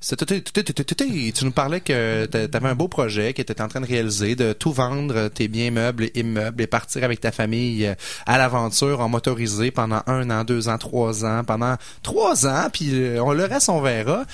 Cet 0.00 0.22
été, 0.22 0.36
été, 0.36 0.60
été, 0.60 0.70
été, 0.82 0.92
été. 1.04 1.32
tu 1.32 1.44
nous 1.44 1.50
parlais 1.50 1.80
que 1.80 2.26
t'a- 2.26 2.46
t'avais 2.46 2.68
un 2.68 2.76
beau 2.76 2.86
projet 2.86 3.32
que 3.32 3.42
t'étais 3.42 3.60
en 3.60 3.66
train 3.66 3.80
de 3.80 3.86
réaliser, 3.86 4.36
de 4.36 4.52
tout 4.52 4.72
vendre 4.72 5.26
tes 5.26 5.48
biens 5.48 5.72
meubles 5.72 6.04
et 6.04 6.20
immeubles 6.20 6.62
et 6.62 6.68
partir 6.68 7.02
avec 7.02 7.20
ta 7.20 7.32
famille 7.32 7.84
euh, 7.84 7.94
à 8.24 8.38
l'aventure 8.38 9.00
en 9.00 9.08
motorisé 9.08 9.72
pendant 9.72 10.02
un 10.06 10.30
an, 10.30 10.44
deux 10.44 10.68
ans, 10.68 10.78
trois 10.78 11.24
ans, 11.24 11.42
pendant 11.44 11.74
trois 12.04 12.46
ans, 12.46 12.68
puis 12.72 12.90
euh, 12.92 13.20
on 13.20 13.32
le 13.32 13.44
reste, 13.44 13.70
on 13.70 13.80
verra. 13.80 14.24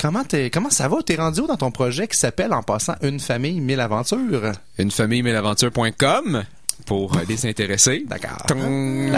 Comment 0.00 0.22
comment 0.50 0.70
ça 0.70 0.88
va? 0.88 1.02
T'es 1.04 1.16
rendu 1.16 1.42
où 1.42 1.46
dans 1.46 1.58
ton 1.58 1.70
projet 1.70 2.08
qui 2.08 2.16
s'appelle 2.16 2.54
en 2.54 2.62
passant 2.62 2.94
Une 3.02 3.20
famille, 3.20 3.60
mille 3.60 3.80
aventures? 3.80 4.52
Une 4.78 4.90
famille 4.90 5.22
mélaventure.com 5.22 6.44
pour 6.86 7.16
euh, 7.16 7.20
les 7.28 7.46
intéressés. 7.46 8.04
D'accord. 8.06 8.46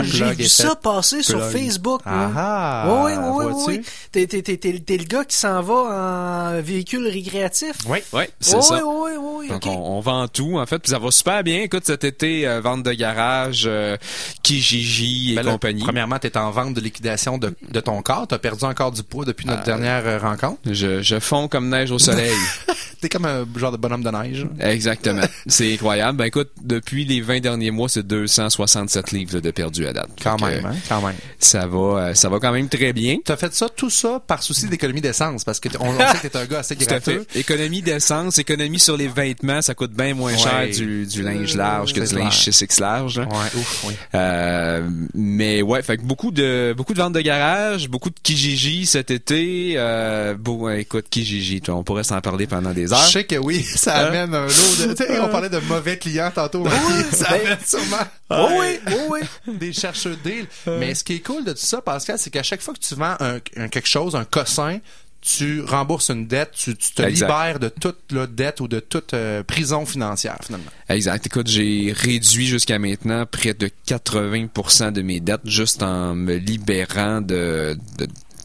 J'ai 0.05 0.33
vu 0.33 0.45
ça 0.45 0.75
passer 0.77 1.23
sur. 1.23 1.43
Facebook. 1.51 2.03
moi. 2.07 2.33
Ah, 2.37 3.05
oui, 3.05 3.13
oui, 3.17 3.45
oui, 3.47 3.63
oui. 3.67 3.83
T'es, 4.11 4.27
le 4.27 5.05
gars 5.05 5.25
qui 5.25 5.37
s'en 5.37 5.61
va 5.63 6.55
en 6.59 6.63
véhicule 6.63 7.07
récréatif. 7.09 7.73
Oui. 7.87 7.99
Ouais, 8.13 8.31
c'est 8.41 8.57
oui, 8.57 8.63
ça. 8.63 8.75
oui, 8.85 9.11
oui, 9.19 9.35
oui, 9.41 9.49
Donc 9.49 9.67
on, 9.67 10.01
vend 10.01 10.29
tout 10.29 10.59
en 10.59 10.67
fait, 10.67 10.79
puis 10.79 10.91
ça 10.91 10.99
va 10.99 11.11
super 11.11 11.43
bien. 11.43 11.63
Écoute, 11.63 11.85
cet 11.87 12.05
été, 12.05 12.47
euh, 12.47 12.61
vente 12.61 12.83
de 12.83 12.93
garage, 12.93 13.65
euh, 13.67 13.97
Kijiji 14.43 15.33
et 15.33 15.37
Ben 15.37 15.45
compagnie. 15.45 15.83
premièrement, 15.83 16.19
t'es 16.19 16.37
en 16.37 16.51
vente 16.51 16.75
de 16.75 16.81
liquidation 16.81 17.39
de, 17.39 17.55
ton 17.81 18.03
corps. 18.03 18.27
T'as 18.29 18.39
perdu 18.39 18.65
encore 18.65 18.93
du 18.93 19.03
poids 19.03 19.25
depuis 19.25 19.47
notre 19.47 19.65
dernière 19.65 20.21
rencontre. 20.21 20.61
Je, 20.73 21.19
fonds 21.21 21.49
comme 21.49 21.69
neige 21.69 21.91
au 21.91 21.99
soleil. 21.99 22.35
T'es 23.01 23.09
comme 23.09 23.25
un 23.25 23.45
genre 23.57 23.73
de 23.73 23.77
bonhomme 23.77 24.05
de 24.05 24.11
neige. 24.11 24.47
Exactement. 24.61 25.23
C'est 25.47 25.73
incroyable. 25.75 26.19
Ben 26.19 26.27
écoute, 26.27 26.51
depuis 26.63 27.05
les 27.05 27.21
20 27.21 27.41
derniers 27.53 27.71
mois, 27.71 27.89
c'est 27.89 28.07
267 28.07 29.13
livres 29.13 29.41
de 29.41 29.51
perdu 29.51 29.87
à 29.87 29.93
date. 29.93 30.09
Quand 30.23 30.41
même, 30.41 30.65
hein? 30.67 30.75
Quand 30.89 31.01
même. 31.03 31.15
Ça 31.39 31.67
va, 31.67 31.79
euh, 31.79 32.15
ça 32.15 32.29
va 32.29 32.39
quand 32.41 32.53
même 32.53 32.69
très 32.69 32.93
bien. 32.93 33.19
T'as 33.25 33.37
fait 33.37 33.53
ça, 33.55 33.69
tout 33.69 33.91
ça, 33.91 34.21
par 34.27 34.43
souci 34.43 34.67
d'économie 34.67 35.01
d'essence, 35.01 35.45
parce 35.45 35.61
que 35.61 35.69
t- 35.69 35.77
on, 35.81 35.97
sait 35.99 36.19
que 36.23 36.29
t'es 36.29 36.37
un 36.39 36.45
gars 36.47 36.59
assez 36.61 36.77
gratteux. 36.77 37.25
fait. 37.29 37.41
Économie 37.41 37.83
d'essence, 37.83 38.39
économie 38.39 38.79
sur 38.79 38.97
les 38.97 39.09
vêtements, 39.09 39.63
ça 39.63 39.75
coûte 39.75 39.93
bien 39.93 40.15
moins 40.15 40.33
Ouais. 40.33 40.39
cher 40.39 40.69
du, 40.71 41.07
du 41.07 41.23
linge 41.23 41.55
large 41.57 41.93
que 41.93 42.05
C'est 42.07 42.15
du 42.17 42.23
linge 42.23 42.43
clair. 42.43 42.55
6X 42.55 42.81
large. 42.81 43.19
là. 43.19 43.25
Ouais, 43.27 43.59
ouf, 43.61 43.85
oui. 43.87 43.95
Euh, 44.15 44.89
mais 45.15 45.63
ouais, 45.63 45.83
fait 45.83 45.97
que 45.99 46.03
beaucoup 46.03 46.31
de 46.31 46.75
beaucoup 46.77 46.95
de 46.95 46.99
ventes 46.99 47.13
de 47.13 47.21
garage, 47.21 47.89
beaucoup 47.89 48.11
de 48.11 48.15
Kijiji 48.23 48.87
cet 48.87 49.11
été. 49.11 49.75
Euh, 49.77 50.35
bon, 50.39 50.69
écoute, 50.71 51.07
Kijiji, 51.11 51.61
toi, 51.61 51.75
on 51.77 51.83
pourrait 51.83 52.05
s'en 52.05 52.21
parler 52.21 52.47
pendant 52.47 52.73
des 52.73 52.87
Je 52.89 52.93
heures. 52.95 53.05
sais 53.09 53.25
que 53.25 53.37
oui, 53.37 53.63
ça 53.77 53.95
amène 54.07 54.35
un 54.35 54.47
lot 54.47 54.87
de... 54.87 54.95
Tu 54.95 55.05
sais, 55.05 55.21
on 55.21 55.29
parlait 55.29 55.49
de 55.51 55.59
mauvais 55.69 55.99
clients 55.99 56.31
tantôt. 56.35 56.65
ça 57.13 57.31
ben- 57.31 57.41
sûrement 57.65 57.97
Oh 58.31 58.49
oui, 58.59 58.79
oh 58.93 59.11
oui. 59.11 59.21
des 59.59 59.73
chercheurs 59.73 60.17
de 60.23 60.29
deal. 60.31 60.47
Mais 60.67 60.95
ce 60.95 61.05
qui 61.05 61.15
est 61.15 61.21
cool 61.21 61.45
de 61.45 61.53
tout 61.53 61.59
ça, 61.59 61.81
Pascal, 61.83 62.19
c'est 62.19 62.31
qu'à 62.31 62.43
chaque 62.43 62.61
fois 62.63 62.75
que 62.75 62.79
tu 62.81 62.95
vends 62.95 63.17
un, 63.21 63.39
un- 63.57 63.69
quelque 63.69 63.89
chose, 63.89 64.15
un 64.17 64.25
cossin, 64.25 64.79
tu 65.21 65.61
rembourses 65.63 66.11
une 66.11 66.27
dette, 66.27 66.51
tu, 66.53 66.77
tu 66.77 66.91
te 66.95 67.03
Exact. 67.03 67.27
libères 67.29 67.61
de 67.61 67.69
toute 67.69 68.11
la 68.11 68.27
dette 68.27 68.61
ou 68.61 68.67
de 68.67 68.81
toute 68.81 69.15
euh, 69.15 69.45
prison 69.45 69.87
financière, 69.87 70.37
finalement. 70.45 70.71
Exact. 70.89 71.25
Écoute, 71.27 71.47
j'ai 71.47 71.93
réduit 71.97 72.47
jusqu'à 72.49 72.79
maintenant 72.81 73.25
près 73.25 73.55
de 73.55 73.71
80% 73.87 74.91
de 74.93 75.03
mes 75.03 75.21
dettes 75.21 75.43
juste 75.49 75.83
en 75.85 76.17
me 76.17 76.35
libérant 76.35 77.21
de- 77.21 77.79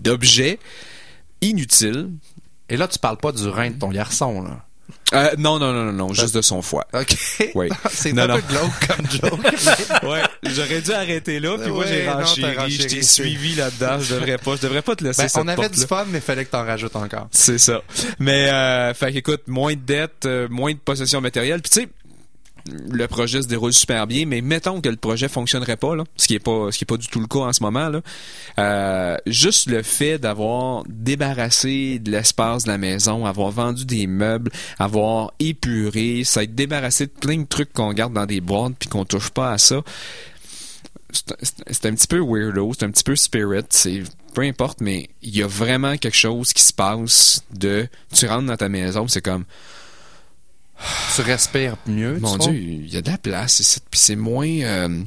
d'objets 0.01 0.59
inutiles. 1.41 2.09
Et 2.69 2.77
là, 2.77 2.87
tu 2.87 2.99
parles 2.99 3.17
pas 3.17 3.31
du 3.31 3.47
rein 3.47 3.71
de 3.71 3.79
ton 3.79 3.89
garçon, 3.89 4.41
là. 4.43 4.63
Euh, 5.13 5.29
non, 5.37 5.57
non, 5.57 5.71
non, 5.71 5.85
non, 5.85 5.93
non, 5.93 6.13
juste 6.13 6.35
de 6.35 6.41
son 6.41 6.61
foie. 6.61 6.85
OK. 6.93 7.15
Oui. 7.55 7.69
C'est 7.89 8.11
Non, 8.11 8.23
un 8.23 8.27
non. 8.27 8.35
peu 8.35 8.41
glauque 8.49 8.87
comme 8.87 9.05
joke. 9.31 10.03
ouais, 10.03 10.21
j'aurais 10.43 10.81
dû 10.81 10.91
arrêter 10.91 11.39
là, 11.39 11.57
puis 11.57 11.69
moi 11.71 11.79
Ouais, 11.85 11.87
j'ai 11.87 12.09
renchéri, 12.09 12.53
je 12.53 12.59
renchéri, 12.59 12.87
t'ai 12.87 13.01
c'est- 13.01 13.21
suivi 13.23 13.55
là-dedans, 13.55 13.99
je 14.01 14.15
devrais 14.15 14.37
pas, 14.37 14.55
je 14.57 14.61
devrais 14.61 14.81
pas 14.81 14.95
te 14.97 15.03
laisser 15.05 15.21
Ben, 15.23 15.27
cette 15.29 15.43
on 15.43 15.47
avait 15.47 15.69
du 15.69 15.79
fun, 15.85 16.05
mais 16.09 16.19
fallait 16.19 16.43
que 16.45 16.51
t'en 16.51 16.65
rajoutes 16.65 16.95
encore. 16.97 17.27
C'est 17.31 17.57
ça. 17.57 17.81
Mais 18.19 18.49
euh, 18.49 18.93
fait 18.93 19.13
qu'écoute, 19.13 19.43
moins 19.47 19.73
de 19.73 19.79
dettes, 19.79 20.25
euh, 20.25 20.47
moins 20.49 20.73
de 20.73 20.77
possession 20.79 21.21
matérielle, 21.21 21.61
puis 21.61 21.71
tu 21.71 21.81
sais 21.81 21.87
le 22.89 23.07
projet 23.07 23.41
se 23.41 23.47
déroule 23.47 23.73
super 23.73 24.07
bien, 24.07 24.25
mais 24.25 24.41
mettons 24.41 24.81
que 24.81 24.89
le 24.89 24.95
projet 24.95 25.27
fonctionnerait 25.27 25.77
pas 25.77 25.93
ce 26.15 26.27
qui 26.27 26.35
est 26.35 26.39
pas 26.39 26.71
ce 26.71 26.77
qui 26.77 26.83
est 26.83 26.87
pas 26.87 26.97
du 26.97 27.07
tout 27.07 27.19
le 27.19 27.27
cas 27.27 27.39
en 27.39 27.53
ce 27.53 27.63
moment. 27.63 27.91
Euh, 28.59 29.17
juste 29.25 29.69
le 29.69 29.83
fait 29.83 30.17
d'avoir 30.17 30.83
débarrassé 30.87 31.99
de 31.99 32.11
l'espace 32.11 32.63
de 32.63 32.69
la 32.69 32.77
maison, 32.77 33.25
avoir 33.25 33.51
vendu 33.51 33.85
des 33.85 34.07
meubles, 34.07 34.51
avoir 34.79 35.33
épuré, 35.39 36.23
s'être 36.23 36.55
débarrassé 36.55 37.05
de 37.07 37.11
plein 37.11 37.37
de 37.37 37.47
trucs 37.47 37.73
qu'on 37.73 37.93
garde 37.93 38.13
dans 38.13 38.25
des 38.25 38.41
boîtes 38.41 38.73
puis 38.79 38.89
qu'on 38.89 39.05
touche 39.05 39.29
pas 39.29 39.51
à 39.51 39.57
ça. 39.57 39.81
C'est 41.11 41.85
un 41.85 41.93
petit 41.93 42.07
peu 42.07 42.19
weirdo, 42.19 42.71
c'est 42.77 42.85
un 42.85 42.91
petit 42.91 43.03
peu 43.03 43.15
spirit, 43.15 43.63
c'est 43.69 44.03
peu 44.33 44.41
importe, 44.41 44.81
mais 44.81 45.09
il 45.23 45.35
y 45.35 45.41
a 45.41 45.47
vraiment 45.47 45.97
quelque 45.97 46.17
chose 46.17 46.53
qui 46.53 46.61
se 46.61 46.73
passe 46.73 47.43
de 47.55 47.87
tu 48.13 48.27
rentres 48.27 48.45
dans 48.45 48.57
ta 48.57 48.69
maison, 48.69 49.07
c'est 49.07 49.21
comme 49.21 49.45
Tu 51.15 51.21
respires 51.21 51.77
mieux, 51.87 52.19
mon 52.19 52.37
tu 52.37 52.49
Dieu, 52.49 52.59
il 52.59 52.93
y 52.93 52.97
a 52.97 53.01
de 53.01 53.09
la 53.09 53.17
place 53.17 53.59
ici, 53.59 53.79
puis 53.89 53.99
c'est 53.99 54.15
moins 54.15 54.47
euh, 54.47 55.03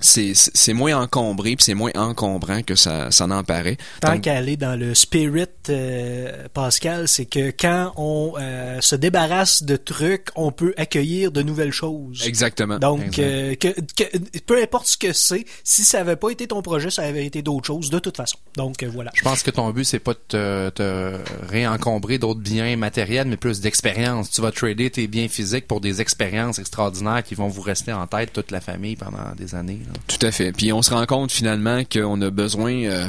c'est 0.00 0.72
moins 0.72 1.00
encombré 1.02 1.56
puis 1.56 1.64
c'est 1.64 1.74
moins 1.74 1.92
encombrant 1.94 2.62
que 2.62 2.74
ça 2.74 3.10
ça 3.10 3.26
n'en 3.26 3.44
paraît. 3.44 3.76
Tant 4.00 4.12
Donc, 4.14 4.22
qu'à 4.22 4.36
aller 4.36 4.56
dans 4.56 4.78
le 4.78 4.94
spirit, 4.94 5.46
euh, 5.68 6.48
Pascal, 6.52 7.06
c'est 7.08 7.26
que 7.26 7.50
quand 7.50 7.92
on 7.96 8.34
euh, 8.40 8.80
se 8.80 8.96
débarrasse 8.96 9.62
de 9.62 9.76
trucs, 9.76 10.28
on 10.36 10.52
peut 10.52 10.74
accueillir 10.76 11.32
de 11.32 11.42
nouvelles 11.42 11.72
choses. 11.72 12.22
Exactement. 12.26 12.78
Donc, 12.78 13.18
euh, 13.18 13.54
que, 13.56 13.68
que- 13.68 14.18
peu 14.46 14.60
importe 14.62 14.86
ce 14.86 14.96
que 14.96 15.12
c'est, 15.12 15.44
si 15.64 15.84
ça 15.84 16.00
avait 16.00 16.16
pas 16.16 16.30
été 16.30 16.46
ton 16.46 16.62
projet, 16.62 16.90
ça 16.90 17.02
avait 17.02 17.26
été 17.26 17.42
d'autres 17.42 17.66
choses, 17.66 17.90
de 17.90 17.98
toute 17.98 18.16
façon. 18.16 18.38
Donc, 18.56 18.82
euh, 18.82 18.90
voilà. 18.92 19.10
Je 19.14 19.22
pense 19.22 19.42
que 19.42 19.50
ton 19.50 19.70
but, 19.70 19.84
c'est 19.84 19.98
pas 19.98 20.14
de 20.14 20.18
te, 20.28 20.70
te 20.70 21.16
réencombrer 21.48 22.18
d'autres 22.18 22.40
biens 22.40 22.76
matériels, 22.76 23.28
mais 23.28 23.36
plus 23.36 23.60
d'expérience. 23.60 24.30
Tu 24.30 24.40
vas 24.40 24.52
trader 24.52 24.90
tes 24.90 25.06
biens 25.06 25.28
physiques 25.28 25.66
pour 25.66 25.80
des 25.80 26.00
expériences 26.00 26.58
extraordinaires 26.58 27.22
qui 27.22 27.34
vont 27.34 27.48
vous 27.48 27.62
rester 27.62 27.92
en 27.92 28.06
tête 28.06 28.32
toute 28.32 28.50
la 28.50 28.60
famille 28.60 28.96
pendant 28.96 29.34
des 29.36 29.54
années. 29.54 29.80
Tout 30.06 30.26
à 30.26 30.30
fait. 30.30 30.52
Puis 30.52 30.72
on 30.72 30.82
se 30.82 30.92
rend 30.92 31.06
compte 31.06 31.32
finalement 31.32 31.82
qu'on 31.84 32.20
a 32.20 32.30
besoin 32.30 32.72
euh, 32.84 33.08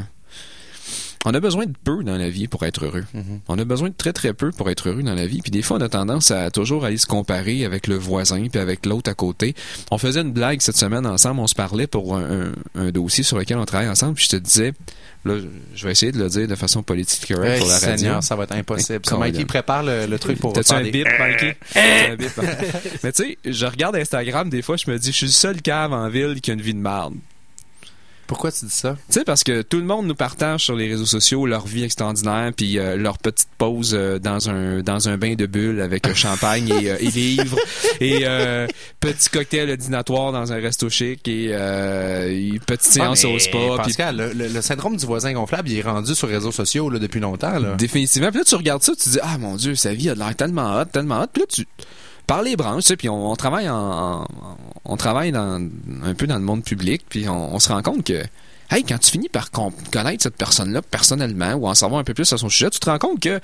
on 1.26 1.34
a 1.34 1.40
besoin 1.40 1.66
de 1.66 1.74
peu 1.84 2.04
dans 2.04 2.18
la 2.18 2.30
vie 2.30 2.48
pour 2.48 2.64
être 2.66 2.86
heureux. 2.86 3.04
On 3.48 3.58
a 3.60 3.64
besoin 3.64 3.90
de 3.90 3.94
très 3.96 4.14
très 4.14 4.34
peu 4.34 4.52
pour 4.52 4.70
être 4.70 4.90
heureux 4.90 5.04
dans 5.04 5.14
la 5.14 5.28
vie. 5.28 5.42
Puis 5.42 5.52
des 5.52 5.62
fois, 5.62 5.78
on 5.78 5.82
a 5.82 5.90
tendance 5.90 6.32
à 6.32 6.50
toujours 6.52 6.84
aller 6.86 6.98
se 6.98 7.06
comparer 7.06 7.64
avec 7.66 7.88
le 7.88 7.96
voisin 7.96 8.48
puis 8.52 8.60
avec 8.60 8.86
l'autre 8.86 9.10
à 9.12 9.14
côté. 9.14 9.54
On 9.92 9.98
faisait 9.98 10.22
une 10.22 10.32
blague 10.32 10.62
cette 10.62 10.78
semaine 10.78 11.06
ensemble. 11.06 11.40
On 11.42 11.48
se 11.48 11.56
parlait 11.56 11.88
pour 11.88 12.16
un, 12.16 12.50
un- 12.76 12.82
un 12.88 12.92
dossier 12.92 13.24
sur 13.24 13.38
lequel 13.38 13.58
on 13.58 13.66
travaille 13.66 13.90
ensemble. 13.90 14.16
Puis 14.16 14.26
je 14.26 14.30
te 14.38 14.42
disais, 14.42 14.74
là, 15.26 15.36
je 15.76 15.86
vais 15.86 15.92
essayer 15.92 16.12
de 16.12 16.18
le 16.18 16.28
dire 16.30 16.48
de 16.48 16.56
façon 16.56 16.82
politique 16.82 17.28
correcte 17.34 17.54
Hey, 17.54 17.60
pour 17.60 17.68
la 17.68 17.74
radio. 17.80 17.98
Seigneur, 17.98 18.24
ça 18.24 18.36
va 18.36 18.44
être 18.46 18.54
impossible. 18.56 19.02
Ça, 19.06 19.18
Mikey 19.18 19.46
prépare 19.46 19.84
le, 19.84 20.08
le 20.08 20.20
truc 20.20 20.40
pour 20.40 20.54
T'as-tu 20.54 20.74
un 20.74 20.82
des- 20.82 20.92
bip, 20.92 21.08
Mikey? 21.20 21.56
Un 21.76 22.16
bip? 22.16 22.32
Mais 23.04 23.12
tu 23.12 23.24
sais, 23.24 23.38
je 23.46 23.66
regarde 23.68 23.96
Instagram, 23.96 24.50
des 24.50 24.62
fois, 24.64 24.76
je 24.78 24.90
me 24.90 24.98
dis, 24.98 25.12
je 25.12 25.18
suis 25.18 25.26
le 25.28 25.32
seul 25.32 25.62
cave 25.62 25.94
en 25.94 26.10
ville 26.10 26.42
qui 26.42 26.50
a 26.52 26.56
une 26.56 26.62
vie 26.62 26.74
de 26.74 26.80
merde. 26.80 27.14
Pourquoi 28.32 28.52
tu 28.52 28.64
dis 28.64 28.72
ça? 28.72 28.96
Tu 29.10 29.20
sais, 29.20 29.24
parce 29.26 29.44
que 29.44 29.62
tout 29.62 29.76
le 29.78 29.84
monde 29.84 30.08
nous 30.08 30.16
partage 30.16 30.64
sur 30.64 30.74
les 30.76 30.88
réseaux 30.88 31.06
sociaux 31.06 31.46
leur 31.46 31.68
vie 31.68 31.84
extraordinaire, 31.84 32.52
puis 32.56 32.80
euh, 32.80 32.96
leur 32.96 33.18
petite 33.18 33.50
pause 33.58 33.92
euh, 33.94 34.20
dans 34.20 34.50
un 34.50 34.80
dans 34.82 35.10
un 35.10 35.18
bain 35.18 35.36
de 35.36 35.46
bulles 35.46 35.82
avec 35.82 36.08
euh, 36.08 36.14
champagne 36.14 36.70
et, 36.70 36.86
et 36.88 37.10
livres, 37.12 37.58
et 38.00 38.22
euh, 38.24 38.68
petit 39.02 39.30
cocktail 39.30 39.76
dînatoire 39.76 40.32
dans 40.32 40.54
un 40.54 40.62
resto 40.62 40.90
chic, 40.90 41.28
et, 41.28 41.48
et 41.52 42.60
petite 42.66 42.84
séance 42.94 43.26
Ah, 43.26 43.28
mais 43.28 43.36
au 43.36 43.40
spa. 43.40 43.58
Pascal, 43.78 44.16
le, 44.16 44.32
le- 44.34 44.48
le 44.48 44.62
syndrome 44.62 44.96
du 44.96 45.06
voisin 45.06 45.34
gonflable, 45.34 45.70
il 45.70 45.78
est 45.80 45.82
rendu 45.82 46.16
sur 46.16 46.28
les 46.28 46.36
réseaux 46.36 46.52
sociaux 46.54 46.90
là, 46.90 47.00
depuis 47.00 47.20
longtemps. 47.20 47.60
Là. 47.60 47.76
Définitivement. 47.76 48.30
Puis 48.30 48.40
là, 48.40 48.46
tu 48.46 48.56
regardes 48.56 48.82
ça, 48.84 48.94
tu 48.96 49.04
te 49.04 49.10
dis, 49.10 49.20
ah 49.22 49.38
mon 49.38 49.58
Dieu, 49.58 49.76
sa 49.76 49.94
vie 49.94 50.10
a 50.10 50.14
de 50.14 50.20
l'air 50.20 50.36
tellement 50.36 50.80
hot, 50.80 50.86
tellement 50.86 51.22
hot. 51.22 51.28
Puis 51.34 51.42
là, 51.42 51.48
tu 51.50 51.68
par 52.28 52.42
les 52.42 52.56
branches, 52.56 52.94
puis 52.96 53.10
on, 53.10 53.32
on 53.32 53.36
travaille 53.36 53.70
en, 53.70 54.26
on 54.86 54.98
travaille 54.98 55.34
un 55.36 56.14
peu 56.18 56.28
dans 56.28 56.38
le 56.38 56.44
monde 56.44 56.64
public, 56.64 57.04
puis 57.10 57.28
on, 57.30 57.60
se 57.60 57.70
rend 57.70 57.82
compte 57.82 58.06
que, 58.06 58.24
hey, 58.70 58.84
quand 58.84 58.98
tu 58.98 59.12
finis 59.12 59.30
par 59.30 59.52
con- 59.52 59.74
connaître 59.92 60.24
cette 60.24 60.38
personne-là 60.38 60.82
personnellement 60.82 61.54
ou 61.54 61.68
en 61.68 61.76
savoir 61.76 62.00
un 62.00 62.04
peu 62.04 62.14
plus 62.14 62.32
à 62.32 62.38
son 62.38 62.50
sujet, 62.50 62.70
tu 62.70 62.80
te 62.80 62.90
rends 62.90 63.00
compte 63.00 63.20
que 63.20 63.40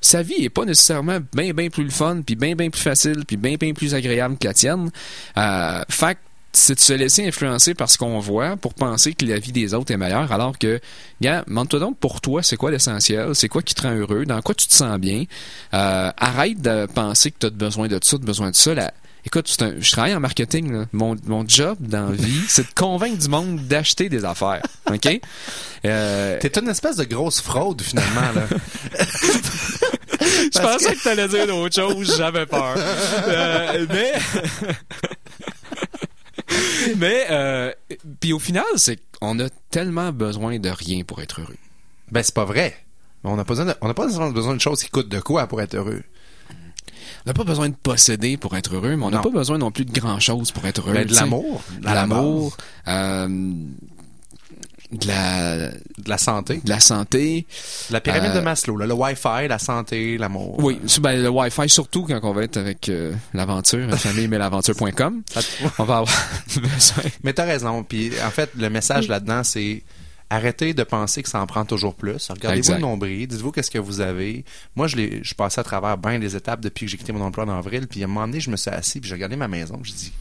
sa 0.00 0.22
vie 0.22 0.44
est 0.44 0.50
pas 0.50 0.64
nécessairement 0.64 1.18
bien 1.34 1.52
bien 1.52 1.68
plus 1.68 1.84
le 1.84 1.90
fun, 1.90 2.20
puis 2.24 2.36
bien 2.36 2.54
bien 2.54 2.70
plus 2.70 2.82
facile, 2.82 3.24
puis 3.26 3.36
bien 3.36 3.56
bien 3.56 3.72
plus 3.72 3.94
agréable 3.94 4.36
que 4.38 4.46
la 4.46 4.54
tienne. 4.54 4.90
Euh, 5.36 5.82
c'est 6.52 6.74
de 6.74 6.80
se 6.80 6.92
laisser 6.94 7.26
influencer 7.26 7.74
par 7.74 7.90
ce 7.90 7.98
qu'on 7.98 8.18
voit 8.18 8.56
pour 8.56 8.72
penser 8.74 9.12
que 9.12 9.26
la 9.26 9.38
vie 9.38 9.52
des 9.52 9.74
autres 9.74 9.92
est 9.92 9.96
meilleure, 9.98 10.32
alors 10.32 10.58
que, 10.58 10.80
gars, 11.20 11.44
demande-toi 11.46 11.80
donc 11.80 11.98
pour 11.98 12.20
toi, 12.22 12.42
c'est 12.42 12.56
quoi 12.56 12.70
l'essentiel, 12.70 13.34
c'est 13.34 13.48
quoi 13.48 13.62
qui 13.62 13.74
te 13.74 13.82
rend 13.82 13.94
heureux, 13.94 14.24
dans 14.24 14.40
quoi 14.40 14.54
tu 14.54 14.66
te 14.66 14.72
sens 14.74 14.98
bien. 14.98 15.24
Euh, 15.74 16.10
arrête 16.16 16.60
de 16.60 16.86
penser 16.86 17.30
que 17.30 17.36
tu 17.40 17.46
as 17.46 17.50
besoin 17.50 17.88
de 17.88 17.98
ça, 18.02 18.16
de 18.16 18.24
besoin 18.24 18.50
de 18.50 18.56
ça. 18.56 18.72
Écoute, 19.26 19.54
un- 19.60 19.74
je 19.80 19.90
travaille 19.90 20.14
en 20.14 20.20
marketing. 20.20 20.72
là. 20.72 20.84
Mon, 20.92 21.16
mon 21.26 21.44
job 21.46 21.76
dans 21.80 22.10
la 22.10 22.16
vie, 22.16 22.42
c'est 22.48 22.62
de 22.62 22.74
convaincre 22.74 23.18
du 23.18 23.28
monde 23.28 23.58
d'acheter 23.66 24.08
des 24.08 24.24
affaires. 24.24 24.62
OK? 24.90 25.20
Euh, 25.84 26.38
T'es 26.40 26.58
une 26.60 26.68
espèce 26.68 26.94
de 26.96 27.04
grosse 27.04 27.40
fraude, 27.40 27.82
finalement. 27.82 28.20
Là. 28.34 28.46
je 30.20 30.58
pensais 30.60 30.94
que 30.94 31.02
t'allais 31.02 31.26
dire 31.28 31.46
d'autres 31.48 31.74
choses, 31.74 32.16
j'avais 32.16 32.46
peur. 32.46 32.76
Euh, 33.28 33.86
mais 33.90 34.12
mais 36.96 37.26
euh, 37.30 37.72
puis 38.20 38.32
au 38.32 38.38
final, 38.38 38.64
c'est 38.76 38.98
qu'on 39.20 39.38
a 39.40 39.48
tellement 39.70 40.12
besoin 40.12 40.58
de 40.58 40.68
rien 40.68 41.02
pour 41.04 41.20
être 41.20 41.40
heureux. 41.40 41.56
Ben, 42.10 42.22
c'est 42.22 42.34
pas 42.34 42.44
vrai. 42.44 42.76
On 43.24 43.34
n'a 43.36 43.44
pas, 43.44 43.54
besoin 43.54 43.64
de- 43.66 43.74
on 43.80 43.92
pas 43.92 44.06
besoin 44.30 44.54
de 44.54 44.60
choses 44.60 44.82
qui 44.82 44.88
coûtent 44.90 45.08
de 45.08 45.18
quoi 45.20 45.48
pour 45.48 45.60
être 45.60 45.74
heureux. 45.74 46.02
On 46.50 47.30
n'a 47.30 47.34
pas 47.34 47.42
besoin 47.42 47.68
de 47.68 47.74
posséder 47.74 48.36
pour 48.36 48.56
être 48.56 48.72
heureux, 48.74 48.94
mais 48.94 49.04
on 49.04 49.10
n'a 49.10 49.18
pas 49.20 49.30
besoin 49.30 49.58
non 49.58 49.72
plus 49.72 49.84
de 49.84 49.92
grand 49.98 50.20
chose 50.20 50.52
pour 50.52 50.64
être 50.66 50.80
heureux. 50.80 50.92
Ben, 50.94 51.06
de 51.06 51.14
l'amour. 51.14 51.62
De 51.80 51.84
l'amour. 51.84 52.56
euh, 52.86 53.28
de 54.92 55.06
la 55.08 55.68
De 55.68 56.08
la 56.08 56.18
santé. 56.18 56.60
de 56.64 56.68
la 56.70 56.80
santé. 56.80 57.46
La 57.90 58.00
pyramide 58.00 58.30
Euh, 58.30 58.36
de 58.36 58.40
Maslow, 58.40 58.76
là, 58.76 58.86
le 58.86 58.94
Wi-Fi, 58.94 59.48
la 59.48 59.58
santé, 59.58 60.16
l'amour. 60.18 60.58
Oui, 60.62 60.80
ben, 61.00 61.20
le 61.22 61.28
Wi-Fi 61.28 61.68
surtout 61.68 62.04
quand 62.04 62.20
on 62.22 62.32
va 62.32 62.44
être 62.44 62.56
avec 62.56 62.88
euh, 62.88 63.12
l'aventure, 63.34 63.86
la 63.86 63.96
famille 63.96 64.28
mais 64.28 64.38
l'aventure.com. 64.38 65.22
On 65.78 65.84
va 65.84 65.98
avoir 65.98 66.14
besoin. 66.56 67.04
Mais 67.24 67.32
t'as 67.32 67.44
raison. 67.44 67.82
Puis 67.82 68.12
en 68.24 68.30
fait, 68.30 68.50
le 68.56 68.68
message 68.70 69.08
là-dedans, 69.08 69.42
c'est 69.44 69.82
arrêtez 70.30 70.74
de 70.74 70.82
penser 70.82 71.22
que 71.22 71.28
ça 71.28 71.40
en 71.40 71.46
prend 71.46 71.64
toujours 71.64 71.94
plus. 71.94 72.28
Regardez-vous 72.30 72.72
le 72.72 72.78
nombril, 72.78 73.26
dites-vous 73.28 73.52
qu'est-ce 73.52 73.70
que 73.70 73.78
vous 73.78 74.00
avez. 74.00 74.44
Moi, 74.74 74.86
je 74.88 74.96
je 75.22 75.34
passais 75.34 75.60
à 75.60 75.64
travers 75.64 75.96
bien 75.98 76.18
des 76.18 76.34
étapes 76.36 76.60
depuis 76.60 76.86
que 76.86 76.90
j'ai 76.92 76.98
quitté 76.98 77.12
mon 77.12 77.22
emploi 77.22 77.44
en 77.44 77.58
avril. 77.58 77.86
Puis 77.86 78.02
à 78.02 78.04
un 78.04 78.08
moment 78.08 78.26
donné, 78.26 78.40
je 78.40 78.50
me 78.50 78.56
suis 78.56 78.70
assis, 78.70 79.00
puis 79.00 79.08
j'ai 79.08 79.14
regardé 79.14 79.36
ma 79.36 79.46
maison. 79.48 79.78
J'ai 79.82 79.92
dit, 79.92 80.12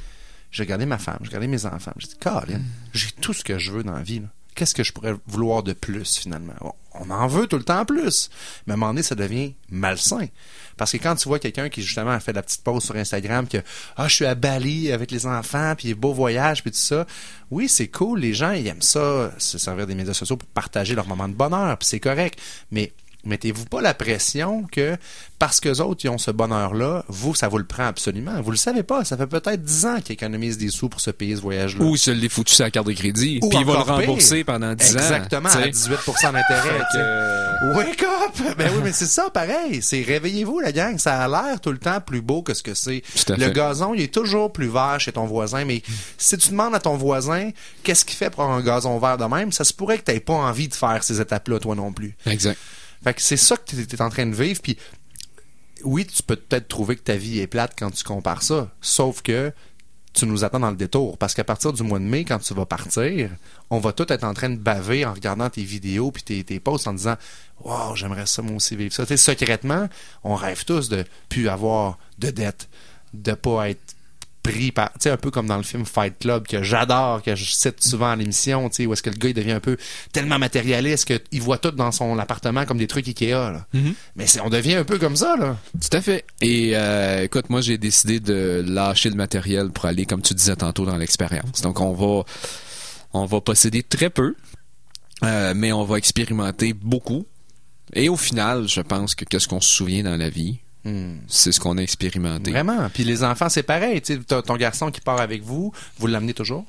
j'ai 0.52 0.64
regardé 0.64 0.86
ma 0.86 0.98
femme, 1.00 1.18
j'ai 1.22 1.28
regardé 1.28 1.48
mes 1.48 1.66
enfants. 1.66 1.92
J'ai 1.98 2.08
dit, 2.08 2.18
Colin, 2.20 2.62
j'ai 2.94 3.10
tout 3.20 3.34
ce 3.34 3.44
que 3.44 3.58
je 3.58 3.72
veux 3.72 3.84
dans 3.84 3.94
la 3.94 4.04
vie. 4.04 4.20
là. 4.20 4.28
Qu'est-ce 4.56 4.74
que 4.74 4.84
je 4.84 4.94
pourrais 4.94 5.16
vouloir 5.28 5.64
de 5.64 5.74
plus 5.74 6.18
finalement? 6.18 6.76
On 6.94 7.10
en 7.10 7.28
veut 7.28 7.46
tout 7.48 7.58
le 7.58 7.64
temps 7.64 7.84
plus, 7.84 8.30
mais 8.66 8.72
à 8.72 8.76
un 8.76 8.78
moment 8.78 8.92
donné, 8.92 9.04
ça 9.04 9.16
devient 9.16 9.54
malsain. 9.70 10.28
Parce 10.78 10.92
que 10.92 10.98
quand 10.98 11.16
tu 11.16 11.28
vois 11.28 11.40
quelqu'un 11.40 11.70
qui 11.70 11.82
justement 11.82 12.12
a 12.12 12.20
fait 12.20 12.34
la 12.34 12.42
petite 12.42 12.64
pause 12.64 12.84
sur 12.84 12.96
Instagram 12.96 13.48
que 13.48 13.58
ah 13.98 14.08
je 14.08 14.16
suis 14.16 14.26
à 14.26 14.36
Bali 14.36 14.92
avec 14.92 15.12
les 15.12 15.26
enfants 15.26 15.74
puis 15.78 15.94
beau 15.94 16.14
voyage 16.14 16.62
puis 16.62 16.72
tout 16.72 16.78
ça, 16.78 17.06
oui 17.52 17.70
c'est 17.70 17.88
cool, 17.88 18.20
les 18.20 18.34
gens 18.34 18.52
ils 18.52 18.68
aiment 18.68 18.82
ça, 18.82 19.34
se 19.38 19.58
servir 19.58 19.88
des 19.88 19.96
médias 19.96 20.14
sociaux 20.14 20.38
pour 20.38 20.50
partager 20.50 20.96
leur 20.96 21.08
moment 21.08 21.30
de 21.30 21.34
bonheur 21.34 21.78
puis 21.78 21.88
c'est 21.88 22.00
correct, 22.00 22.40
mais 22.72 22.94
mettez-vous 23.26 23.66
pas 23.66 23.82
la 23.82 23.94
pression 23.94 24.64
que 24.72 24.98
parce 25.40 25.60
que 25.60 25.82
autres 25.82 26.02
ils 26.06 26.10
ont 26.10 26.18
ce 26.18 26.32
bonheur-là, 26.32 27.04
vous 27.08 27.36
ça 27.36 27.48
vous 27.48 27.58
le 27.58 27.66
prend 27.66 27.86
absolument. 27.86 28.42
Vous 28.42 28.52
le 28.52 28.58
savez 28.58 28.84
pas, 28.84 29.04
ça 29.06 29.18
fait 29.18 29.28
peut-être 29.28 29.62
10 29.64 29.86
ans 29.86 30.00
qu'ils 30.02 30.14
économisent 30.14 30.58
des 30.58 30.70
sous 30.70 30.90
pour 30.90 31.02
se 31.02 31.12
payer 31.12 31.36
ce 31.36 31.42
voyage-là. 31.42 31.84
Ou 31.84 31.98
se 31.98 32.12
l'est 32.12 32.30
foutu 32.30 32.54
sa 32.54 32.72
carte 32.72 32.88
de 32.88 32.94
crédit. 32.94 33.40
Puis 33.40 33.50
il 33.60 33.66
va 33.66 33.74
le 33.80 33.84
pire. 33.84 33.96
rembourser 33.96 34.44
pendant 34.44 34.74
10 34.74 34.96
ans. 34.96 35.00
Exactement, 35.00 35.50
à 35.50 35.68
18% 35.68 36.32
d'intérêt. 36.34 36.80
Que- 36.94 37.76
Wake 37.76 38.04
up! 38.04 38.12
Ben 38.58 38.70
oui, 38.74 38.82
mais 38.84 38.92
c'est 38.94 39.06
ça, 39.06 39.30
pareil. 39.30 39.82
C'est 39.82 40.02
réveillez-vous, 40.02 40.60
la 40.60 40.72
gang. 40.72 40.98
Ça 40.98 41.20
a 41.22 41.28
l'air 41.28 41.60
tout 41.62 41.72
le 41.72 41.78
temps 41.78 42.00
plus 42.02 42.22
beau 42.22 42.42
que 42.42 42.54
ce 42.54 42.64
que 42.64 42.74
c'est. 42.74 43.02
Le 43.30 43.36
fait. 43.38 43.52
gazon, 43.54 43.94
il 43.94 44.02
est 44.02 44.14
toujours 44.14 44.52
plus 44.52 44.68
vert 44.68 45.00
chez 45.00 45.12
ton 45.12 45.26
voisin, 45.26 45.66
mais 45.66 45.82
si 46.18 46.38
tu 46.38 46.50
demandes 46.50 46.76
à 46.76 46.80
ton 46.80 46.96
voisin 46.98 47.50
qu'est-ce 47.84 48.06
qu'il 48.06 48.18
fait 48.18 48.30
pour 48.30 48.44
avoir 48.44 48.58
un 48.58 48.62
gazon 48.64 48.98
vert 49.00 49.18
de 49.18 49.26
même, 49.26 49.52
ça 49.52 49.64
se 49.64 49.74
pourrait 49.74 49.98
que 50.00 50.12
tu 50.12 50.20
pas 50.20 50.34
envie 50.34 50.68
de 50.68 50.74
faire 50.74 51.04
ces 51.04 51.22
étapes-là, 51.22 51.60
toi 51.60 51.76
non 51.76 51.92
plus. 51.92 52.16
Exact. 52.26 52.58
Que 53.14 53.22
c'est 53.22 53.38
ça 53.38 53.58
que 53.58 53.64
tu 53.76 53.96
es 53.96 54.02
en 54.02 54.10
train 54.10 54.26
de 54.26 54.36
vivre, 54.36 54.62
puis 54.62 54.78
oui, 55.84 56.06
tu 56.06 56.24
peux 56.24 56.36
peut-être 56.36 56.68
trouver 56.68 56.96
que 56.96 57.02
ta 57.02 57.16
vie 57.16 57.40
est 57.40 57.48
plate 57.48 57.74
quand 57.78 57.92
tu 57.92 58.04
compares 58.04 58.42
ça, 58.42 58.72
sauf 58.82 59.22
que 59.22 59.52
tu 60.14 60.26
nous 60.26 60.44
attends 60.44 60.60
dans 60.60 60.72
le 60.72 60.78
détour. 60.78 61.18
Parce 61.18 61.34
qu'à 61.34 61.44
partir 61.44 61.74
du 61.74 61.84
mois 61.84 62.00
de 62.00 62.06
mai, 62.06 62.24
quand 62.24 62.40
tu 62.40 62.54
vas 62.54 62.66
partir, 62.66 63.30
on 63.70 63.80
va 63.80 63.92
tout 63.92 64.12
être 64.12 64.24
en 64.24 64.34
train 64.34 64.50
de 64.50 64.58
baver 64.58 65.06
en 65.06 65.14
regardant 65.14 65.50
tes 65.50 65.64
vidéos 65.64 66.12
puis 66.12 66.24
tes, 66.24 66.44
tes 66.44 66.60
posts 66.60 66.88
en 66.88 66.94
disant 66.94 67.16
Wow, 67.64 67.96
j'aimerais 67.96 68.26
ça, 68.26 68.42
moi 68.42 68.56
aussi, 68.56 68.76
vivre 68.76 68.94
secrètement, 68.94 69.88
on 70.24 70.36
rêve 70.36 70.66
tous 70.66 70.90
de 70.90 71.04
plus 71.30 71.50
avoir 71.50 72.00
de 72.18 72.32
dettes, 72.32 72.70
de 73.14 73.34
pas 73.34 73.70
être 73.70 73.96
pris 74.46 74.72
par, 74.72 74.92
tu 74.94 75.00
sais, 75.02 75.10
un 75.10 75.18
peu 75.18 75.32
comme 75.32 75.48
dans 75.48 75.58
le 75.58 75.64
film 75.64 75.86
Fight 75.86 76.20
Club 76.20 76.48
que 76.48 76.62
j'adore, 76.62 77.24
que 77.24 77.36
je 77.36 77.46
cite 77.46 77.84
souvent 77.84 78.12
à 78.12 78.16
l'émission, 78.16 78.70
tu 78.70 78.76
sais, 78.76 78.86
où 78.86 78.94
est-ce 78.94 79.02
que 79.02 79.10
le 79.10 79.18
gars 79.18 79.30
il 79.30 79.34
devient 79.34 79.54
un 79.54 79.60
peu 79.60 79.76
tellement 80.12 80.38
matérialiste 80.38 81.06
qu'il 81.06 81.42
voit 81.42 81.58
tout 81.58 81.72
dans 81.72 81.92
son 81.92 82.20
appartement 82.20 82.66
comme 82.66 82.78
des 82.78 82.88
trucs 82.88 83.08
Ikea, 83.08 83.32
là. 83.32 83.66
Mais 84.16 84.28
c'est, 84.28 84.42
on 84.42 84.50
devient 84.50 84.76
un 84.76 84.84
peu 84.84 85.00
comme 85.00 85.16
ça, 85.16 85.36
là. 85.36 85.58
Tout 85.74 85.98
à 85.98 86.02
fait. 86.02 86.26
Et 86.42 86.72
euh, 86.76 87.24
écoute, 87.24 87.50
moi 87.50 87.62
j'ai 87.62 87.78
décidé 87.78 88.20
de 88.20 88.64
lâcher 88.66 89.10
le 89.10 89.16
matériel 89.16 89.70
pour 89.72 89.86
aller, 89.86 90.06
comme 90.06 90.22
tu 90.22 90.34
disais 90.34 90.56
tantôt, 90.56 90.86
dans 90.86 90.98
l'expérience. 90.98 91.62
Donc 91.62 91.80
on 91.80 91.94
va, 91.94 92.24
on 93.14 93.26
va 93.26 93.42
posséder 93.42 93.82
très 93.82 94.12
peu, 94.12 94.36
euh, 95.24 95.54
mais 95.56 95.72
on 95.74 95.84
va 95.84 95.98
expérimenter 95.98 96.74
beaucoup. 96.74 97.26
Et 97.94 98.10
au 98.10 98.18
final, 98.18 98.68
je 98.68 98.82
pense 98.82 99.16
que 99.16 99.26
qu'est-ce 99.26 99.48
qu'on 99.48 99.62
se 99.62 99.70
souvient 99.70 100.04
dans 100.04 100.18
la 100.18 100.30
vie, 100.30 100.60
c'est 101.28 101.52
ce 101.52 101.60
qu'on 101.60 101.78
a 101.78 101.82
expérimenté. 101.82 102.52
Vraiment? 102.52 102.90
Puis 102.94 103.04
les 103.04 103.24
enfants, 103.24 103.50
c'est 103.50 103.64
pareil. 103.64 104.02
Ton 104.02 104.56
garçon 104.58 104.92
qui 104.92 105.02
part 105.02 105.20
avec 105.20 105.44
vous, 105.44 105.72
vous 106.00 106.08
l'amenez 106.08 106.34
toujours? 106.34 106.66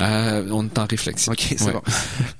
Euh, 0.00 0.48
on 0.50 0.64
est 0.64 0.78
en 0.78 0.86
réflexion. 0.86 1.32
Ok, 1.32 1.40
c'est 1.58 1.62
Ouais. 1.62 1.72
bon. 1.72 1.82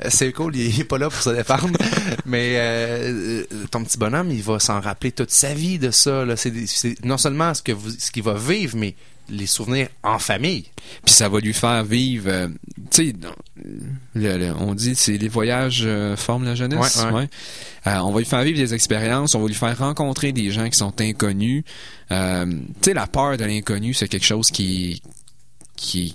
Euh, 0.03 0.09
C'est 0.09 0.33
cool, 0.33 0.57
il 0.57 0.81
est 0.81 0.85
pas 0.85 0.97
là 0.97 1.11
pour 1.11 1.21
se 1.21 1.29
défendre. 1.29 1.69
Mais 2.25 2.55
euh, 2.57 3.45
ton 3.71 3.85
petit 3.85 3.99
bonhomme, 3.99 4.31
il 4.31 4.43
va 4.43 4.59
s'en 4.59 4.81
rappeler 4.81 5.13
toute 5.13 5.31
sa 5.31 5.53
vie 5.53 5.79
de 5.79 5.91
ça. 5.91 6.25
Là. 6.25 6.37
C'est, 6.37 6.51
non 7.05 7.19
seulement 7.19 7.53
ce 7.53 7.63
que 7.63 7.73
vous, 7.73 7.91
ce 7.91 8.11
qu'il 8.11 8.23
va 8.23 8.33
vivre, 8.35 8.79
mais 8.79 8.95
les 9.31 9.47
souvenirs 9.47 9.89
en 10.03 10.19
famille. 10.19 10.65
Puis 11.05 11.15
ça 11.15 11.29
va 11.29 11.39
lui 11.41 11.53
faire 11.55 11.85
vivre, 11.85 12.29
euh, 12.29 12.49
tu 12.91 13.13
sais, 13.13 14.53
on 14.59 14.75
dit 14.75 14.95
c'est 14.95 15.17
les 15.19 15.29
voyages 15.29 15.83
euh, 15.85 16.17
forment 16.17 16.45
la 16.45 16.55
jeunesse. 16.55 17.03
Ouais, 17.07 17.13
ouais. 17.13 17.29
Euh, 17.87 17.99
on 17.99 18.13
va 18.13 18.19
lui 18.21 18.27
faire 18.27 18.43
vivre 18.43 18.59
des 18.59 18.75
expériences, 18.75 19.35
on 19.35 19.41
va 19.41 19.47
lui 19.49 19.55
faire 19.55 19.77
rencontrer 19.79 20.33
des 20.33 20.51
gens 20.51 20.69
qui 20.69 20.77
sont 20.77 21.01
inconnus. 21.01 21.65
Tu 22.09 22.15
sais, 22.83 22.95
la 22.95 23.07
peur 23.07 23.37
de 23.37 23.45
l'inconnu, 23.45 23.95
c'est 23.95 24.09
quelque 24.09 24.27
chose 24.27 24.51
qui 24.51 25.03
qui 25.77 26.15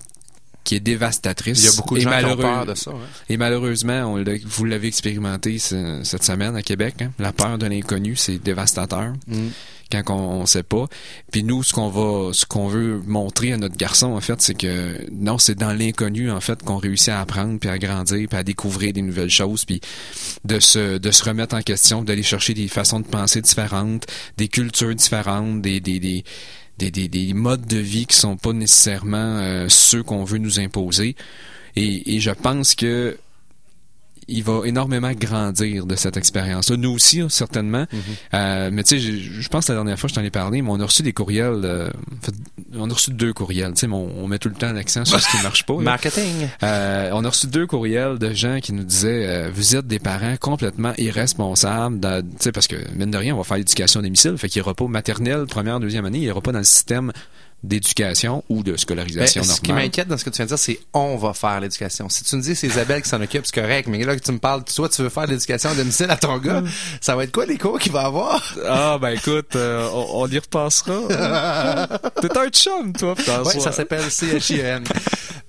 qui 0.63 0.75
est 0.75 0.79
dévastatrice. 0.79 1.59
Il 1.59 1.65
y 1.65 1.67
a 1.67 1.75
beaucoup 1.75 1.93
de 1.95 1.99
gens 2.01 2.09
qui 2.09 2.25
ont 2.25 2.37
peur 2.37 2.65
de 2.65 2.73
ça. 2.73 2.91
Et 3.29 3.37
malheureusement, 3.37 4.11
on 4.15 4.23
vous 4.45 4.65
l'avez 4.65 4.87
expérimenté 4.87 5.59
ce- 5.59 6.01
cette 6.03 6.23
semaine 6.23 6.55
à 6.55 6.63
Québec. 6.63 6.95
hein. 7.03 7.11
La 7.19 7.31
peur 7.31 7.59
de 7.59 7.67
l'inconnu, 7.67 8.15
c'est 8.15 8.39
dévastateur 8.39 9.13
Mm. 9.27 9.47
Quand 9.91 10.03
on, 10.09 10.41
on 10.41 10.45
sait 10.45 10.63
pas. 10.63 10.87
Puis 11.31 11.43
nous, 11.43 11.63
ce 11.63 11.73
qu'on 11.73 11.89
va, 11.89 12.33
ce 12.33 12.45
qu'on 12.45 12.67
veut 12.67 13.01
montrer 13.05 13.53
à 13.53 13.57
notre 13.57 13.77
garçon, 13.77 14.07
en 14.07 14.21
fait, 14.21 14.41
c'est 14.41 14.55
que 14.55 14.97
non, 15.11 15.37
c'est 15.37 15.55
dans 15.55 15.73
l'inconnu, 15.73 16.31
en 16.31 16.41
fait, 16.41 16.63
qu'on 16.63 16.77
réussit 16.77 17.09
à 17.09 17.21
apprendre, 17.21 17.59
puis 17.59 17.69
à 17.69 17.77
grandir, 17.77 18.27
puis 18.27 18.37
à 18.37 18.43
découvrir 18.43 18.93
des 18.93 19.01
nouvelles 19.01 19.29
choses, 19.29 19.65
puis 19.65 19.81
de 20.43 20.59
se, 20.59 20.97
de 20.97 21.11
se 21.11 21.23
remettre 21.23 21.55
en 21.55 21.61
question, 21.61 22.03
d'aller 22.03 22.23
chercher 22.23 22.53
des 22.53 22.67
façons 22.67 22.99
de 22.99 23.07
penser 23.07 23.41
différentes, 23.41 24.05
des 24.37 24.47
cultures 24.47 24.95
différentes, 24.95 25.61
des, 25.61 25.79
des, 25.79 25.99
des 25.99 26.23
des, 26.77 26.91
des, 26.91 27.07
des 27.07 27.33
modes 27.33 27.65
de 27.67 27.77
vie 27.77 28.05
qui 28.05 28.17
sont 28.17 28.35
pas 28.35 28.51
nécessairement 28.51 29.37
euh, 29.37 29.67
ceux 29.69 30.03
qu'on 30.03 30.25
veut 30.25 30.39
nous 30.39 30.59
imposer. 30.59 31.15
Et 31.77 32.19
je 32.19 32.31
pense 32.31 32.75
que 32.75 33.17
il 34.27 34.43
va 34.43 34.61
énormément 34.65 35.11
grandir 35.13 35.85
de 35.85 35.95
cette 35.95 36.17
expérience-là. 36.17 36.77
Nous 36.77 36.91
aussi, 36.91 37.21
hein, 37.21 37.29
certainement. 37.29 37.85
Euh, 38.33 38.69
mais 38.71 38.83
tu 38.83 38.99
sais, 38.99 38.99
je 38.99 39.47
pense 39.49 39.67
que 39.67 39.71
la 39.71 39.77
dernière 39.77 39.99
fois, 39.99 40.09
je 40.09 40.15
t'en 40.15 40.23
ai 40.23 40.29
parlé, 40.31 40.61
mais 40.61 40.69
on 40.71 40.79
a 40.79 40.85
reçu 40.85 41.03
des 41.03 41.13
courriels. 41.13 41.61
euh, 41.63 41.89
on 42.73 42.89
a 42.89 42.93
reçu 42.93 43.11
deux 43.11 43.33
courriels. 43.33 43.73
Tu 43.73 43.81
sais, 43.81 43.87
on, 43.87 44.23
on 44.23 44.27
met 44.27 44.39
tout 44.39 44.49
le 44.49 44.55
temps 44.55 44.71
l'accent 44.73 45.05
sur 45.05 45.19
ce 45.19 45.29
qui 45.29 45.41
marche 45.43 45.65
pas. 45.65 45.75
Marketing. 45.77 46.47
Euh, 46.63 47.09
on 47.13 47.23
a 47.23 47.29
reçu 47.29 47.47
deux 47.47 47.67
courriels 47.67 48.17
de 48.17 48.33
gens 48.33 48.59
qui 48.61 48.73
nous 48.73 48.83
disaient 48.83 49.49
vous 49.51 49.75
êtes 49.75 49.87
des 49.87 49.99
parents 49.99 50.35
complètement 50.39 50.93
irresponsables 50.97 51.99
tu 52.01 52.07
sais 52.39 52.51
parce 52.51 52.67
que 52.67 52.75
mine 52.95 53.11
de 53.11 53.17
rien 53.17 53.33
on 53.33 53.37
va 53.37 53.43
faire 53.43 53.57
l'éducation 53.57 53.99
à 53.99 54.03
domicile 54.03 54.37
fait 54.37 54.49
qu'il 54.49 54.61
n'y 54.61 54.63
aura 54.63 54.73
pas 54.73 54.87
maternelle 54.87 55.45
première 55.47 55.79
deuxième 55.79 56.05
année 56.05 56.19
il 56.19 56.23
n'y 56.25 56.31
aura 56.31 56.41
pas 56.41 56.51
dans 56.51 56.59
le 56.59 56.65
système 56.65 57.11
d'éducation 57.67 58.43
ou 58.49 58.63
de 58.63 58.71
Ben, 58.71 58.77
scolarisation 58.77 59.43
ce 59.43 59.59
qui 59.61 59.69
normale 59.69 59.85
m'inquiète 59.85 60.07
dans 60.07 60.17
ce 60.17 60.23
que 60.25 60.29
tu 60.29 60.37
viens 60.37 60.45
de 60.45 60.49
dire, 60.49 60.59
c'est 60.59 60.79
on 60.93 61.17
va 61.17 61.33
faire 61.33 61.59
l'éducation. 61.59 62.09
Si 62.09 62.23
tu 62.23 62.35
me 62.35 62.41
dis 62.41 62.55
c'est 62.55 62.67
Isabelle 62.67 63.01
qui 63.01 63.09
s'en 63.09 63.21
occupe, 63.21 63.45
c'est 63.45 63.59
correct. 63.59 63.87
Mais 63.87 64.03
là 64.03 64.15
que 64.15 64.21
tu 64.23 64.31
me 64.31 64.39
parles, 64.39 64.63
toi 64.63 64.89
tu 64.89 65.01
veux 65.01 65.09
faire 65.09 65.27
l'éducation 65.27 65.69
à 65.69 65.75
domicile 65.75 66.07
à 66.09 66.17
ton 66.17 66.37
gars, 66.37 66.63
ça 67.01 67.15
va 67.15 67.23
être 67.23 67.31
quoi 67.31 67.45
les 67.45 67.57
cours 67.57 67.79
qu'il 67.79 67.91
va 67.91 68.01
avoir? 68.05 68.41
ah 68.67 68.97
ben 69.01 69.09
écoute 69.11 69.55
euh, 69.55 69.87
on, 69.93 70.23
on 70.23 70.27
y 70.27 70.37
repassera 70.39 70.99
t'es 72.21 72.37
un 72.37 72.49
chum 72.49 72.93
toi 72.93 73.15
Ouais, 73.45 73.59
ça 73.59 73.71
s'appelle 73.71 74.03
CHIN. 74.09 74.83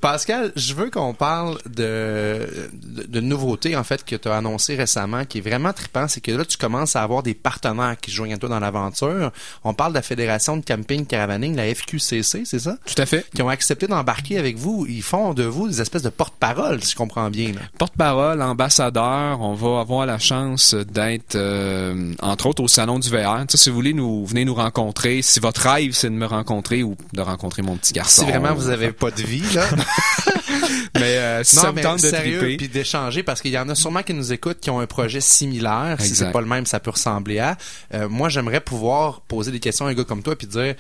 Pascal, 0.01 0.53
je 0.57 0.75
veux 0.75 0.91
qu'on 0.91 1.15
parle 1.15 1.59
de, 1.67 2.47
de, 2.73 3.05
de 3.05 3.21
nouveautés, 3.21 3.77
en 3.77 3.85
fait, 3.85 4.05
que 4.05 4.15
tu 4.15 4.29
as 4.29 4.37
annoncé 4.37 4.77
récemment, 4.77 5.25
qui 5.25 5.39
est 5.39 5.41
vraiment 5.41 5.73
trippant. 5.73 6.07
C'est 6.07 6.21
que 6.21 6.31
là, 6.31 6.45
tu 6.45 6.59
commences 6.59 6.97
à 6.97 7.03
avoir 7.03 7.23
des 7.23 7.35
partenaires 7.35 7.97
qui 8.01 8.11
se 8.11 8.17
joignent 8.17 8.35
à 8.35 8.39
toi 8.39 8.49
dans 8.49 8.61
l'aventure. 8.61 9.33
On 9.65 9.73
parle 9.75 9.93
de 9.93 9.97
la 9.97 10.03
Fédération 10.03 10.57
de 10.59 10.65
camping 10.65 11.07
caravaning, 11.07 11.57
la 11.57 11.67
FQCC, 12.07 12.43
c'est 12.45 12.59
ça? 12.59 12.77
tout 12.87 13.01
à 13.01 13.07
fait 13.07 13.27
Qui 13.35 13.43
ont 13.43 13.49
accepté 13.49 13.87
d'embarquer 13.87 14.39
avec 14.39 14.57
vous. 14.57 14.87
Ils 14.89 15.03
font 15.03 15.35
de 15.35 15.45
vous 15.45 15.69
des 15.69 15.81
espèces 15.81 16.03
de 16.03 16.09
porte-parole, 16.09 16.83
si 16.83 16.93
je 16.93 16.97
comprends 16.97 17.31
bien. 17.31 17.53
porte-parole, 17.79 18.43
ambassadeur, 18.43 19.41
on 19.41 19.55
va 19.55 19.81
avoir 19.81 20.07
la 20.07 20.19
chance 20.19 20.75
d'être, 20.75 21.35
euh, 21.37 22.13
entre 22.23 22.47
autres, 22.47 22.63
au 22.63 22.69
Salon 22.69 22.99
du 22.99 23.11
VR. 23.11 23.45
Si 23.49 23.71
vous 23.71 23.77
voulez 23.77 23.93
nous 23.95 24.25
venez 24.27 24.45
nous 24.45 24.55
rencontrer, 24.55 25.23
si 25.23 25.41
votre 25.41 25.63
rêve 25.63 25.93
c'est 25.93 26.11
de 26.11 26.15
me 26.15 26.27
rencontrer 26.27 26.83
ou 26.83 26.97
de 27.13 27.21
rencontrer 27.21 27.63
mon 27.63 27.77
petit 27.77 27.93
garçon. 27.93 28.23
Si 28.25 28.31
vraiment 28.31 28.55
vous 28.55 28.69
avez 28.69 28.93
pas 28.93 29.11
de 29.11 29.23
vie, 29.23 29.43
là. 29.55 29.65
Mais 30.95 31.19
euh, 31.19 31.45
si 31.45 31.57
non, 31.57 31.63
ça 31.63 31.73
me 31.73 31.83
tente 31.83 32.03
de 32.03 32.09
sérieux, 32.09 32.39
triper. 32.39 32.57
puis 32.57 32.69
d'échanger, 32.69 33.23
parce 33.23 33.41
qu'il 33.41 33.51
y 33.51 33.59
en 33.59 33.69
a 33.69 33.75
sûrement 33.75 34.03
qui 34.03 34.15
nous 34.15 34.33
écoutent 34.33 34.61
qui 34.61 34.71
ont 34.71 34.81
un 34.81 34.87
projet 34.87 35.21
similaire. 35.21 35.97
Si 36.01 36.09
Exact. 36.09 36.27
c'est 36.27 36.33
pas 36.33 36.41
le 36.41 36.47
même, 36.47 36.67
ça 36.67 36.81
peut 36.81 36.91
ressembler 36.91 37.39
à. 37.39 37.57
Euh, 37.95 38.09
moi, 38.09 38.29
j'aimerais 38.29 38.61
pouvoir 38.61 39.21
poser 39.23 39.51
des 39.51 39.61
questions 39.61 39.87
à 39.87 39.91
un 39.91 39.95
gars 39.95 40.05
comme 40.05 40.23
toi 40.23 40.37
puis 40.37 40.47
dire 40.47 40.75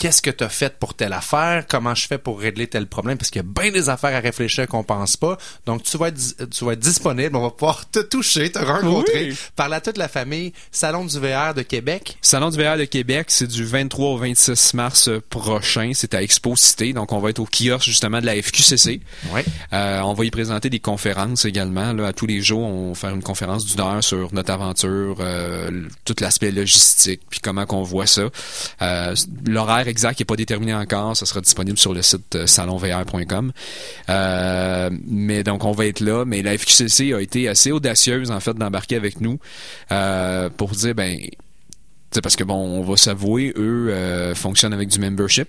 qu'est-ce 0.00 0.22
que 0.22 0.30
tu 0.30 0.42
as 0.42 0.48
fait 0.48 0.78
pour 0.78 0.94
telle 0.94 1.12
affaire, 1.12 1.66
comment 1.68 1.94
je 1.94 2.06
fais 2.06 2.16
pour 2.16 2.40
régler 2.40 2.66
tel 2.66 2.86
problème, 2.86 3.18
parce 3.18 3.28
qu'il 3.30 3.42
y 3.42 3.44
a 3.44 3.48
bien 3.62 3.70
des 3.70 3.90
affaires 3.90 4.16
à 4.16 4.20
réfléchir 4.20 4.66
qu'on 4.66 4.82
pense 4.82 5.16
pas. 5.18 5.36
Donc, 5.66 5.82
tu 5.82 5.98
vas 5.98 6.08
être, 6.08 6.14
dis- 6.14 6.34
tu 6.50 6.64
vas 6.64 6.72
être 6.72 6.78
disponible, 6.80 7.36
on 7.36 7.42
va 7.42 7.50
pouvoir 7.50 7.88
te 7.90 7.98
toucher, 8.00 8.50
te 8.50 8.58
rencontrer, 8.58 9.28
Oui. 9.30 9.36
parler 9.54 9.76
à 9.76 9.80
toute 9.82 9.98
la 9.98 10.08
famille. 10.08 10.54
Salon 10.72 11.04
du 11.04 11.18
VR 11.18 11.52
de 11.54 11.60
Québec. 11.62 12.16
Salon 12.22 12.48
du 12.48 12.56
VR 12.56 12.78
de 12.78 12.84
Québec, 12.86 13.26
c'est 13.28 13.46
du 13.46 13.62
23 13.64 14.08
au 14.08 14.16
26 14.16 14.72
mars 14.74 15.10
prochain. 15.28 15.90
C'est 15.94 16.14
à 16.14 16.22
Expo 16.22 16.56
Cité. 16.56 16.94
Donc, 16.94 17.12
on 17.12 17.20
va 17.20 17.28
être 17.30 17.38
au 17.40 17.46
kiosque, 17.46 17.84
justement, 17.84 18.20
de 18.22 18.26
la 18.26 18.40
FQCC. 18.42 19.02
Euh, 19.72 20.00
on 20.00 20.14
va 20.14 20.24
y 20.24 20.30
présenter 20.30 20.70
des 20.70 20.80
conférences 20.80 21.44
également. 21.44 21.92
Là, 21.92 22.06
à 22.08 22.12
tous 22.14 22.26
les 22.26 22.40
jours, 22.40 22.62
on 22.62 22.88
va 22.88 22.94
faire 22.94 23.10
une 23.14 23.22
conférence 23.22 23.66
d'une 23.66 23.80
heure 23.80 24.02
sur 24.02 24.32
notre 24.32 24.50
aventure, 24.52 25.16
euh, 25.20 25.82
tout 26.06 26.16
l'aspect 26.20 26.50
logistique, 26.50 27.20
puis 27.28 27.40
comment 27.40 27.66
qu'on 27.66 27.82
voit 27.82 28.06
ça. 28.06 28.22
Euh, 28.82 29.14
L'horaire 29.46 29.88
exact 29.90 30.18
n'est 30.18 30.24
pas 30.24 30.36
déterminé 30.36 30.74
encore. 30.74 31.16
Ça 31.16 31.26
sera 31.26 31.40
disponible 31.40 31.78
sur 31.78 31.92
le 31.92 32.02
site 32.02 32.36
euh, 32.36 32.46
salonvr.com. 32.46 33.52
Euh, 34.08 34.90
mais 35.06 35.42
donc, 35.44 35.64
on 35.64 35.72
va 35.72 35.86
être 35.86 36.00
là. 36.00 36.24
Mais 36.24 36.42
la 36.42 36.56
FQCC 36.56 37.12
a 37.12 37.20
été 37.20 37.48
assez 37.48 37.72
audacieuse, 37.72 38.30
en 38.30 38.40
fait, 38.40 38.54
d'embarquer 38.54 38.96
avec 38.96 39.20
nous 39.20 39.38
euh, 39.92 40.48
pour 40.48 40.70
dire, 40.70 40.94
ben, 40.94 41.18
parce 42.22 42.36
que 42.36 42.44
bon, 42.44 42.54
on 42.54 42.82
va 42.82 42.96
s'avouer, 42.96 43.52
eux 43.56 44.32
fonctionnent 44.34 44.72
avec 44.72 44.88
du 44.88 44.98
membership. 44.98 45.48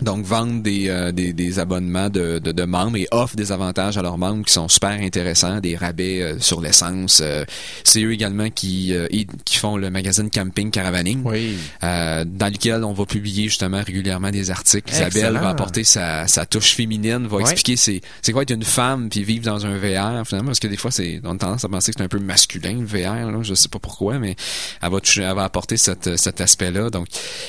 Donc, 0.00 0.24
vendent 0.24 0.60
des, 0.62 0.88
euh, 0.88 1.12
des, 1.12 1.32
des 1.32 1.60
abonnements 1.60 2.08
de, 2.08 2.40
de, 2.40 2.50
de 2.50 2.62
membres 2.64 2.96
et 2.96 3.06
offrent 3.12 3.36
des 3.36 3.52
avantages 3.52 3.96
à 3.96 4.02
leurs 4.02 4.18
membres 4.18 4.44
qui 4.44 4.52
sont 4.52 4.68
super 4.68 4.90
intéressants, 4.90 5.60
des 5.60 5.76
rabais 5.76 6.20
euh, 6.20 6.38
sur 6.40 6.60
l'essence. 6.60 7.20
euh, 7.22 7.44
c'est 7.84 8.02
eux 8.02 8.12
également 8.12 8.50
qui, 8.50 8.92
euh, 8.92 9.06
qui 9.44 9.56
font 9.58 9.76
le 9.76 9.90
magazine 9.90 10.30
Camping 10.30 10.72
Caravaning, 10.72 11.22
Oui. 11.24 11.56
euh, 11.84 12.24
dans 12.26 12.48
lequel 12.52 12.82
on 12.82 12.92
va 12.92 13.06
publier 13.06 13.44
justement 13.44 13.80
régulièrement 13.86 14.32
des 14.32 14.50
articles. 14.50 14.92
Isabelle 14.92 15.34
va 15.34 15.50
apporter 15.50 15.84
sa, 15.84 16.26
sa 16.26 16.44
touche 16.44 16.74
féminine, 16.74 17.28
va 17.28 17.38
expliquer 17.42 17.76
c'est, 17.76 18.00
c'est 18.20 18.32
quoi 18.32 18.42
être 18.42 18.50
une 18.50 18.64
femme 18.64 19.08
puis 19.08 19.22
vivre 19.22 19.44
dans 19.44 19.64
un 19.64 19.78
VR 19.78 20.26
finalement, 20.26 20.46
parce 20.48 20.58
que 20.60 20.66
des 20.66 20.76
fois, 20.76 20.90
c'est, 20.90 21.20
on 21.22 21.36
a 21.36 21.38
tendance 21.38 21.64
à 21.64 21.68
penser 21.68 21.92
que 21.92 21.98
c'est 21.98 22.04
un 22.04 22.08
peu 22.08 22.18
masculin 22.18 22.80
le 22.80 22.84
VR, 22.86 23.30
là, 23.30 23.38
je 23.42 23.54
sais 23.54 23.68
pas 23.68 23.78
pourquoi, 23.78 24.18
mais 24.18 24.34
elle 24.82 24.90
va, 24.90 24.98
toucher- 25.00 25.22
elle 25.22 25.36
va 25.36 25.44
apporter 25.44 25.76
cette, 25.76 26.16
cet 26.16 26.40
aspect-là. 26.40 26.90
Donc, 26.90 27.06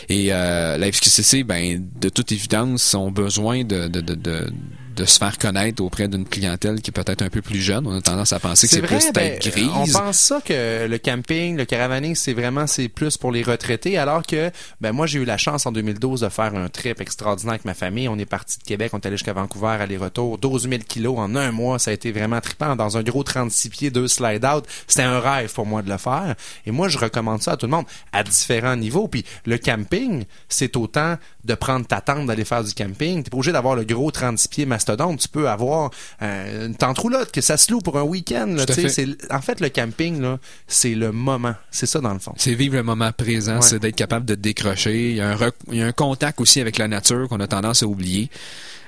et 0.09 0.27
euh, 0.31 0.77
la 0.77 0.91
FQCC, 0.91 1.43
ben, 1.43 1.83
de 1.99 2.09
toute 2.09 2.34
évidence, 2.35 2.93
ont 2.93 3.11
besoin 3.11 3.63
de, 3.63 3.87
de, 3.87 4.01
de, 4.01 4.15
de 4.15 4.53
de 4.95 5.05
se 5.05 5.17
faire 5.17 5.37
connaître 5.37 5.83
auprès 5.83 6.07
d'une 6.07 6.25
clientèle 6.25 6.81
qui 6.81 6.91
est 6.91 6.93
peut-être 6.93 7.21
un 7.21 7.29
peu 7.29 7.41
plus 7.41 7.59
jeune. 7.59 7.85
On 7.87 7.95
a 7.95 8.01
tendance 8.01 8.33
à 8.33 8.39
penser 8.39 8.67
que 8.67 8.73
C'est 8.73 8.81
plus 8.81 9.11
ben, 9.13 9.39
tête 9.39 9.47
grise. 9.51 9.69
on 9.75 9.85
pense 9.85 10.17
ça 10.17 10.41
que 10.41 10.87
le 10.87 10.97
camping, 10.97 11.57
le 11.57 11.65
caravaning, 11.65 12.15
c'est 12.15 12.33
vraiment 12.33 12.67
c'est 12.67 12.87
plus 12.87 13.17
pour 13.17 13.31
les 13.31 13.43
retraités, 13.43 13.97
alors 13.97 14.23
que 14.25 14.51
ben 14.81 14.91
moi 14.91 15.05
j'ai 15.05 15.19
eu 15.19 15.25
la 15.25 15.37
chance 15.37 15.65
en 15.65 15.71
2012 15.71 16.21
de 16.21 16.29
faire 16.29 16.55
un 16.55 16.69
trip 16.69 17.01
extraordinaire 17.01 17.53
avec 17.53 17.65
ma 17.65 17.73
famille. 17.73 18.07
On 18.07 18.17
est 18.17 18.25
parti 18.25 18.59
de 18.59 18.63
Québec, 18.63 18.91
on 18.93 18.99
est 18.99 19.05
allé 19.05 19.17
jusqu'à 19.17 19.33
Vancouver, 19.33 19.77
aller-retour, 19.79 20.37
12 20.37 20.69
000 20.69 20.81
kilos 20.87 21.17
en 21.17 21.35
un 21.35 21.51
mois, 21.51 21.79
ça 21.79 21.91
a 21.91 21.93
été 21.93 22.11
vraiment 22.11 22.39
trippant 22.39 22.75
dans 22.75 22.97
un 22.97 23.03
gros 23.03 23.23
36 23.23 23.69
pieds, 23.69 23.89
deux 23.91 24.07
slide 24.07 24.45
out. 24.45 24.65
C'était 24.87 25.03
un 25.03 25.19
rêve 25.19 25.53
pour 25.53 25.65
moi 25.65 25.81
de 25.81 25.89
le 25.89 25.97
faire. 25.97 26.35
Et 26.65 26.71
moi 26.71 26.87
je 26.87 26.97
recommande 26.97 27.41
ça 27.41 27.53
à 27.53 27.57
tout 27.57 27.65
le 27.65 27.71
monde 27.71 27.85
à 28.13 28.23
différents 28.23 28.75
niveaux. 28.75 29.07
Puis 29.07 29.25
le 29.45 29.57
camping, 29.57 30.25
c'est 30.47 30.75
autant 30.77 31.17
de 31.43 31.55
prendre 31.55 31.85
ta 31.85 32.01
tente 32.01 32.25
d'aller 32.27 32.45
faire 32.45 32.63
du 32.63 32.73
camping. 32.73 33.23
T'es 33.23 33.29
pas 33.29 33.37
obligé 33.37 33.51
d'avoir 33.51 33.75
le 33.75 33.83
gros 33.83 34.11
36 34.11 34.47
pieds 34.47 34.65
mastodonte. 34.85 35.19
Tu 35.19 35.27
peux 35.29 35.49
avoir 35.49 35.91
euh, 36.21 36.67
une 36.67 36.75
tente 36.75 36.97
roulotte 36.99 37.31
que 37.31 37.41
ça 37.41 37.57
se 37.57 37.71
loue 37.71 37.79
pour 37.79 37.97
un 37.97 38.03
week-end. 38.03 38.47
là, 38.55 38.65
fait. 38.65 38.89
C'est- 38.89 39.31
En 39.31 39.41
fait, 39.41 39.59
le 39.59 39.69
camping, 39.69 40.21
là, 40.21 40.37
c'est 40.67 40.95
le 40.95 41.11
moment. 41.11 41.55
C'est 41.71 41.85
ça, 41.85 41.99
dans 41.99 42.13
le 42.13 42.19
fond. 42.19 42.33
C'est 42.37 42.53
vivre 42.53 42.75
le 42.75 42.83
moment 42.83 43.11
présent, 43.11 43.55
Ouais. 43.55 43.61
c'est 43.61 43.79
d'être 43.79 43.95
capable 43.95 44.25
de 44.25 44.35
décrocher. 44.35 45.11
Il 45.11 45.15
y, 45.17 45.21
a 45.21 45.29
un 45.29 45.35
rec- 45.35 45.55
il 45.71 45.77
y 45.77 45.81
a 45.81 45.87
un 45.87 45.91
contact 45.91 46.39
aussi 46.41 46.61
avec 46.61 46.77
la 46.77 46.87
nature 46.87 47.27
qu'on 47.29 47.39
a 47.39 47.47
tendance 47.47 47.83
à 47.83 47.87
oublier. 47.87 48.29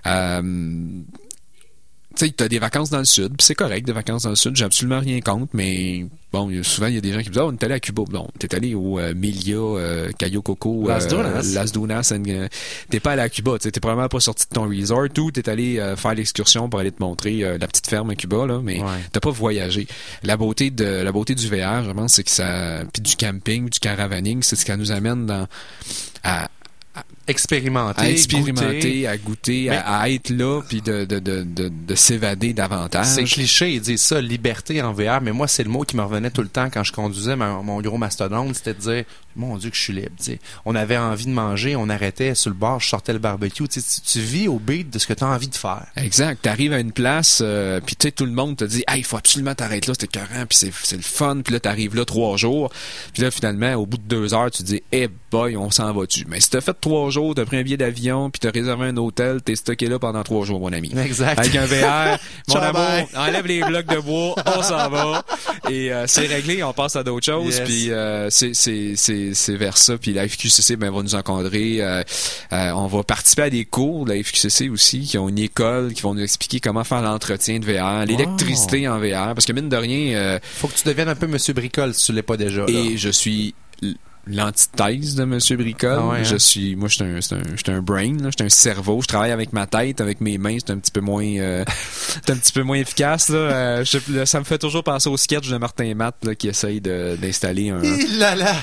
Euh, 0.05 0.41
tu 2.17 2.25
sais, 2.25 2.31
t'as 2.31 2.47
des 2.47 2.59
vacances 2.59 2.89
dans 2.89 2.99
le 2.99 3.05
sud, 3.05 3.29
puis 3.37 3.45
c'est 3.45 3.55
correct, 3.55 3.85
des 3.85 3.93
vacances 3.93 4.23
dans 4.23 4.31
le 4.31 4.35
sud, 4.35 4.55
j'ai 4.55 4.65
absolument 4.65 4.99
rien 4.99 5.21
contre, 5.21 5.49
mais 5.53 6.05
bon, 6.33 6.51
souvent 6.63 6.87
il 6.87 6.95
y 6.95 6.97
a 6.97 7.01
des 7.01 7.13
gens 7.13 7.19
qui 7.19 7.29
me 7.29 7.33
disent, 7.33 7.41
oh, 7.43 7.49
on 7.49 7.53
est 7.53 7.63
allé 7.63 7.75
à 7.75 7.79
Cuba. 7.79 8.03
Non, 8.11 8.27
t'es 8.39 8.53
allé 8.55 8.73
au 8.73 8.97
euh, 8.99 9.13
Milia, 9.13 9.55
euh, 9.55 10.11
Cayo 10.17 10.41
Coco, 10.41 10.87
Las 10.87 11.05
euh, 11.05 11.09
Dunas. 11.09 11.53
Las 11.53 11.71
Dunas, 11.71 12.11
euh, 12.11 12.47
t'es 12.89 12.99
pas 12.99 13.11
allé 13.11 13.21
à 13.21 13.29
Cuba, 13.29 13.59
t'es 13.59 13.71
probablement 13.79 14.09
pas 14.09 14.19
sorti 14.19 14.45
de 14.49 14.53
ton 14.53 14.67
resort, 14.67 15.07
ou 15.19 15.31
t'es 15.31 15.47
allé 15.47 15.75
faire 15.95 16.15
l'excursion 16.15 16.69
pour 16.69 16.79
aller 16.79 16.91
te 16.91 17.01
montrer 17.01 17.57
la 17.57 17.67
petite 17.67 17.87
ferme 17.87 18.09
à 18.09 18.15
Cuba, 18.15 18.45
là, 18.45 18.61
mais 18.63 18.81
t'as 19.11 19.19
pas 19.19 19.31
voyagé. 19.31 19.87
La 20.23 20.37
beauté 20.37 20.71
de 20.71 20.85
la 20.85 21.11
beauté 21.11 21.35
du 21.35 21.47
VR, 21.47 21.83
je 21.83 21.91
pense, 21.91 22.13
c'est 22.13 22.23
que 22.23 22.31
ça, 22.31 22.81
puis 22.91 23.01
du 23.01 23.15
camping, 23.15 23.69
du 23.69 23.79
caravaning, 23.79 24.41
c'est 24.41 24.55
ce 24.55 24.65
qui 24.65 24.71
nous 24.71 24.91
amène 24.91 25.25
dans 25.27 25.47
à 26.23 26.49
Expérimenter, 27.27 28.01
à 28.01 28.09
expérimenter, 28.09 28.73
goûter. 28.75 29.07
à 29.07 29.17
goûter, 29.17 29.69
à 29.69 30.09
être 30.09 30.29
là, 30.29 30.61
puis 30.67 30.81
de, 30.81 31.05
de, 31.05 31.19
de, 31.19 31.43
de, 31.43 31.69
de 31.69 31.95
s'évader 31.95 32.53
davantage. 32.53 33.05
C'est 33.07 33.23
cliché, 33.25 33.73
ils 33.73 33.81
disent 33.81 34.01
ça, 34.01 34.21
liberté 34.21 34.81
en 34.81 34.93
VR, 34.93 35.19
mais 35.21 35.31
moi, 35.33 35.47
c'est 35.47 35.63
le 35.63 35.69
mot 35.69 35.81
qui 35.83 35.97
me 35.97 36.03
revenait 36.03 36.31
tout 36.31 36.41
le 36.41 36.47
temps 36.47 36.69
quand 36.71 36.83
je 36.83 36.93
conduisais 36.93 37.35
ma- 37.35 37.61
mon 37.61 37.81
gros 37.81 37.97
mastodonte, 37.97 38.55
c'était 38.55 38.73
de 38.73 38.79
dire, 38.79 39.03
mon 39.37 39.57
Dieu, 39.57 39.69
que 39.69 39.75
je 39.77 39.81
suis 39.81 39.93
libre. 39.93 40.11
tu 40.17 40.23
sais. 40.25 40.39
On 40.65 40.75
avait 40.75 40.97
envie 40.97 41.25
de 41.25 41.31
manger, 41.31 41.75
on 41.75 41.89
arrêtait 41.89 42.35
sur 42.35 42.49
le 42.49 42.55
bord, 42.55 42.79
je 42.79 42.87
sortais 42.89 43.13
le 43.13 43.19
barbecue. 43.19 43.67
Tu, 43.67 43.81
tu, 43.81 44.01
tu 44.05 44.19
vis 44.19 44.47
au 44.47 44.59
beat 44.59 44.89
de 44.89 44.99
ce 44.99 45.07
que 45.07 45.13
tu 45.13 45.23
as 45.23 45.27
envie 45.27 45.47
de 45.47 45.55
faire. 45.55 45.85
Exact. 45.95 46.41
T'arrives 46.41 46.73
à 46.73 46.79
une 46.79 46.91
place, 46.91 47.39
euh, 47.43 47.79
puis 47.85 47.95
tu 47.95 48.07
sais, 48.07 48.11
tout 48.11 48.25
le 48.25 48.31
monde 48.31 48.57
te 48.57 48.65
dit, 48.65 48.83
hey, 48.87 48.99
il 48.99 49.03
faut 49.05 49.17
absolument 49.17 49.55
t'arrêter 49.55 49.87
là, 49.87 49.93
c'est 49.99 50.05
écœurant, 50.05 50.45
puis 50.47 50.57
c'est, 50.57 50.95
le 50.95 51.01
fun, 51.01 51.41
puis 51.43 51.53
là, 51.53 51.59
t'arrives 51.59 51.95
là 51.95 52.05
trois 52.05 52.37
jours, 52.37 52.71
puis 53.13 53.23
là, 53.23 53.31
finalement, 53.31 53.73
au 53.75 53.85
bout 53.85 53.97
de 53.97 54.03
deux 54.03 54.33
heures, 54.33 54.51
tu 54.51 54.63
te 54.63 54.67
dis, 54.67 54.81
eh 54.91 55.07
boy, 55.31 55.55
on 55.57 55.69
s'en 55.71 55.93
va-tu. 55.93 56.25
Mais 56.27 56.39
si 56.39 56.49
t'as 56.49 56.61
fait 56.61 56.75
trois 56.79 57.09
jours, 57.09 57.35
t'as 57.35 57.45
pris 57.45 57.57
un 57.57 57.63
billet 57.63 57.77
d'avion, 57.77 58.29
puis 58.29 58.39
t'as 58.39 58.51
réservé 58.51 58.87
un 58.87 58.97
hôtel, 58.97 59.41
t'es 59.41 59.55
stocké 59.55 59.87
là 59.87 59.99
pendant 59.99 60.23
trois 60.23 60.45
jours, 60.45 60.59
mon 60.59 60.73
ami. 60.73 60.91
Exact. 60.97 61.37
Avec 61.39 61.55
un 61.55 61.65
VR, 61.65 62.17
mon 62.47 62.53
Ciao, 62.55 62.63
amour, 62.63 62.73
bye. 62.73 63.07
enlève 63.15 63.45
les 63.45 63.61
blocs 63.61 63.85
de 63.87 63.99
bois, 63.99 64.35
on 64.45 64.61
s'en 64.63 64.89
va, 64.89 65.23
et 65.69 65.91
euh, 65.93 66.05
c'est 66.07 66.25
réglé, 66.27 66.63
on 66.63 66.73
passe 66.73 66.95
à 66.95 67.03
d'autres 67.03 67.25
choses, 67.25 67.57
Yes. 67.57 67.61
puis 67.61 67.91
euh, 67.91 68.29
c'est, 68.29 69.26
c'est, 69.33 69.55
vers 69.55 69.77
ça, 69.77 69.97
puis 69.97 70.13
la 70.13 70.27
FQCC 70.27 70.75
ben, 70.75 70.91
va 70.91 71.01
nous 71.03 71.15
encadrer, 71.15 71.81
euh, 71.81 72.03
euh, 72.53 72.71
on 72.71 72.87
va 72.87 73.03
participer 73.03 73.43
à 73.43 73.49
des 73.49 73.65
cours 73.65 74.05
de 74.05 74.13
la 74.13 74.23
FQCC 74.23 74.69
aussi, 74.69 75.01
qui 75.01 75.17
ont 75.17 75.29
une 75.29 75.39
école, 75.39 75.93
qui 75.93 76.01
vont 76.01 76.13
nous 76.13 76.21
expliquer 76.23 76.59
comment 76.59 76.83
faire 76.83 77.01
l'entretien 77.01 77.59
de 77.59 77.65
VR, 77.65 78.05
l'électricité 78.05 78.87
en 78.87 78.99
VR, 78.99 79.33
parce 79.33 79.45
que 79.45 79.53
mine 79.53 79.69
de 79.69 79.75
rien... 79.77 80.15
euh, 80.17 80.39
Faut 80.41 80.67
que 80.67 80.75
tu 80.75 80.87
deviennes 80.87 81.09
un 81.09 81.15
peu 81.15 81.27
Monsieur 81.27 81.53
Bricole 81.53 81.93
si 81.93 82.05
tu 82.05 82.13
l'es 82.13 82.21
pas 82.23 82.37
déjà. 82.37 82.61
là. 82.61 82.67
et 82.69 82.97
je 82.97 83.09
suis 83.09 83.53
l'antithèse 84.29 85.15
de 85.15 85.23
Monsieur 85.25 85.57
Bricole. 85.57 85.97
Ah 85.99 86.07
ouais, 86.07 86.17
hein? 86.19 86.23
Je 86.23 86.35
suis, 86.37 86.75
moi, 86.75 86.87
je 86.89 86.95
suis 86.95 87.03
un, 87.03 87.15
un, 87.17 87.19
je 87.21 87.57
suis 87.63 87.71
un 87.71 87.81
brain, 87.81 88.17
je 88.25 88.29
suis 88.31 88.45
un 88.45 88.49
cerveau. 88.49 89.01
Je 89.01 89.07
travaille 89.07 89.31
avec 89.31 89.53
ma 89.53 89.67
tête, 89.67 90.01
avec 90.01 90.21
mes 90.21 90.37
mains. 90.37 90.57
C'est 90.59 90.71
un 90.71 90.77
petit 90.77 90.91
peu 90.91 91.01
moins, 91.01 91.23
euh, 91.25 91.63
un 92.29 92.35
petit 92.35 92.51
peu 92.53 92.63
moins 92.63 92.77
efficace. 92.77 93.29
Là. 93.29 93.37
Euh, 93.37 93.85
je- 93.85 94.25
ça 94.25 94.39
me 94.39 94.45
fait 94.45 94.57
toujours 94.57 94.83
penser 94.83 95.09
au 95.09 95.17
sketch 95.17 95.49
de 95.49 95.57
Martin 95.57 95.93
Matt 95.95 96.15
là, 96.23 96.35
qui 96.35 96.47
essaye 96.47 96.81
d'installer 96.81 97.69
un, 97.69 97.81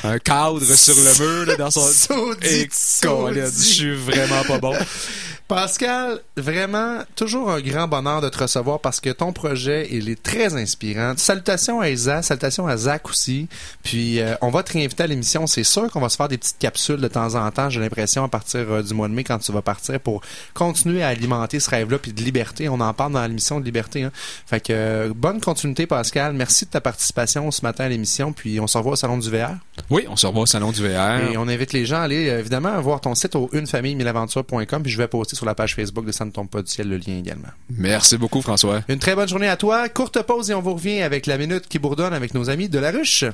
un 0.05 0.19
cadre 0.19 0.61
sur 0.63 0.95
le 0.95 1.25
mur 1.27 1.47
là, 1.47 1.57
dans 1.57 1.71
son. 1.71 1.81
Saudit, 1.95 2.47
Et 2.47 2.69
saudit. 2.71 3.01
Colin, 3.35 3.45
je 3.47 3.51
suis 3.63 3.95
vraiment 3.95 4.43
pas 4.47 4.59
bon. 4.59 4.75
Pascal, 5.47 6.21
vraiment, 6.39 7.01
toujours 7.17 7.51
un 7.51 7.61
grand 7.61 7.87
bonheur 7.87 8.23
de 8.23 8.31
te 8.31 8.39
recevoir 8.39 8.81
parce 8.81 8.99
que 8.99 9.11
ton 9.11 9.35
projet, 9.35 9.87
il 9.91 10.09
est 10.09 10.23
très 10.23 10.57
inspirant. 10.57 11.13
Salutations 11.19 11.83
à 11.83 11.91
Isa, 11.91 12.23
salutations 12.23 12.67
à 12.67 12.79
Zach 12.79 13.07
aussi. 13.11 13.47
Puis, 13.83 14.21
euh, 14.21 14.37
on 14.41 14.49
va 14.49 14.63
te 14.63 14.73
réinviter 14.73 15.03
à 15.03 15.07
l'émission. 15.07 15.47
C'est 15.47 15.63
sûr 15.63 15.91
qu'on 15.91 16.01
va 16.01 16.09
se 16.09 16.17
faire 16.17 16.29
des 16.29 16.39
petites 16.39 16.59
capsules 16.59 16.97
de 16.97 17.09
temps 17.09 17.35
en 17.35 17.51
temps, 17.51 17.69
j'ai 17.69 17.81
l'impression, 17.81 18.25
à 18.25 18.29
partir 18.29 18.61
euh, 18.61 18.83
du 18.83 18.95
mois 18.95 19.07
de 19.07 19.13
mai, 19.13 19.23
quand 19.23 19.39
tu 19.39 19.53
vas 19.53 19.61
partir, 19.61 20.01
pour 20.01 20.23
continuer 20.55 21.03
à 21.03 21.09
alimenter 21.09 21.61
ce 21.61 21.69
rêve-là, 21.69 21.99
puis 21.99 22.15
de 22.15 22.23
liberté. 22.23 22.71
On 22.71 22.81
en 22.81 22.95
parle 22.95 23.13
dans 23.13 23.27
l'émission 23.27 23.61
de 23.61 23.67
liberté. 23.67 24.05
Hein. 24.05 24.13
Fait 24.47 24.61
que, 24.61 24.73
euh, 24.73 25.13
bonne 25.15 25.43
continuité, 25.43 25.87
Pascal. 25.87 26.33
Merci 26.33 26.65
de 26.65 26.71
ta 26.71 26.81
participation 26.81 27.51
ce 27.51 27.61
matin 27.61 27.85
à 27.85 27.89
l'émission, 27.91 28.33
puis 28.33 28.61
on 28.61 28.67
se 28.67 28.79
revoit 28.79 28.95
au 28.95 28.97
Salon 28.97 29.19
du 29.19 29.29
VR. 29.29 29.51
Oui, 29.91 30.07
on 30.09 30.17
se 30.17 30.27
revoit 30.27 30.45
au 30.45 30.47
salon 30.47 30.73
du 30.73 30.83
VR. 30.83 31.31
Et 31.31 31.37
on 31.37 31.49
invite 31.49 31.75
les 31.75 31.85
gens 31.85 31.99
à 31.99 32.03
aller, 32.03 32.29
évidemment, 32.29 32.81
voir 32.81 33.03
ton 33.03 33.15
site 33.15 33.37
au 33.37 33.51
unefamille-milaventure.com, 33.53 34.83
puis 34.83 34.91
je 34.91 34.97
vais 34.97 35.09
poster 35.09 35.34
sur 35.35 35.47
la 35.47 35.55
page 35.55 35.75
Facebook 35.75 36.05
de 36.07 36.13
Ça 36.13 36.25
ne 36.25 36.31
tombe 36.31 36.49
pas 36.49 36.63
du 36.63 36.71
ciel 36.71 36.89
le 36.89 36.97
lien 36.97 37.19
également. 37.19 37.49
Merci 37.71 38.17
beaucoup, 38.17 38.43
François. 38.43 38.83
Une 38.89 38.99
très 38.99 39.15
bonne 39.15 39.29
journée 39.29 39.49
à 39.49 39.57
toi. 39.57 39.89
Courte 39.89 40.23
pause 40.23 40.51
et 40.51 40.55
on 40.55 40.61
vous 40.61 40.75
revient 40.75 41.03
avec 41.03 41.27
la 41.27 41.39
minute 41.39 41.67
qui 41.69 41.79
bourdonne 41.79 42.13
avec 42.13 42.35
nos 42.35 42.51
amis 42.51 42.69
de 42.69 42.79
la 42.79 42.91
ruche. 42.91 43.25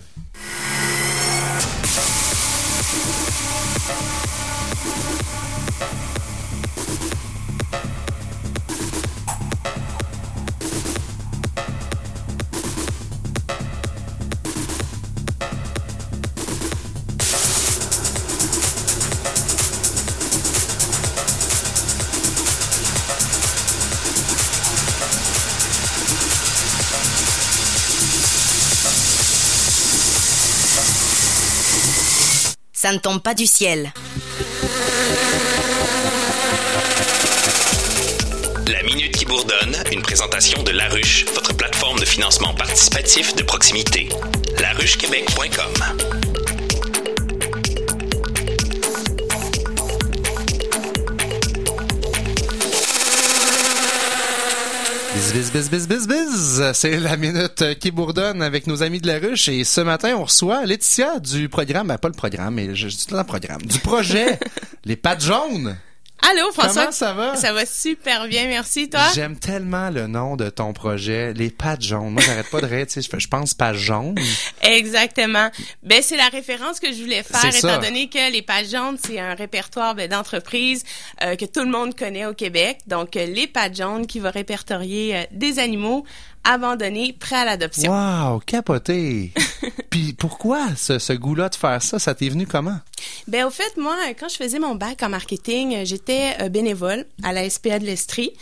Ça 32.83 32.93
ne 32.93 32.97
tombe 32.97 33.21
pas 33.21 33.35
du 33.35 33.47
ciel. 33.47 33.93
La 38.69 38.83
Minute 38.85 39.19
qui 39.19 39.27
bourdonne, 39.27 39.77
une 39.93 40.01
présentation 40.01 40.63
de 40.63 40.71
La 40.71 40.89
Ruche, 40.89 41.27
votre 41.35 41.55
plateforme 41.55 41.99
de 41.99 42.07
financement 42.07 42.55
participatif 42.55 43.37
de 43.37 43.43
proximité. 43.43 44.09
laruchequebec.com. 44.59 46.20
Biz, 55.41 55.55
biz, 55.55 55.73
biz, 55.73 55.89
biz, 55.89 56.07
biz. 56.07 56.63
C'est 56.75 57.01
la 57.01 57.17
minute 57.17 57.79
qui 57.79 57.91
bourdonne 57.91 58.43
avec 58.43 58.67
nos 58.67 58.83
amis 58.83 59.01
de 59.01 59.07
la 59.07 59.19
ruche. 59.19 59.49
Et 59.49 59.65
ce 59.65 59.81
matin, 59.81 60.15
on 60.19 60.25
reçoit 60.25 60.67
Laetitia 60.67 61.19
du 61.19 61.49
programme, 61.49 61.87
ben, 61.87 61.97
pas 61.97 62.09
le 62.09 62.15
programme, 62.15 62.57
mais 62.57 62.75
je 62.75 62.89
dis 62.89 63.07
le 63.11 63.25
programme, 63.25 63.63
du 63.63 63.79
projet 63.79 64.39
Les 64.85 64.97
Pattes 64.97 65.25
Jaunes. 65.25 65.79
Allô, 66.29 66.53
François? 66.53 66.83
Comment 66.83 66.93
ça 66.93 67.13
va? 67.15 67.35
Ça 67.37 67.53
va 67.53 67.65
super 67.65 68.29
bien, 68.29 68.47
merci, 68.47 68.91
toi? 68.91 69.01
J'aime 69.15 69.39
tellement 69.39 69.89
le 69.91 70.07
nom 70.07 70.37
de 70.37 70.51
ton 70.51 70.73
projet, 70.73 71.33
Les 71.33 71.51
Pattes 71.51 71.83
Jaunes. 71.83 72.11
Moi, 72.11 72.23
j'arrête 72.25 72.51
pas 72.51 72.61
de 72.61 72.67
rire, 72.67 72.87
tu 72.87 72.93
sais, 72.95 73.03
je 73.03 73.09
fais- 73.09 73.19
je 73.21 73.29
pense 73.29 73.55
pas 73.55 73.73
jaune. 73.73 74.15
Exactement. 74.63 75.51
Ben, 75.83 76.03
c'est 76.03 76.17
la 76.19 76.29
référence 76.29 76.79
que 76.79 76.93
je 76.93 77.01
voulais 77.03 77.23
faire, 77.23 77.41
ça. 77.41 77.59
étant 77.59 77.81
donné 77.81 78.09
que 78.09 78.31
les 78.31 78.43
pages 78.43 78.71
jaunes, 78.71 78.99
c'est 79.03 79.19
un 79.19 79.35
répertoire 79.35 79.95
ben, 79.95 80.09
d'entreprises 80.09 80.85
euh, 81.23 81.37
que 81.37 81.47
tout 81.47 81.61
le 81.61 81.71
monde 81.71 81.97
connaît 81.97 82.27
au 82.27 82.35
Québec. 82.35 82.79
Donc, 82.87 83.17
euh, 83.17 83.25
les 83.27 83.47
pages 83.47 83.77
jaunes 83.77 84.07
qui 84.07 84.21
va 84.21 84.31
répertorier 84.31 85.17
euh, 85.17 85.23
des 85.33 85.59
animaux 85.59 86.05
abandonnés 86.45 87.13
prêts 87.19 87.37
à 87.37 87.45
l'adoption. 87.45 87.93
Wow, 87.93 88.41
capoté. 88.41 89.33
Puis 89.91 90.13
pourquoi 90.13 90.61
ce, 90.77 90.99
ce 90.99 91.13
goût-là 91.13 91.49
de 91.49 91.55
faire 91.57 91.83
ça? 91.83 91.99
Ça 91.99 92.15
t'est 92.15 92.29
venu 92.29 92.47
comment? 92.47 92.79
Ben 93.29 93.45
au 93.45 93.51
fait, 93.51 93.77
moi, 93.77 93.97
quand 94.19 94.29
je 94.29 94.37
faisais 94.37 94.59
mon 94.59 94.75
bac 94.75 95.03
en 95.03 95.09
marketing, 95.09 95.85
j'étais 95.85 96.37
euh, 96.41 96.49
bénévole 96.49 97.07
à 97.23 97.33
la 97.33 97.49
SPA 97.51 97.79
de 97.79 97.85
l'Estrie. 97.85 98.33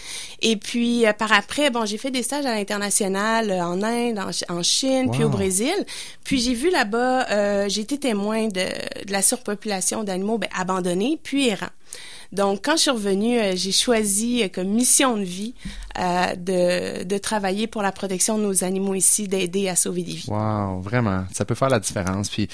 Et 0.42 0.56
puis 0.56 1.06
euh, 1.06 1.12
par 1.12 1.32
après, 1.32 1.70
bon, 1.70 1.86
j'ai 1.86 1.96
fait 1.98 2.10
des 2.10 2.22
stages 2.22 2.44
à 2.44 2.54
l'international 2.54 3.50
euh, 3.50 3.62
en 3.64 3.82
Inde, 3.82 4.18
en, 4.18 4.32
Ch- 4.32 4.44
en 4.50 4.62
Chine, 4.62 5.10
puis 5.10 5.24
au 5.24 5.28
Brésil. 5.30 5.74
Puis 6.24 6.40
j'ai 6.40 6.54
vu 6.54 6.70
là-bas, 6.70 7.28
euh, 7.30 7.66
j'ai 7.68 7.80
été 7.80 7.98
témoin 7.98 8.48
de, 8.48 8.60
de 9.06 9.12
la 9.12 9.22
surpopulation 9.22 10.04
d'animaux 10.04 10.38
ben, 10.38 10.50
abandonnés 10.54 11.18
puis 11.22 11.48
errants. 11.48 11.66
Donc, 12.30 12.60
quand 12.62 12.76
je 12.76 12.82
suis 12.82 12.90
revenue, 12.90 13.38
euh, 13.38 13.52
j'ai 13.56 13.72
choisi 13.72 14.42
euh, 14.42 14.48
comme 14.52 14.68
mission 14.68 15.16
de 15.16 15.22
vie 15.22 15.54
euh, 15.98 16.34
de, 16.36 17.04
de 17.04 17.18
travailler 17.18 17.66
pour 17.66 17.80
la 17.82 17.90
protection 17.90 18.36
de 18.36 18.42
nos 18.42 18.64
animaux 18.64 18.94
ici, 18.94 19.28
d'aider 19.28 19.68
à 19.68 19.76
sauver 19.76 20.02
des 20.02 20.12
vies. 20.12 20.26
Wow, 20.28 20.80
vraiment, 20.80 21.24
ça 21.32 21.44
peut 21.46 21.54
faire 21.54 21.70
la 21.70 21.80
différence. 21.80 22.28
Puis 22.28 22.48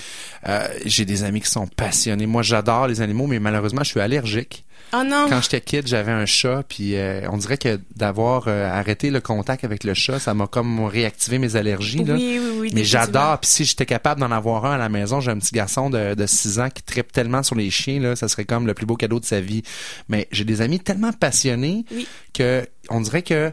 euh, 0.49 0.69
j'ai 0.85 1.05
des 1.05 1.25
amis 1.25 1.41
qui 1.41 1.51
sont 1.51 1.67
passionnés. 1.67 2.27
Moi, 2.27 2.43
j'adore 2.43 2.87
les 2.87 3.01
animaux, 3.01 3.27
mais 3.27 3.41
malheureusement, 3.41 3.83
je 3.83 3.91
suis 3.91 4.01
allergique. 4.01 4.65
Oh 4.97 5.03
non! 5.05 5.27
Quand 5.29 5.41
j'étais 5.43 5.61
kid, 5.61 5.87
j'avais 5.87 6.13
un 6.13 6.27
chat, 6.27 6.63
puis 6.69 6.95
euh, 6.97 7.29
on 7.31 7.37
dirait 7.37 7.59
que 7.59 7.81
d'avoir 7.97 8.45
euh, 8.47 8.71
arrêté 8.71 9.11
le 9.11 9.21
contact 9.21 9.65
avec 9.65 9.83
le 9.83 9.93
chat, 9.95 10.19
ça 10.21 10.35
m'a 10.35 10.47
comme 10.47 10.85
réactivé 10.85 11.39
mes 11.39 11.57
allergies. 11.57 12.05
Là. 12.05 12.15
Oui, 12.15 12.39
oui, 12.41 12.57
oui. 12.61 12.71
Mais 12.75 12.85
j'adore. 12.85 13.39
Puis 13.41 13.51
si 13.51 13.65
j'étais 13.65 13.87
capable 13.87 14.21
d'en 14.21 14.31
avoir 14.31 14.67
un 14.67 14.75
à 14.75 14.79
la 14.79 14.89
maison, 14.89 15.21
j'ai 15.21 15.31
un 15.33 15.39
petit 15.39 15.53
garçon 15.55 15.91
de, 15.91 16.15
de 16.15 16.27
6 16.27 16.61
ans 16.61 16.69
qui 16.71 16.83
tripe 16.83 17.11
tellement 17.13 17.43
sur 17.43 17.57
les 17.57 17.71
chiens, 17.71 17.99
là, 18.01 18.15
ça 18.15 18.29
serait 18.29 18.45
comme 18.45 18.67
le 18.67 18.75
plus 18.75 18.87
beau 18.87 18.97
cadeau 18.97 19.19
de 19.19 19.25
sa 19.25 19.41
vie. 19.41 19.63
Mais 20.09 20.29
j'ai 20.31 20.45
des 20.45 20.61
amis 20.61 20.79
tellement 20.81 21.13
passionnés 21.13 21.85
Oui. 21.91 22.07
que 22.33 22.67
on 22.89 23.01
dirait 23.01 23.23
que 23.23 23.51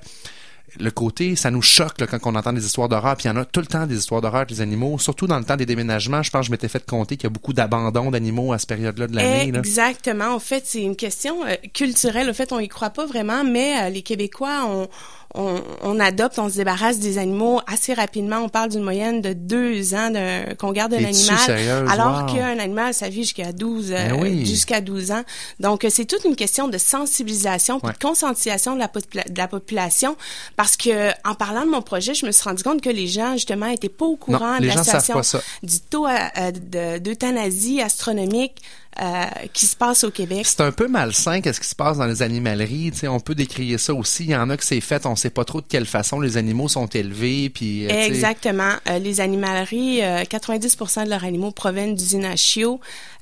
le 0.79 0.91
côté, 0.91 1.35
ça 1.35 1.51
nous 1.51 1.61
choque 1.61 2.05
quand 2.05 2.19
on 2.25 2.35
entend 2.35 2.53
des 2.53 2.65
histoires 2.65 2.89
d'horreur. 2.89 3.15
Puis 3.15 3.25
il 3.25 3.27
y 3.27 3.31
en 3.31 3.37
a 3.37 3.45
tout 3.45 3.59
le 3.59 3.65
temps 3.65 3.85
des 3.85 3.97
histoires 3.97 4.21
d'horreur 4.21 4.45
des 4.45 4.61
animaux, 4.61 4.97
surtout 4.99 5.27
dans 5.27 5.39
le 5.39 5.45
temps 5.45 5.55
des 5.57 5.65
déménagements. 5.65 6.23
Je 6.23 6.31
pense 6.31 6.45
je 6.45 6.51
m'étais 6.51 6.67
fait 6.67 6.85
compter 6.85 7.17
qu'il 7.17 7.25
y 7.25 7.27
a 7.27 7.29
beaucoup 7.29 7.53
d'abandon 7.53 8.11
d'animaux 8.11 8.53
à 8.53 8.59
cette 8.59 8.69
période-là 8.69 9.07
de 9.07 9.15
l'année. 9.15 9.51
Exactement. 9.57 10.33
En 10.33 10.39
fait, 10.39 10.63
c'est 10.65 10.81
une 10.81 10.95
question 10.95 11.45
euh, 11.45 11.55
culturelle. 11.73 12.29
En 12.29 12.33
fait, 12.33 12.51
on 12.51 12.59
y 12.59 12.67
croit 12.67 12.89
pas 12.89 13.05
vraiment, 13.05 13.43
mais 13.43 13.81
euh, 13.81 13.89
les 13.89 14.01
Québécois, 14.01 14.65
on, 14.67 14.87
on, 15.35 15.61
on 15.81 15.99
adopte, 15.99 16.37
on 16.39 16.49
se 16.49 16.55
débarrasse 16.55 16.99
des 16.99 17.17
animaux 17.17 17.61
assez 17.67 17.93
rapidement. 17.93 18.37
On 18.39 18.49
parle 18.49 18.69
d'une 18.69 18.83
moyenne 18.83 19.21
de 19.21 19.33
deux 19.33 19.93
ans 19.93 20.11
qu'on 20.59 20.71
garde 20.71 20.93
un 20.93 21.03
animal, 21.05 21.87
alors 21.89 22.25
Wow. 22.27 22.33
qu'un 22.35 22.59
animal, 22.59 22.93
ça 22.93 23.07
vit 23.09 23.23
jusqu'à 23.23 23.51
12, 23.53 23.91
euh, 23.91 24.09
Ben 24.09 24.21
oui. 24.21 24.45
jusqu'à 24.45 24.81
12 24.81 25.11
ans. 25.11 25.23
Donc, 25.59 25.85
euh, 25.85 25.89
c'est 25.89 26.05
toute 26.05 26.25
une 26.25 26.35
question 26.35 26.67
de 26.67 26.77
sensibilisation 26.77 27.79
puis 27.79 27.87
Ouais. 27.87 27.93
de 27.93 27.99
conscientisation 27.99 28.75
de 28.75 28.79
la, 28.79 28.87
de 28.87 29.37
la 29.37 29.47
population. 29.47 30.15
Parce 30.55 30.75
que, 30.77 31.09
en 31.27 31.35
parlant 31.35 31.65
de 31.65 31.69
mon 31.71 31.81
projet, 31.81 32.13
je 32.13 32.25
me 32.25 32.31
suis 32.31 32.43
rendu 32.43 32.63
compte 32.63 32.81
que 32.81 32.89
les 32.89 33.07
gens, 33.07 33.33
justement, 33.33 33.67
étaient 33.67 33.89
pas 33.89 34.05
au 34.05 34.15
courant 34.17 34.59
de 34.59 34.65
la 34.67 34.83
situation 34.83 35.21
du 35.63 35.79
taux 35.79 36.07
euh, 36.07 36.11
euh, 36.37 36.51
de- 36.51 36.97
d'euthanasie 36.99 37.81
astronomique 37.81 38.61
euh, 38.99 39.25
qui 39.53 39.65
se 39.65 39.75
passe 39.75 40.03
au 40.03 40.11
Québec. 40.11 40.45
C'est 40.45 40.61
un 40.61 40.71
peu 40.71 40.87
malsain 40.87 41.39
qu'est-ce 41.39 41.61
qui 41.61 41.67
se 41.67 41.75
passe 41.75 41.97
dans 41.97 42.05
les 42.05 42.21
animaleries. 42.21 42.91
Tu 42.91 42.99
sais, 42.99 43.07
on 43.07 43.21
peut 43.21 43.35
décrire 43.35 43.79
ça 43.79 43.93
aussi. 43.93 44.25
Il 44.25 44.31
y 44.31 44.35
en 44.35 44.49
a 44.49 44.57
que 44.57 44.65
c'est 44.65 44.81
fait, 44.81 45.05
on 45.05 45.15
sait 45.15 45.29
pas 45.29 45.45
trop 45.45 45.61
de 45.61 45.65
quelle 45.67 45.85
façon 45.85 46.19
les 46.19 46.35
animaux 46.35 46.67
sont 46.67 46.87
élevés. 46.87 47.49
Puis, 47.49 47.85
euh, 47.85 47.89
Exactement. 47.89 48.73
Euh, 48.89 48.99
les 48.99 49.21
animaleries, 49.21 50.03
euh, 50.03 50.23
90% 50.23 51.05
de 51.05 51.09
leurs 51.09 51.23
animaux 51.23 51.51
proviennent 51.51 51.95
d'usines 51.95 52.25
à 52.25 52.35
chiots. 52.35 52.81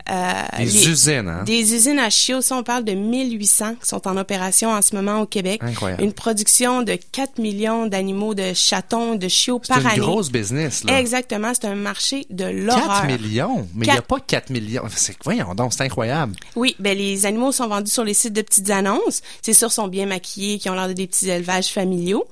Euh, 0.10 0.34
Des 0.58 0.66
les- 0.66 0.90
usines, 0.90 1.28
hein? 1.28 1.44
Des 1.46 1.74
usines 1.76 2.00
à 2.00 2.10
chiots, 2.10 2.42
ça, 2.42 2.56
on 2.56 2.64
parle 2.64 2.84
de 2.84 2.94
1800 2.94 3.76
qui 3.82 3.88
sont 3.88 4.08
en 4.08 4.18
opération 4.18 4.72
en 4.72 4.82
ce 4.82 4.96
moment 4.96 5.22
au 5.22 5.26
Québec. 5.26 5.62
Incroyable. 5.64 6.04
Une 6.04 6.14
production 6.14 6.82
de 6.82 6.98
4 7.12 7.38
millions 7.40 7.86
d'animaux 7.88 8.34
de 8.34 8.54
chatons, 8.54 9.16
de 9.16 9.28
chiots 9.28 9.60
C'est 9.64 9.70
par 9.74 9.82
une 9.82 9.88
année. 9.88 10.00
grosse 10.00 10.32
business. 10.32 10.84
Là. 10.84 11.00
Exactement, 11.00 11.52
c'est 11.54 11.68
un 11.68 11.76
marché 11.76 12.26
de 12.30 12.46
l'horreur. 12.46 13.02
4 13.04 13.08
millions? 13.08 13.68
Mais 13.76 13.86
il 13.86 13.92
n'y 13.92 13.98
a 13.98 14.02
pas 14.02 14.20
4 14.20 14.50
millions. 14.50 14.84
C'est, 14.96 15.16
voyons 15.24 15.54
donc, 15.56 15.74
c'est 15.74 15.84
incroyable. 15.84 16.36
Oui, 16.56 16.76
ben 16.80 16.98
les 16.98 17.26
animaux 17.26 17.52
sont 17.52 17.68
vendus 17.68 17.92
sur 17.92 18.04
les 18.04 18.14
sites 18.14 18.34
de 18.34 18.42
petites 18.42 18.70
annonces. 18.70 19.22
C'est 19.42 19.54
sûr, 19.54 19.72
sont 19.72 19.88
bien 19.88 20.06
maquillés, 20.06 20.58
qui 20.60 20.70
ont 20.70 20.74
l'air 20.74 20.88
de 20.88 20.94
des 20.94 21.08
petits 21.08 21.30
élevages 21.30 21.68
familiaux. 21.68 22.26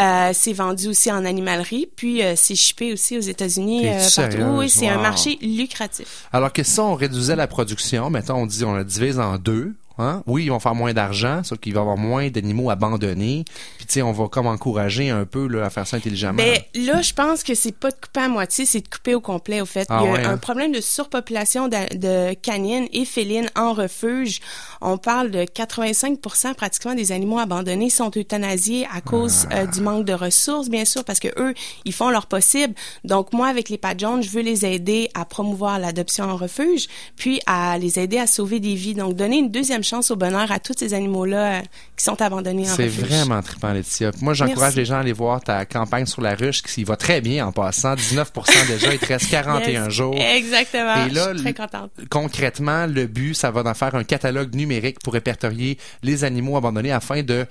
Euh, 0.00 0.30
c'est 0.32 0.52
vendu 0.52 0.86
aussi 0.88 1.10
en 1.10 1.24
animalerie, 1.24 1.88
puis 1.96 2.22
euh, 2.22 2.34
c'est 2.36 2.54
shippé 2.54 2.92
aussi 2.92 3.16
aux 3.18 3.20
États-Unis 3.22 3.88
euh, 3.88 3.98
partout. 4.14 4.36
Oui, 4.58 4.70
c'est 4.70 4.86
un 4.88 4.98
marché 4.98 5.38
lucratif. 5.42 6.26
Alors 6.32 6.52
que 6.52 6.62
si 6.62 6.78
on 6.78 6.94
réduisait 7.18 7.36
la 7.36 7.48
production, 7.48 8.10
mettons, 8.10 8.36
on 8.36 8.46
dit 8.46 8.64
on 8.64 8.74
la 8.74 8.84
divise 8.84 9.18
en 9.18 9.38
deux. 9.38 9.74
Hein? 9.98 10.22
Oui, 10.26 10.44
ils 10.44 10.48
vont 10.50 10.60
faire 10.60 10.74
moins 10.74 10.92
d'argent, 10.92 11.42
sauf 11.44 11.58
qu'il 11.58 11.74
va 11.74 11.80
y 11.80 11.82
avoir 11.82 11.96
moins 11.96 12.28
d'animaux 12.28 12.70
abandonnés. 12.70 13.44
Puis 13.78 13.86
tu 13.86 13.94
sais, 13.94 14.02
on 14.02 14.12
va 14.12 14.28
comme 14.28 14.46
encourager 14.46 15.10
un 15.10 15.24
peu 15.24 15.46
là, 15.48 15.64
à 15.66 15.70
faire 15.70 15.86
ça 15.86 15.96
intelligemment. 15.96 16.36
Ben 16.42 16.58
là, 16.74 17.02
je 17.02 17.12
pense 17.12 17.42
que 17.42 17.54
c'est 17.54 17.72
pas 17.76 17.90
de 17.90 17.96
couper 17.96 18.20
à 18.20 18.28
moitié, 18.28 18.64
c'est 18.66 18.80
de 18.80 18.88
couper 18.88 19.14
au 19.14 19.20
complet. 19.20 19.60
Au 19.60 19.66
fait, 19.66 19.86
Ah 19.90 20.00
il 20.02 20.06
y 20.06 20.08
a 20.08 20.12
ouais, 20.12 20.24
un 20.24 20.30
hein? 20.34 20.36
problème 20.38 20.72
de 20.72 20.80
surpopulation 20.80 21.68
de, 21.68 21.96
de 21.96 22.34
canines 22.34 22.86
et 22.92 23.04
félines 23.04 23.50
en 23.56 23.72
refuge. 23.72 24.40
On 24.80 24.98
parle 24.98 25.30
de 25.30 25.40
85% 25.42 26.54
pratiquement 26.54 26.94
des 26.94 27.12
animaux 27.12 27.38
abandonnés 27.38 27.90
sont 27.90 28.10
euthanasiés 28.16 28.86
à 28.94 29.00
cause 29.00 29.46
Ah. 29.50 29.58
euh, 29.58 29.66
du 29.66 29.80
manque 29.80 30.04
de 30.04 30.12
ressources, 30.12 30.68
bien 30.68 30.84
sûr, 30.84 31.04
parce 31.04 31.18
que 31.20 31.28
eux, 31.40 31.54
ils 31.84 31.92
font 31.92 32.10
leur 32.10 32.26
possible. 32.26 32.74
Donc 33.04 33.32
moi, 33.32 33.48
avec 33.48 33.68
les 33.68 33.78
pattes 33.78 34.00
jaunes, 34.00 34.22
je 34.22 34.30
veux 34.30 34.42
les 34.42 34.64
aider 34.64 35.10
à 35.14 35.24
promouvoir 35.24 35.78
l'adoption 35.78 36.24
en 36.24 36.36
refuge, 36.36 36.86
puis 37.16 37.40
à 37.46 37.78
les 37.78 37.98
aider 37.98 38.18
à 38.18 38.26
sauver 38.26 38.60
des 38.60 38.74
vies. 38.74 38.94
Donc 38.94 39.14
donner 39.14 39.38
une 39.38 39.50
deuxième 39.50 39.82
chance 39.88 40.10
au 40.10 40.16
bonheur 40.16 40.50
à 40.52 40.58
tous 40.58 40.74
ces 40.76 40.94
animaux-là 40.94 41.58
euh, 41.58 41.60
qui 41.96 42.04
sont 42.04 42.20
abandonnés 42.20 42.70
en 42.70 42.74
C'est 42.74 42.86
vraiment 42.88 43.40
trippant, 43.42 43.72
Laetitia. 43.72 44.10
Moi, 44.20 44.34
j'encourage 44.34 44.76
les 44.76 44.84
gens 44.84 44.96
à 44.96 45.00
aller 45.00 45.12
voir 45.12 45.40
ta 45.40 45.64
campagne 45.64 46.06
sur 46.06 46.20
la 46.22 46.34
ruche, 46.34 46.62
qui 46.62 46.84
va 46.84 46.96
très 46.96 47.20
bien 47.20 47.46
en 47.46 47.52
passant. 47.52 47.94
19% 47.94 48.66
déjà, 48.68 48.92
il 48.92 48.98
te 48.98 49.06
reste 49.06 49.30
41 49.30 49.84
Yes. 49.84 49.92
jours. 49.92 50.14
Exactement. 50.14 51.06
Et 51.06 51.10
là, 51.10 51.32
je 51.32 51.38
suis 51.38 51.52
très 51.54 51.66
contente. 51.66 51.90
concrètement, 52.10 52.86
le 52.86 53.06
but, 53.06 53.34
ça 53.34 53.50
va 53.50 53.62
d'en 53.62 53.74
faire 53.74 53.94
un 53.94 54.04
catalogue 54.04 54.54
numérique 54.54 54.98
pour 55.02 55.12
répertorier 55.14 55.78
les 56.02 56.24
animaux 56.24 56.56
abandonnés 56.56 56.92
afin 56.92 57.22
de 57.22 57.46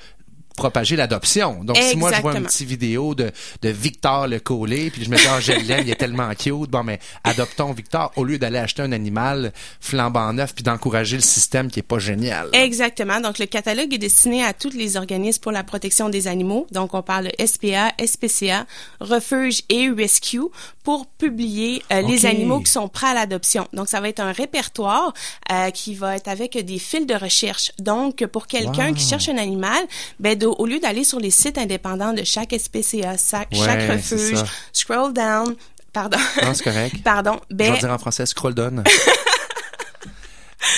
propager 0.58 0.97
l'adoption. 0.97 1.64
Donc, 1.64 1.78
si 1.78 1.95
moi, 1.95 2.12
je 2.12 2.22
vois 2.22 2.36
une 2.36 2.43
petite 2.43 2.68
vidéo 2.68 3.16
de, 3.16 3.32
de 3.62 3.70
Victor 3.70 4.28
le 4.28 4.39
collet, 4.39 4.89
puis 4.89 5.05
je 5.05 5.10
me 5.10 5.16
dis, 5.16 5.24
ah, 5.30 5.39
je 5.39 5.53
l'aime, 5.53 5.84
il 5.86 5.89
est 5.89 5.95
tellement 5.95 6.30
cute. 6.34 6.70
Bon, 6.70 6.84
mais 6.84 6.99
adoptons 7.24 7.72
Victor 7.72 8.12
au 8.18 8.26
lieu 8.26 8.38
d'aller 8.38 8.58
acheter 8.58 8.82
un 8.82 8.91
animal 8.91 9.53
flambant 9.80 10.34
neuf 10.34 10.53
puis 10.53 10.64
d'encourager 10.64 11.16
le 11.16 11.22
système 11.22 11.70
qui 11.70 11.80
est 11.80 11.84
pas 11.84 11.99
génial. 11.99 12.49
Exactement. 12.51 13.22
Donc, 13.22 13.39
le 13.39 13.45
catalogue 13.45 13.93
est 13.93 13.99
destiné 13.99 14.43
à 14.43 14.53
tous 14.53 14.74
les 14.74 14.97
organismes 14.97 15.41
pour 15.41 15.51
la 15.51 15.64
protection 15.64 16.10
des 16.10 16.28
animaux. 16.28 16.68
Donc, 16.72 16.93
on 16.93 17.03
parle 17.03 17.30
SPA, 17.45 17.93
SPCA, 18.03 18.66
Refuge 18.99 19.62
et 19.70 19.89
Rescue 19.89 20.41
pour 20.88 21.05
publier 21.05 21.83
euh, 21.91 22.01
les 22.01 22.25
animaux 22.25 22.61
qui 22.61 22.71
sont 22.71 22.88
prêts 22.88 23.07
à 23.07 23.13
l'adoption. 23.13 23.67
Donc, 23.73 23.89
ça 23.89 23.99
va 23.99 24.07
être 24.07 24.21
un 24.21 24.31
répertoire 24.31 25.11
euh, 25.51 25.69
qui 25.71 25.93
va 25.95 26.15
être 26.15 26.29
avec 26.29 26.57
des 26.57 26.79
fils 26.79 27.05
de 27.05 27.13
recherche. 27.13 27.73
Donc, 27.77 28.25
pour 28.27 28.47
quelqu'un 28.47 28.88
Wow. 28.88 28.93
qui 28.93 29.03
cherche 29.05 29.27
un 29.27 29.38
animal, 29.38 29.83
ben, 30.21 30.38
de- 30.38 30.45
au 30.47 30.65
lieu 30.65 30.79
d'aller 30.79 31.03
sur 31.03 31.19
les 31.19 31.29
sites 31.29 31.57
indépendants 31.57 32.13
de 32.13 32.23
chaque 32.23 32.53
SPCA, 32.53 33.17
sa- 33.17 33.39
Ouais, 33.39 33.45
chaque 33.51 33.91
refuge, 33.91 34.39
scroll 34.71 35.11
down, 35.11 35.55
pardon. 35.91 36.17
Non, 36.41 36.53
correct. 36.63 36.95
Pardon. 37.03 37.38
Je 37.51 37.55
Ben, 37.57 37.73
vais 37.73 37.79
dire 37.79 37.91
en 37.91 37.97
français, 37.97 38.25
scroll 38.25 38.53
down. 38.53 38.81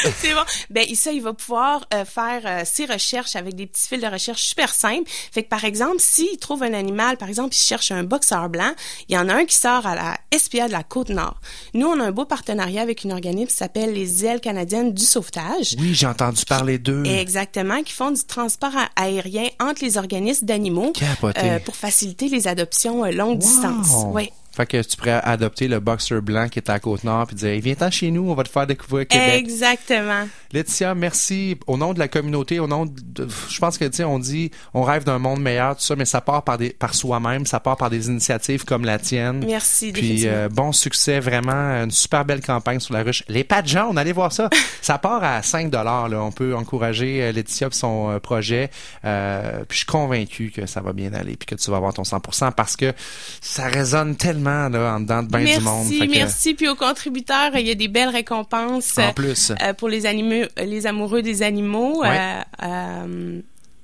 c'est 0.20 0.34
bon. 0.34 0.42
Ben 0.70 0.86
ça, 0.96 1.12
il 1.12 1.22
va 1.22 1.34
pouvoir 1.34 1.86
euh, 1.94 2.06
faire 2.06 2.42
euh, 2.46 2.62
ses 2.66 2.86
recherches 2.86 3.36
avec 3.36 3.56
des 3.56 3.66
petits 3.66 3.88
fils 3.88 4.02
de 4.02 4.08
recherche 4.08 4.42
super 4.42 4.74
simples. 4.74 5.10
Fait 5.32 5.44
que 5.44 5.50
par 5.50 5.66
exemple, 5.66 5.98
s'il 6.00 6.38
trouve 6.38 6.64
un 6.64 6.74
animal, 6.74 7.18
par 7.18 7.30
exemple, 7.30 7.56
il 7.56 7.60
cherche 7.60 7.92
un 7.92 8.04
boxeur 8.04 8.50
blanc, 8.50 8.72
il 9.08 9.16
y 9.16 9.18
en 9.18 9.30
a 9.30 9.34
un 9.34 9.46
qui 9.46 9.56
sort 9.56 9.86
à 9.86 9.96
la 9.96 10.18
SPA 10.38 10.68
de 10.68 10.72
la 10.72 10.84
Côte-Nord. 10.84 11.40
Nous, 11.74 11.88
on 11.88 12.00
a 12.00 12.06
un 12.06 12.12
beau 12.12 12.26
partenariat 12.26 12.82
avec 12.82 13.04
une 13.04 13.12
organisme 13.12 13.50
qui 13.50 13.58
s'appelle 13.58 13.94
les 13.94 14.26
Ailes 14.26 14.42
canadiennes 14.42 14.94
du 14.94 15.04
sauvetage. 15.04 15.76
Oui, 15.80 15.94
j'ai 15.94 16.08
entendu 16.08 16.46
parler 16.46 16.78
d'eux. 16.78 17.06
Exactement, 17.06 17.84
qui 17.84 17.94
font 17.94 18.12
du 18.12 18.24
transport 18.24 18.72
aérien 18.96 19.48
entre 19.60 19.84
les 19.84 19.98
organismes 19.98 20.46
d'animaux 20.46 20.94
euh, 21.24 21.60
pour 21.60 21.76
faciliter 21.76 22.30
les 22.30 22.48
adoptions 22.48 23.06
euh, 23.06 23.12
longue 23.12 23.38
distance. 23.38 24.06
Ouais. 24.08 24.32
Fait 24.60 24.66
que 24.66 24.82
tu 24.82 24.97
pourrais 24.97 25.22
adopter 25.24 25.70
le 25.70 25.80
boxer 25.80 26.20
blanc 26.20 26.49
qui 26.49 26.60
est 26.60 26.70
à 26.70 26.80
Côte-Nord 26.80 27.28
puis 27.28 27.36
dire, 27.38 27.62
viens-t'en 27.62 27.89
chez 27.89 28.12
nous, 28.12 28.30
on 28.30 28.34
va 28.34 28.43
te 28.43 28.49
faire 28.49 28.68
découvrir 28.68 29.07
Québec. 29.07 29.36
Exactement. 29.38 30.28
Laetitia, 30.51 30.95
merci. 30.95 31.57
Au 31.66 31.78
nom 31.78 31.93
de 31.93 31.99
la 31.99 32.07
communauté, 32.07 32.60
au 32.60 32.68
nom 32.68 32.86
de, 32.86 33.28
je 33.49 33.60
pense 33.60 33.78
que, 33.78 33.86
tu 33.86 33.97
sais, 33.97 34.03
on 34.03 34.20
dit, 34.20 34.51
on 34.74 34.82
rêve 34.82 35.03
d'un 35.03 35.20
monde 35.20 35.41
meilleur, 35.41 35.76
tout 35.76 35.84
ça, 35.84 35.95
mais 35.95 36.05
ça 36.05 36.22
part 36.22 36.43
par 36.43 36.57
des, 36.57 36.72
par 36.72 36.93
soi-même, 36.93 37.45
ça 37.45 37.60
part 37.60 37.78
par 37.78 37.89
des 37.89 38.07
initiatives 38.07 38.66
comme 38.66 38.84
la 38.84 38.97
tienne. 38.97 39.45
Merci, 39.45 39.91
Puis, 39.93 40.28
euh, 40.28 40.49
bon 40.49 40.72
succès, 40.72 41.20
vraiment, 41.20 41.51
une 41.51 41.91
super 41.91 42.26
belle 42.26 42.41
campagne 42.41 42.80
sur 42.80 42.93
la 42.93 43.03
ruche. 43.03 43.24
Les 43.30 43.43
pattes 43.43 43.68
jaunes, 43.68 43.97
allez 43.97 44.12
voir 44.12 44.34
ça. 44.34 44.49
ça 44.82 44.97
part 44.97 45.24
à 45.24 45.41
5 45.41 45.70
dollars, 45.70 46.10
là. 46.10 46.22
On 46.22 46.32
peut 46.32 46.55
encourager 46.55 47.24
euh, 47.24 47.32
Laetitia 47.32 47.68
et 47.68 47.74
son 47.74 48.10
euh, 48.10 48.20
projet. 48.20 48.72
Euh, 49.05 49.60
puis 49.68 49.76
je 49.76 49.78
suis 49.78 49.86
convaincu 49.86 50.51
que 50.51 50.66
ça 50.66 50.82
va 50.82 50.93
bien 50.93 51.14
aller 51.14 51.36
puis 51.36 51.45
que 51.45 51.55
tu 51.55 51.70
vas 51.72 51.78
avoir 51.78 51.93
ton 51.93 52.03
100% 52.03 52.51
parce 52.53 52.76
que 52.76 52.93
ça 53.41 53.68
résonne 53.68 54.16
tellement, 54.16 54.49
là, 54.70 54.95
en 54.95 55.00
dedans 55.00 55.22
de 55.24 55.38
merci, 55.38 55.58
du 55.60 55.64
monde. 55.64 55.89
Que- 55.89 56.10
merci. 56.12 56.54
Puis 56.56 56.68
aux 56.68 56.76
contributeurs, 56.76 57.52
il 57.56 57.68
y 57.68 57.72
a 57.72 57.76
des 57.76 57.88
belles 57.88 58.10
récompenses. 58.10 58.97
En 58.97 59.14
plus. 59.14 59.52
euh, 59.62 59.74
pour 59.74 59.89
les 59.89 60.06
animaux, 60.06 60.45
les 60.58 60.88
amoureux 60.88 61.22
des 61.22 61.41
animaux. 61.43 62.04
Euh, 62.04 62.41
euh, 62.64 63.41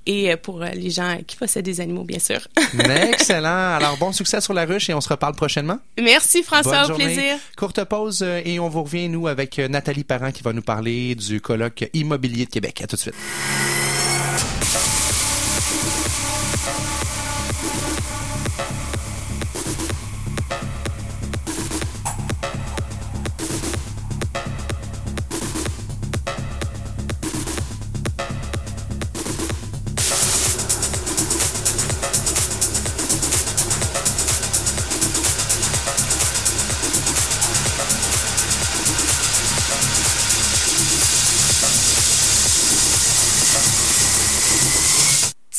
et 0.07 0.35
pour 0.35 0.59
les 0.59 0.91
gens 0.91 1.17
qui 1.25 1.35
possèdent 1.35 1.65
des 1.65 1.81
animaux, 1.81 2.03
bien 2.03 2.19
sûr. 2.19 2.39
Excellent. 3.09 3.75
Alors, 3.75 3.97
bon 3.97 4.11
succès 4.11 4.39
sur 4.39 4.53
la 4.53 4.65
ruche 4.65 4.87
et 4.89 4.93
on 4.93 5.01
se 5.01 5.09
reparle 5.09 5.33
prochainement. 5.33 5.79
Merci 5.99 6.43
François, 6.43 6.73
Bonne 6.73 6.83
au 6.83 6.87
journée. 6.89 7.05
plaisir. 7.05 7.37
Courte 7.57 7.83
pause 7.85 8.21
et 8.21 8.59
on 8.59 8.69
vous 8.69 8.83
revient, 8.83 9.09
nous, 9.09 9.27
avec 9.27 9.57
Nathalie 9.57 10.03
Parent 10.03 10.31
qui 10.31 10.43
va 10.43 10.53
nous 10.53 10.61
parler 10.61 11.15
du 11.15 11.41
colloque 11.41 11.89
Immobilier 11.93 12.45
de 12.45 12.51
Québec. 12.51 12.81
À 12.83 12.87
tout 12.87 12.95
de 12.97 13.01
suite. 13.01 13.15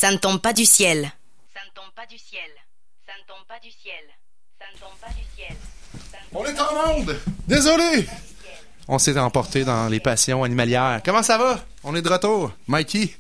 Ça 0.06 0.12
ne 0.12 0.18
tombe 0.18 0.40
pas 0.40 0.52
du 0.52 0.64
ciel. 0.64 1.10
Ça 1.52 1.60
ne 1.66 1.70
tombe 1.74 1.92
pas 1.96 2.06
du 2.06 2.16
ciel. 2.16 2.48
Ça 3.04 3.12
ne 3.20 3.26
tombe 3.26 3.44
pas 3.48 3.58
du 3.58 3.68
ciel. 3.72 4.04
Ça 4.56 4.66
ne 4.72 4.78
tombe 4.78 4.96
pas 5.00 5.08
du 5.08 5.24
ciel. 5.34 5.56
On 6.30 6.44
est 6.44 6.60
en 6.60 6.94
monde! 6.94 7.20
Désolé! 7.48 8.06
On 8.86 9.00
s'est 9.00 9.18
emporté 9.18 9.64
dans 9.64 9.88
les 9.88 9.98
passions 9.98 10.44
animalières. 10.44 11.00
Comment 11.04 11.24
ça 11.24 11.38
va? 11.38 11.58
On 11.82 11.96
est 11.96 12.02
de 12.02 12.08
retour. 12.08 12.52
Mikey? 12.68 13.16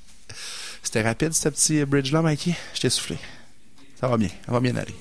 C'était 0.80 1.02
rapide, 1.02 1.34
ce 1.34 1.48
petit 1.48 1.84
bridge-là, 1.84 2.22
Mikey? 2.22 2.54
Je 2.74 2.82
t'ai 2.82 2.90
soufflé. 2.90 3.18
Ça 3.98 4.08
va 4.08 4.18
bien. 4.18 4.28
Ça 4.44 4.52
va 4.52 4.60
bien 4.60 4.76
aller. 4.76 4.94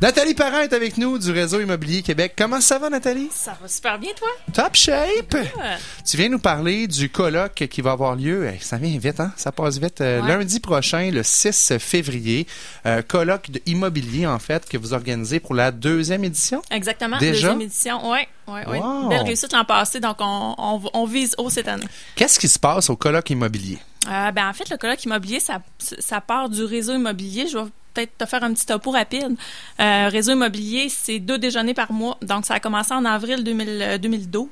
Nathalie 0.00 0.34
Parent 0.34 0.60
est 0.60 0.72
avec 0.72 0.96
nous 0.96 1.18
du 1.18 1.32
Réseau 1.32 1.60
Immobilier 1.60 2.00
Québec. 2.02 2.34
Comment 2.38 2.60
ça 2.60 2.78
va, 2.78 2.88
Nathalie? 2.88 3.28
Ça 3.34 3.58
va 3.60 3.66
super 3.66 3.98
bien, 3.98 4.12
toi? 4.16 4.28
Top 4.52 4.76
shape! 4.76 5.34
Ouais. 5.34 5.76
Tu 6.06 6.16
viens 6.16 6.28
nous 6.28 6.38
parler 6.38 6.86
du 6.86 7.10
colloque 7.10 7.66
qui 7.68 7.80
va 7.80 7.90
avoir 7.90 8.14
lieu. 8.14 8.46
Hey, 8.46 8.60
ça 8.60 8.76
vient 8.76 8.96
vite, 8.98 9.18
hein? 9.18 9.32
Ça 9.36 9.50
passe 9.50 9.78
vite. 9.78 10.00
Euh, 10.00 10.20
Ouais. 10.22 10.28
Lundi 10.28 10.60
prochain, 10.60 11.10
le 11.10 11.24
6 11.24 11.72
février. 11.80 12.46
Euh, 12.86 13.02
colloque 13.02 13.50
de 13.50 13.60
immobilier, 13.66 14.26
en 14.28 14.38
fait, 14.38 14.68
que 14.68 14.76
vous 14.78 14.92
organisez 14.94 15.40
pour 15.40 15.54
la 15.54 15.72
deuxième 15.72 16.22
édition? 16.22 16.62
Exactement. 16.70 17.18
Déjà? 17.18 17.48
Deuxième 17.48 17.60
édition. 17.62 18.10
Oui, 18.12 18.18
oui, 18.46 18.60
oui. 18.68 18.78
Wow. 18.78 19.08
Belle 19.08 19.22
réussite 19.22 19.52
l'an 19.52 19.64
passé, 19.64 19.98
donc 19.98 20.18
on, 20.20 20.54
on, 20.56 20.80
on 20.94 21.04
vise 21.04 21.34
haut 21.36 21.50
cette 21.50 21.66
année. 21.68 21.86
Qu'est-ce 22.14 22.38
qui 22.38 22.48
se 22.48 22.58
passe 22.60 22.90
au 22.90 22.96
colloque 22.96 23.28
immobilier? 23.30 23.78
Euh, 24.08 24.30
ben, 24.30 24.48
en 24.48 24.52
fait, 24.52 24.70
le 24.70 24.76
colloque 24.76 25.04
immobilier, 25.04 25.40
ça, 25.40 25.60
ça 25.78 26.20
part 26.20 26.48
du 26.48 26.62
réseau 26.64 26.94
immobilier. 26.94 27.46
Je 27.48 27.58
vais 27.58 27.64
peut-être 27.94 28.16
te 28.18 28.24
faire 28.26 28.42
un 28.44 28.52
petit 28.52 28.66
topo 28.66 28.90
rapide. 28.90 29.36
Euh, 29.80 30.08
réseau 30.10 30.32
immobilier, 30.32 30.88
c'est 30.88 31.18
deux 31.18 31.38
déjeuners 31.38 31.74
par 31.74 31.92
mois. 31.92 32.16
Donc, 32.22 32.46
ça 32.46 32.54
a 32.54 32.60
commencé 32.60 32.92
en 32.92 33.04
avril 33.04 33.44
2000, 33.44 33.68
euh, 33.68 33.98
2012. 33.98 34.48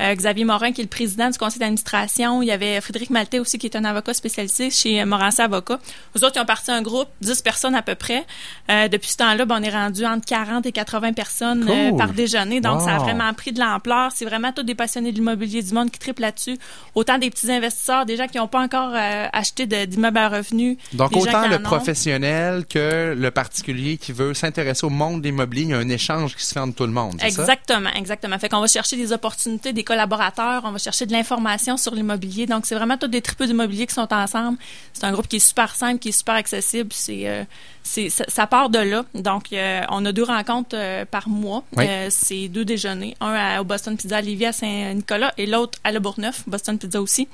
Euh, 0.00 0.14
Xavier 0.14 0.44
Morin, 0.44 0.72
qui 0.72 0.80
est 0.80 0.84
le 0.84 0.90
président 0.90 1.30
du 1.30 1.38
conseil 1.38 1.58
d'administration. 1.60 2.42
Il 2.42 2.46
y 2.46 2.52
avait 2.52 2.80
Frédéric 2.80 3.10
Maltais 3.10 3.38
aussi, 3.38 3.58
qui 3.58 3.66
est 3.66 3.76
un 3.76 3.84
avocat 3.84 4.14
spécialisé 4.14 4.70
chez 4.70 5.04
Morancé 5.04 5.42
Avocat. 5.42 5.78
Eux 6.16 6.24
autres, 6.24 6.36
ils 6.36 6.40
ont 6.40 6.46
parti 6.46 6.70
un 6.70 6.82
groupe, 6.82 7.08
10 7.20 7.42
personnes 7.42 7.74
à 7.74 7.82
peu 7.82 7.94
près. 7.94 8.24
Euh, 8.70 8.88
depuis 8.88 9.10
ce 9.10 9.16
temps-là, 9.18 9.44
ben, 9.44 9.58
on 9.60 9.62
est 9.62 9.70
rendu 9.70 10.04
entre 10.04 10.24
40 10.26 10.66
et 10.66 10.72
80 10.72 11.12
personnes 11.12 11.66
euh, 11.68 11.90
Cool. 11.90 11.98
par 11.98 12.12
déjeuner. 12.12 12.60
Donc, 12.60 12.80
ça 12.82 12.96
a 12.96 12.98
vraiment 12.98 13.32
pris 13.34 13.52
de 13.52 13.60
l'ampleur. 13.60 14.10
C'est 14.14 14.24
vraiment 14.24 14.52
tous 14.52 14.62
des 14.62 14.74
passionnés 14.74 15.12
de 15.12 15.16
l'immobilier 15.16 15.62
du 15.62 15.72
monde 15.74 15.90
qui 15.90 15.98
triplent 15.98 16.22
là-dessus. 16.22 16.58
Autant 16.94 17.18
des 17.18 17.30
petits 17.30 17.50
investisseurs, 17.50 18.06
des 18.06 18.16
gens 18.16 18.26
qui 18.26 18.38
n'ont 18.38 18.48
pas 18.48 18.60
encore 18.60 18.92
euh, 18.94 19.26
acheté 19.32 19.66
d'immeubles 19.66 20.18
à 20.18 20.28
revenus. 20.28 20.78
Donc, 20.92 21.16
autant 21.16 21.48
le 21.48 21.60
professionnel 21.60 22.64
que 22.70 23.14
le 23.16 23.30
particulier 23.30 23.98
qui 23.98 24.12
veut 24.12 24.32
s'intéresser 24.32 24.86
au 24.86 24.90
monde 24.90 25.20
de 25.20 25.26
l'immobilier, 25.26 25.64
il 25.64 25.70
y 25.70 25.74
a 25.74 25.78
un 25.78 25.88
échange 25.88 26.36
qui 26.36 26.44
se 26.44 26.54
fait 26.54 26.60
entre 26.60 26.76
tout 26.76 26.86
le 26.86 26.92
monde? 26.92 27.18
Exactement, 27.20 27.90
exactement. 27.90 28.38
Fait 28.38 28.48
qu'on 28.48 28.60
va 28.60 28.68
chercher 28.68 28.96
des 28.96 29.12
opportunités, 29.12 29.72
des 29.72 29.84
collaborateurs, 29.84 30.62
on 30.64 30.70
va 30.70 30.78
chercher 30.78 31.04
de 31.04 31.12
l'information 31.12 31.76
sur 31.76 31.94
l'immobilier. 31.94 32.46
Donc, 32.46 32.66
c'est 32.66 32.76
vraiment 32.76 32.96
tous 32.96 33.08
des 33.08 33.20
tripes 33.20 33.42
d'immobilier 33.42 33.86
qui 33.86 33.94
sont 33.94 34.12
ensemble. 34.12 34.56
C'est 34.92 35.04
un 35.04 35.12
groupe 35.12 35.26
qui 35.26 35.36
est 35.36 35.46
super 35.46 35.74
simple, 35.74 35.98
qui 35.98 36.10
est 36.10 36.12
super 36.12 36.36
accessible. 36.36 36.90
Euh, 37.10 37.44
ça, 38.08 38.24
ça 38.28 38.46
part 38.46 38.70
de 38.70 38.78
là. 38.78 39.04
Donc, 39.14 39.52
euh, 39.52 39.82
on 39.90 40.04
a 40.04 40.12
deux 40.12 40.22
rencontres 40.22 40.74
euh, 40.74 41.04
par 41.04 41.28
mois. 41.28 41.64
Oui. 41.76 41.84
Euh, 41.88 42.06
c'est 42.10 42.46
deux 42.48 42.64
déjeuners. 42.64 43.16
Un 43.20 43.32
à- 43.32 43.60
au 43.60 43.64
Boston 43.64 43.96
Pizza 43.96 44.18
à 44.18 44.20
Lévis 44.20 44.46
à 44.46 44.52
Saint-Nicolas 44.52 45.32
et 45.38 45.46
l'autre 45.46 45.78
à 45.82 45.90
Le 45.90 45.98
Bourgneuf, 45.98 46.44
Boston 46.46 46.78
Pizza 46.78 47.00
aussi. 47.02 47.26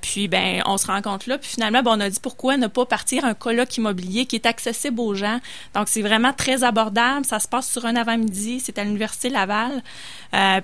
Puis, 0.00 0.28
ben, 0.28 0.62
on 0.66 0.78
se 0.78 0.86
rencontre 0.86 1.28
là. 1.28 1.38
Puis 1.38 1.50
finalement, 1.50 1.82
ben, 1.82 1.90
on 1.96 2.00
a 2.00 2.08
dit 2.08 2.20
pourquoi 2.22 2.56
ne 2.56 2.68
pas 2.68 2.86
partir 2.86 3.24
un 3.24 3.34
colloque 3.34 3.76
immobilier 3.76 4.24
qui 4.26 4.36
est 4.36 4.46
accessible 4.46 5.00
aux 5.00 5.14
gens. 5.14 5.40
Donc, 5.74 5.88
c'est 5.88 6.02
vraiment 6.02 6.32
très 6.32 6.62
abordable. 6.64 7.26
Ça 7.26 7.38
se 7.40 7.48
passe 7.48 7.70
sur 7.70 7.84
un 7.84 7.96
avant-midi. 7.96 8.60
C'est 8.64 8.78
à 8.78 8.84
l'Université 8.84 9.28
Laval. 9.28 9.82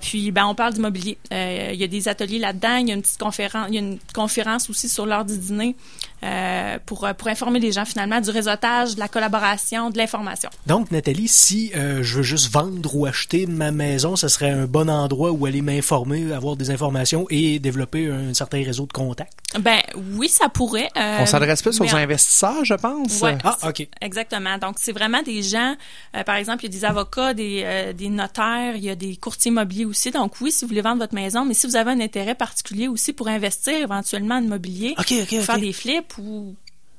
Puis, 0.01 0.31
ben, 0.31 0.45
on 0.45 0.55
parle 0.55 0.73
d'immobilier. 0.73 1.17
Il 1.31 1.75
y 1.75 1.83
a 1.83 1.87
des 1.87 2.07
ateliers 2.07 2.39
là-dedans. 2.39 2.77
Il 2.77 2.87
y 2.87 2.91
a 2.91 2.95
une 2.95 3.01
petite 3.01 3.19
conférence. 3.19 3.67
Il 3.69 3.75
y 3.75 3.77
a 3.77 3.81
une 3.81 3.99
conférence 4.13 4.69
aussi 4.69 4.89
sur 4.89 5.05
l'heure 5.05 5.25
du 5.25 5.37
dîner 5.37 5.75
euh, 6.23 6.77
pour, 6.85 7.07
pour 7.17 7.27
informer 7.27 7.59
les 7.59 7.71
gens 7.71 7.85
finalement 7.85 8.21
du 8.21 8.29
réseautage, 8.29 8.95
de 8.95 8.99
la 8.99 9.07
collaboration, 9.07 9.89
de 9.89 9.97
l'information. 9.97 10.49
Donc, 10.67 10.89
Nathalie, 10.91 11.27
si 11.27 11.71
euh, 11.75 12.01
je 12.03 12.17
veux 12.17 12.23
juste 12.23 12.51
vendre 12.51 12.95
ou 12.95 13.05
acheter 13.05 13.45
ma 13.45 13.71
maison, 13.71 14.15
ce 14.15 14.27
serait 14.27 14.49
un 14.49 14.65
bon 14.65 14.89
endroit 14.89 15.31
où 15.31 15.45
aller 15.45 15.61
m'informer, 15.61 16.31
avoir 16.33 16.55
des 16.55 16.71
informations 16.71 17.25
et 17.29 17.59
développer 17.59 18.07
un 18.07 18.33
certain 18.33 18.63
réseau 18.63 18.85
de 18.85 18.93
contacts? 18.93 19.33
Ben 19.59 19.79
oui, 20.15 20.29
ça 20.29 20.49
pourrait. 20.49 20.89
euh, 20.97 21.17
On 21.19 21.25
s'adresse 21.25 21.61
plus 21.61 21.79
aux 21.81 21.95
investisseurs, 21.95 22.63
je 22.63 22.73
pense. 22.75 23.21
Ouais, 23.21 23.37
Ah, 23.43 23.57
c'est- 23.75 23.89
Exactement. 24.01 24.57
Donc, 24.57 24.75
c'est 24.79 24.91
vraiment 24.93 25.21
des 25.21 25.43
gens, 25.43 25.75
euh, 26.15 26.23
par 26.23 26.35
exemple, 26.35 26.63
il 26.65 26.73
y 26.73 26.75
a 26.75 26.79
des 26.79 26.85
avocats, 26.85 27.33
des, 27.33 27.61
euh, 27.65 27.93
des 27.93 28.09
notaires, 28.09 28.75
il 28.75 28.83
y 28.83 28.89
a 28.89 28.95
des 28.95 29.15
courtiers 29.17 29.49
immobiliers 29.51 29.85
aussi. 29.85 30.11
Donc, 30.11 30.33
oui, 30.41 30.51
si 30.51 30.63
vous 30.65 30.69
voulez 30.69 30.81
vendre 30.81 30.99
votre 30.99 31.13
maison, 31.15 31.45
mais 31.45 31.53
si 31.53 31.67
vous 31.67 31.75
avez 31.75 31.91
un 31.91 31.99
intérêt 31.99 32.35
particulier 32.35 32.87
aussi 32.87 33.13
pour 33.13 33.27
investir 33.27 33.73
éventuellement 33.73 34.35
en 34.35 34.43
immobilier, 34.43 34.95
OK, 34.97 35.13
OK, 35.23 35.39
faire 35.41 35.55
OK. 35.55 35.61
des 35.61 35.73
flips 35.73 36.12
ou... 36.17 36.55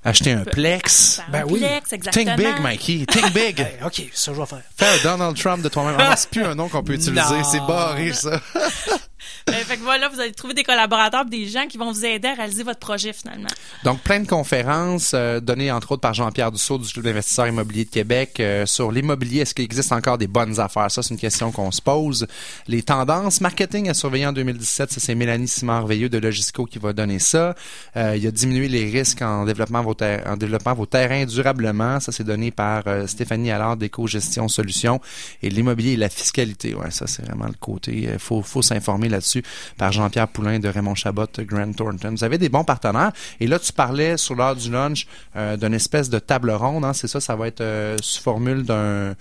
Acheter 0.06 0.32
un 0.32 0.44
plex. 0.44 1.22
Ben 1.30 1.42
un 1.42 1.44
oui. 1.46 1.60
plex, 1.60 1.92
exactement. 1.92 2.36
Think 2.36 2.46
big, 2.46 2.62
Mikey. 2.62 3.06
Think 3.06 3.32
big. 3.32 3.60
Hey, 3.64 3.78
OK, 3.84 4.10
ça 4.12 4.34
je 4.34 4.38
vais 4.38 4.46
faire. 4.46 4.62
Fais 4.76 4.86
un 4.86 5.02
Donald 5.02 5.36
Trump 5.36 5.62
de 5.62 5.68
toi-même. 5.70 5.96
Ah, 5.98 6.14
c'est 6.14 6.28
plus 6.28 6.44
un 6.44 6.54
nom 6.54 6.68
qu'on 6.68 6.82
peut 6.82 6.92
utiliser. 6.92 7.42
C'est 7.44 7.60
barré, 7.60 8.12
ça. 8.12 8.38
Euh, 9.50 9.52
fait 9.52 9.76
que 9.76 9.82
voilà, 9.82 10.08
vous 10.08 10.20
allez 10.20 10.32
trouver 10.32 10.54
des 10.54 10.62
collaborateurs, 10.64 11.24
des 11.24 11.46
gens 11.46 11.66
qui 11.66 11.78
vont 11.78 11.92
vous 11.92 12.04
aider 12.04 12.28
à 12.28 12.34
réaliser 12.34 12.62
votre 12.62 12.78
projet 12.80 13.12
finalement. 13.12 13.48
Donc, 13.84 14.00
plein 14.00 14.20
de 14.20 14.26
conférences 14.26 15.12
euh, 15.14 15.40
données, 15.40 15.70
entre 15.70 15.92
autres, 15.92 16.00
par 16.00 16.14
Jean-Pierre 16.14 16.50
Dussault 16.52 16.78
du 16.78 16.90
Club 16.92 17.04
d'investisseurs 17.04 17.46
immobiliers 17.46 17.84
de 17.84 17.90
Québec 17.90 18.36
euh, 18.40 18.66
sur 18.66 18.90
l'immobilier. 18.90 19.40
Est-ce 19.40 19.54
qu'il 19.54 19.64
existe 19.64 19.92
encore 19.92 20.18
des 20.18 20.26
bonnes 20.26 20.58
affaires? 20.60 20.90
Ça, 20.90 21.02
c'est 21.02 21.10
une 21.14 21.20
question 21.20 21.52
qu'on 21.52 21.70
se 21.70 21.82
pose. 21.82 22.26
Les 22.68 22.82
tendances 22.82 23.40
marketing 23.40 23.88
à 23.88 23.94
surveiller 23.94 24.26
en 24.26 24.32
2017, 24.32 24.92
ça, 24.92 25.00
c'est 25.00 25.14
Mélanie 25.14 25.48
Simard-Veilleux 25.48 26.08
de 26.08 26.18
Logisco 26.18 26.64
qui 26.66 26.78
va 26.78 26.92
donner 26.92 27.18
ça. 27.18 27.54
Euh, 27.96 28.16
il 28.16 28.26
a 28.26 28.30
diminué 28.30 28.68
les 28.68 28.84
risques 28.90 29.22
en 29.22 29.44
développant 29.44 29.82
vos, 29.82 29.94
ter- 29.94 30.22
en 30.26 30.36
développant 30.36 30.74
vos 30.74 30.86
terrains 30.86 31.24
durablement. 31.26 32.00
Ça, 32.00 32.12
c'est 32.12 32.24
donné 32.24 32.50
par 32.50 32.82
euh, 32.86 33.06
Stéphanie 33.06 33.50
Allard 33.50 33.76
d'Éco-Gestion 33.76 34.48
Solutions. 34.48 35.00
Et 35.42 35.50
l'immobilier 35.50 35.92
et 35.92 35.96
la 35.96 36.08
fiscalité, 36.08 36.74
ouais, 36.74 36.90
ça, 36.90 37.06
c'est 37.06 37.22
vraiment 37.24 37.46
le 37.46 37.54
côté. 37.58 38.08
Il 38.12 38.18
faut, 38.18 38.42
faut 38.42 38.62
s'informer 38.62 39.08
là-dessus 39.14 39.42
par 39.78 39.92
Jean-Pierre 39.92 40.28
Poulain 40.28 40.58
de 40.58 40.68
Raymond 40.68 40.94
Chabot, 40.94 41.26
Grant 41.38 41.72
Thornton. 41.72 42.10
Vous 42.10 42.24
avez 42.24 42.38
des 42.38 42.48
bons 42.48 42.64
partenaires. 42.64 43.12
Et 43.40 43.46
là, 43.46 43.58
tu 43.58 43.72
parlais 43.72 44.16
sur 44.16 44.34
l'heure 44.34 44.56
du 44.56 44.70
lunch 44.70 45.06
euh, 45.36 45.56
d'une 45.56 45.74
espèce 45.74 46.10
de 46.10 46.18
table 46.18 46.50
ronde. 46.50 46.84
Hein, 46.84 46.92
c'est 46.92 47.08
ça, 47.08 47.20
ça 47.20 47.36
va 47.36 47.46
être 47.46 47.60
euh, 47.60 47.96
sous 48.02 48.22
formule 48.22 48.64
d'un 48.64 49.14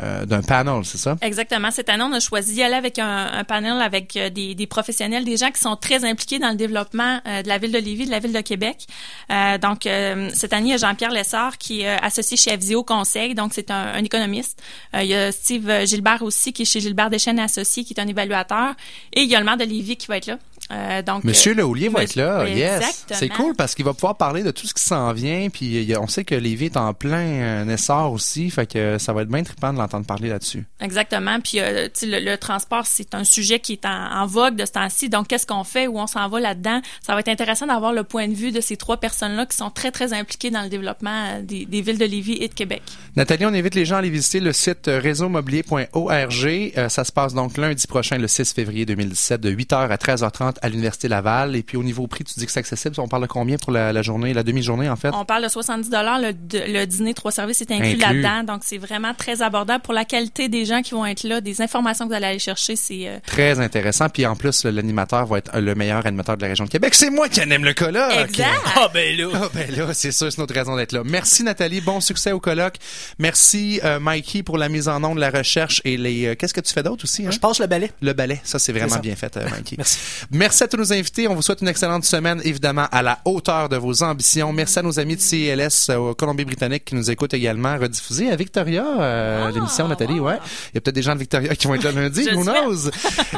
euh, 0.00 0.24
d'un 0.24 0.42
panel, 0.42 0.84
c'est 0.84 0.98
ça? 0.98 1.16
Exactement. 1.20 1.70
Cette 1.70 1.88
année, 1.88 2.02
on 2.02 2.12
a 2.12 2.20
choisi 2.20 2.54
d'y 2.54 2.62
aller 2.62 2.74
avec 2.74 2.98
un, 2.98 3.26
un 3.32 3.44
panel 3.44 3.80
avec 3.80 4.16
euh, 4.16 4.30
des, 4.30 4.54
des 4.54 4.66
professionnels, 4.66 5.24
des 5.24 5.36
gens 5.36 5.50
qui 5.50 5.60
sont 5.60 5.76
très 5.76 6.04
impliqués 6.04 6.38
dans 6.38 6.50
le 6.50 6.56
développement 6.56 7.20
euh, 7.26 7.42
de 7.42 7.48
la 7.48 7.58
ville 7.58 7.72
de 7.72 7.78
Lévis, 7.78 8.06
de 8.06 8.10
la 8.10 8.18
ville 8.18 8.32
de 8.32 8.40
Québec. 8.40 8.86
Euh, 9.30 9.58
donc, 9.58 9.88
cette 10.34 10.52
année, 10.52 10.68
il 10.68 10.70
y 10.70 10.74
a 10.74 10.78
Jean-Pierre 10.78 11.10
Lessard 11.10 11.58
qui 11.58 11.82
est 11.82 11.88
associé 11.88 12.36
chez 12.36 12.52
Avzio 12.52 12.82
Conseil, 12.82 13.34
donc 13.34 13.52
c'est 13.54 13.70
un, 13.70 13.94
un 13.94 14.04
économiste. 14.04 14.62
Il 14.94 15.04
y 15.04 15.14
a 15.14 15.30
Steve 15.32 15.84
Gilbert 15.86 16.22
aussi 16.22 16.52
qui 16.52 16.62
est 16.62 16.64
chez 16.64 16.80
Gilbert 16.80 17.10
Deschênes 17.10 17.38
Associés, 17.38 17.84
qui 17.84 17.94
est 17.94 18.00
un 18.00 18.08
évaluateur. 18.08 18.74
Et 19.12 19.22
il 19.22 19.28
y 19.28 19.36
a 19.36 19.38
le 19.38 19.44
maire 19.44 19.56
de 19.56 19.64
Lévis 19.64 19.96
qui 19.96 20.06
va 20.06 20.16
être 20.16 20.26
là. 20.26 20.38
Euh, 20.70 21.02
donc, 21.02 21.24
Monsieur 21.24 21.52
euh, 21.52 21.56
Lehoulier 21.56 21.88
va 21.88 22.02
être 22.02 22.14
là, 22.14 22.48
yes. 22.48 23.04
C'est 23.10 23.28
cool 23.28 23.54
parce 23.54 23.74
qu'il 23.74 23.84
va 23.84 23.92
pouvoir 23.92 24.16
parler 24.16 24.42
de 24.42 24.50
tout 24.50 24.66
ce 24.66 24.74
qui 24.74 24.82
s'en 24.82 25.12
vient. 25.12 25.48
Puis 25.50 25.92
on 25.98 26.06
sait 26.06 26.24
que 26.24 26.34
Lévis 26.34 26.66
est 26.66 26.76
en 26.76 26.94
plein 26.94 27.64
euh, 27.66 27.68
essor 27.68 28.12
aussi, 28.12 28.50
fait 28.50 28.66
que 28.66 28.98
ça 28.98 29.12
va 29.12 29.22
être 29.22 29.28
bien 29.28 29.42
trippant 29.42 29.72
de 29.72 29.78
l'entendre 29.78 30.06
parler 30.06 30.28
là-dessus. 30.28 30.64
Exactement. 30.80 31.40
Puis, 31.40 31.60
euh, 31.60 31.88
le, 32.02 32.20
le 32.20 32.36
transport, 32.36 32.86
c'est 32.86 33.14
un 33.14 33.24
sujet 33.24 33.60
qui 33.60 33.72
est 33.72 33.86
en, 33.86 34.22
en 34.22 34.26
vogue 34.26 34.56
de 34.56 34.64
ce 34.64 34.72
temps-ci. 34.72 35.08
Donc, 35.08 35.28
qu'est-ce 35.28 35.46
qu'on 35.46 35.64
fait, 35.64 35.86
où 35.86 35.98
on 35.98 36.06
s'en 36.06 36.28
va 36.28 36.40
là-dedans? 36.40 36.80
Ça 37.06 37.14
va 37.14 37.20
être 37.20 37.28
intéressant 37.28 37.66
d'avoir 37.66 37.92
le 37.92 38.04
point 38.04 38.28
de 38.28 38.34
vue 38.34 38.52
de 38.52 38.60
ces 38.60 38.76
trois 38.76 38.96
personnes-là 38.96 39.46
qui 39.46 39.56
sont 39.56 39.70
très, 39.70 39.90
très 39.90 40.12
impliquées 40.12 40.50
dans 40.50 40.62
le 40.62 40.68
développement 40.68 41.40
des, 41.42 41.66
des 41.66 41.82
villes 41.82 41.98
de 41.98 42.04
Lévis 42.04 42.38
et 42.40 42.48
de 42.48 42.54
Québec. 42.54 42.82
Nathalie, 43.16 43.46
on 43.46 43.54
invite 43.54 43.74
les 43.74 43.84
gens 43.84 43.96
à 43.96 43.98
aller 43.98 44.10
visiter 44.10 44.40
le 44.40 44.52
site 44.52 44.86
réseaumobilier.org. 44.86 46.72
Euh, 46.76 46.88
ça 46.88 47.04
se 47.04 47.12
passe 47.12 47.34
donc 47.34 47.56
lundi 47.56 47.86
prochain, 47.86 48.18
le 48.18 48.28
6 48.28 48.52
février 48.52 48.86
2017, 48.86 49.40
de 49.40 49.50
8h 49.50 49.88
à 49.88 49.96
13h30 49.96 50.51
à 50.62 50.68
l'Université 50.68 51.08
Laval. 51.08 51.56
Et 51.56 51.62
puis 51.62 51.76
au 51.76 51.82
niveau 51.82 52.06
prix, 52.06 52.24
tu 52.24 52.34
dis 52.38 52.46
que 52.46 52.52
c'est 52.52 52.60
accessible. 52.60 52.94
On 52.98 53.08
parle 53.08 53.22
de 53.22 53.28
combien 53.28 53.56
pour 53.56 53.72
la, 53.72 53.92
la 53.92 54.02
journée, 54.02 54.34
la 54.34 54.42
demi-journée 54.42 54.88
en 54.88 54.96
fait? 54.96 55.10
On 55.14 55.24
parle 55.24 55.44
de 55.44 55.48
70 55.48 55.90
le, 55.92 56.32
le 56.72 56.84
dîner 56.86 57.14
trois 57.14 57.32
services 57.32 57.60
est 57.60 57.70
inclus, 57.70 57.88
Inclus. 57.90 58.00
là-dedans. 58.00 58.52
Donc, 58.54 58.62
c'est 58.64 58.78
vraiment 58.78 59.14
très 59.14 59.42
abordable 59.42 59.82
pour 59.82 59.94
la 59.94 60.04
qualité 60.04 60.48
des 60.48 60.64
gens 60.64 60.82
qui 60.82 60.92
vont 60.94 61.06
être 61.06 61.22
là, 61.24 61.40
des 61.40 61.62
informations 61.62 62.04
que 62.06 62.10
vous 62.10 62.16
allez 62.16 62.26
aller 62.26 62.38
chercher. 62.38 62.76
C'est 62.76 63.08
euh, 63.08 63.18
Très 63.26 63.60
intéressant. 63.60 64.08
Puis 64.08 64.26
en 64.26 64.36
plus, 64.36 64.64
l'animateur 64.64 65.26
va 65.26 65.38
être 65.38 65.54
euh, 65.54 65.60
le 65.60 65.74
meilleur 65.74 66.04
animateur 66.06 66.36
de 66.36 66.42
la 66.42 66.48
région 66.48 66.64
de 66.64 66.70
Québec. 66.70 66.94
C'est 66.94 67.10
moi 67.10 67.28
qui 67.28 67.40
anime 67.40 67.64
le 67.64 67.74
colloque. 67.74 68.12
Exact. 68.28 68.48
Ah 68.76 68.88
ben 68.92 69.16
là. 69.16 69.28
Ah 69.34 69.48
ben 69.54 69.70
là, 69.76 69.94
c'est 69.94 70.12
sûr, 70.12 70.30
c'est 70.32 70.38
notre 70.38 70.54
raison 70.54 70.76
d'être 70.76 70.92
là. 70.92 71.02
Merci 71.04 71.42
Nathalie, 71.44 71.80
bon 71.80 72.00
succès 72.00 72.32
au 72.32 72.40
colloque. 72.40 72.76
Merci 73.18 73.80
euh, 73.84 73.98
Mikey 74.00 74.42
pour 74.42 74.58
la 74.58 74.68
mise 74.68 74.88
en 74.88 75.00
nom 75.00 75.14
de 75.14 75.20
la 75.20 75.30
recherche 75.30 75.80
et 75.84 75.96
les. 75.96 76.26
euh, 76.26 76.34
Qu'est-ce 76.34 76.54
que 76.54 76.60
tu 76.60 76.72
fais 76.72 76.82
d'autre 76.82 77.04
aussi 77.04 77.26
hein? 77.26 77.30
Je 77.30 77.38
passe 77.38 77.58
le 77.60 77.66
balai. 77.66 77.90
Le 78.00 78.12
ballet, 78.12 78.40
ça 78.44 78.58
c'est 78.58 78.72
vraiment 78.72 78.94
ça. 78.94 78.98
bien 78.98 79.14
fait, 79.16 79.36
euh, 79.36 79.44
Mikey. 79.56 79.76
Merci. 79.78 79.98
Merci 80.30 80.41
Merci 80.42 80.64
à 80.64 80.66
tous 80.66 80.76
nos 80.76 80.92
invités. 80.92 81.28
On 81.28 81.36
vous 81.36 81.42
souhaite 81.42 81.60
une 81.60 81.68
excellente 81.68 82.04
semaine, 82.04 82.40
évidemment, 82.42 82.88
à 82.90 83.00
la 83.00 83.20
hauteur 83.24 83.68
de 83.68 83.76
vos 83.76 84.02
ambitions. 84.02 84.52
Merci 84.52 84.80
à 84.80 84.82
nos 84.82 84.98
amis 84.98 85.14
de 85.14 85.20
CLS 85.20 85.88
euh, 85.88 85.96
au 85.98 86.14
Colombie-Britannique 86.16 86.84
qui 86.84 86.96
nous 86.96 87.12
écoutent 87.12 87.34
également, 87.34 87.78
rediffusée 87.78 88.28
à 88.28 88.34
Victoria, 88.34 88.84
euh, 88.84 89.46
ah. 89.46 89.50
l'émission, 89.52 89.86
Nathalie. 89.86 90.18
Wow. 90.18 90.26
Ouais. 90.26 90.38
Il 90.72 90.74
y 90.74 90.78
a 90.78 90.80
peut-être 90.80 90.96
des 90.96 91.02
gens 91.02 91.14
de 91.14 91.20
Victoria 91.20 91.54
qui 91.54 91.68
vont 91.68 91.76
être 91.76 91.84
là 91.84 91.92
lundi, 91.92 92.28
who 92.34 92.42
knows? 92.42 92.90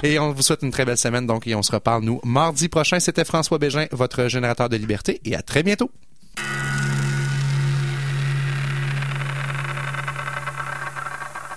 et 0.03 0.19
on 0.19 0.33
vous 0.33 0.41
souhaite 0.41 0.63
une 0.63 0.71
très 0.71 0.87
belle 0.87 0.97
semaine, 0.97 1.27
donc, 1.27 1.47
et 1.47 1.55
on 1.55 1.63
se 1.63 1.73
reparle, 1.73 2.05
nous, 2.05 2.23
mardi 2.25 2.71
prochain. 2.71 2.99
C'était 3.01 3.27
François 3.27 3.59
Bégin, 3.59 3.85
votre 3.93 4.29
générateur 4.29 4.71
de 4.71 4.79
liberté, 4.79 5.21
et 5.27 5.37
à 5.37 5.43
très 5.43 5.63
bientôt. 5.63 5.91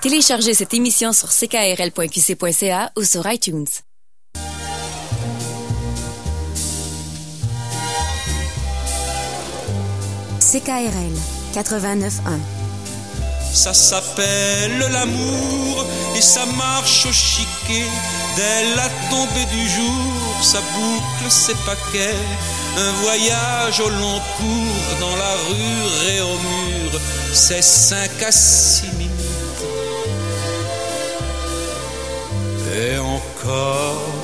Téléchargez 0.01 0.53
cette 0.53 0.73
émission 0.73 1.13
sur 1.13 1.29
ckrl.qc.ca 1.29 2.91
ou 2.97 3.03
sur 3.05 3.31
iTunes. 3.31 3.65
CKRL 10.49 11.11
89.1 11.53 12.39
Ça 13.51 13.73
s'appelle 13.73 14.79
l'amour 14.93 15.85
et 16.15 16.21
ça 16.21 16.45
marche 16.45 17.05
au 17.05 17.11
chiquet. 17.11 17.83
Dès 18.37 18.75
la 18.77 18.87
tombée 19.09 19.45
du 19.51 19.67
jour, 19.67 20.41
ça 20.41 20.59
boucle 20.73 21.29
ses 21.29 21.55
paquets. 21.65 22.15
Un 22.77 22.91
voyage 23.03 23.81
au 23.81 23.89
long 23.89 24.21
cours 24.37 24.99
dans 25.01 25.15
la 25.17 25.33
rue 25.49 26.13
et 26.13 26.21
au 26.21 26.37
mur, 26.37 27.01
c'est 27.33 27.61
cinq 27.61 28.11
à 28.25 28.31
six 28.31 28.87
minutes. 28.97 29.11
Et 32.73 32.97
encore, 32.99 34.16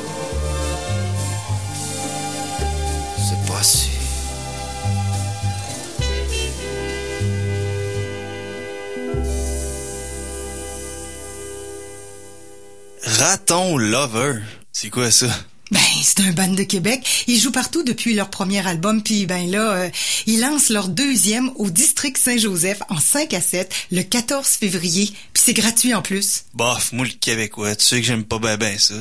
Raton 13.24 13.78
Lover. 13.78 14.42
C'est 14.74 14.90
quoi 14.90 15.10
ça? 15.10 15.28
Ben, 15.72 15.80
c'est 16.04 16.20
un 16.20 16.34
band 16.34 16.50
de 16.50 16.64
Québec. 16.64 17.24
Ils 17.28 17.40
jouent 17.40 17.54
partout 17.54 17.82
depuis 17.82 18.14
leur 18.14 18.30
premier 18.30 18.68
album, 18.68 19.02
puis 19.02 19.26
ben 19.26 19.50
là, 19.50 19.72
euh, 19.72 19.90
ils 20.26 20.42
lancent 20.42 20.68
leur 20.68 20.90
deuxième 20.90 21.50
au 21.56 21.70
district 21.70 22.18
Saint-Joseph 22.18 22.82
en 22.90 23.00
5 23.00 23.34
à 23.34 23.40
7 23.40 23.74
le 23.94 24.02
14 24.02 24.46
février, 24.46 25.06
puis 25.06 25.42
c'est 25.46 25.54
gratuit 25.54 25.94
en 25.94 26.02
plus. 26.02 26.44
Bof, 26.54 26.92
moi 26.92 27.06
le 27.06 27.14
Québécois, 27.14 27.78
tu 27.78 27.86
sais 27.86 28.02
que 28.02 28.06
j'aime 28.06 28.26
pas 28.26 28.40
ben 28.40 28.58
ben 28.58 28.78
ça. 28.78 28.96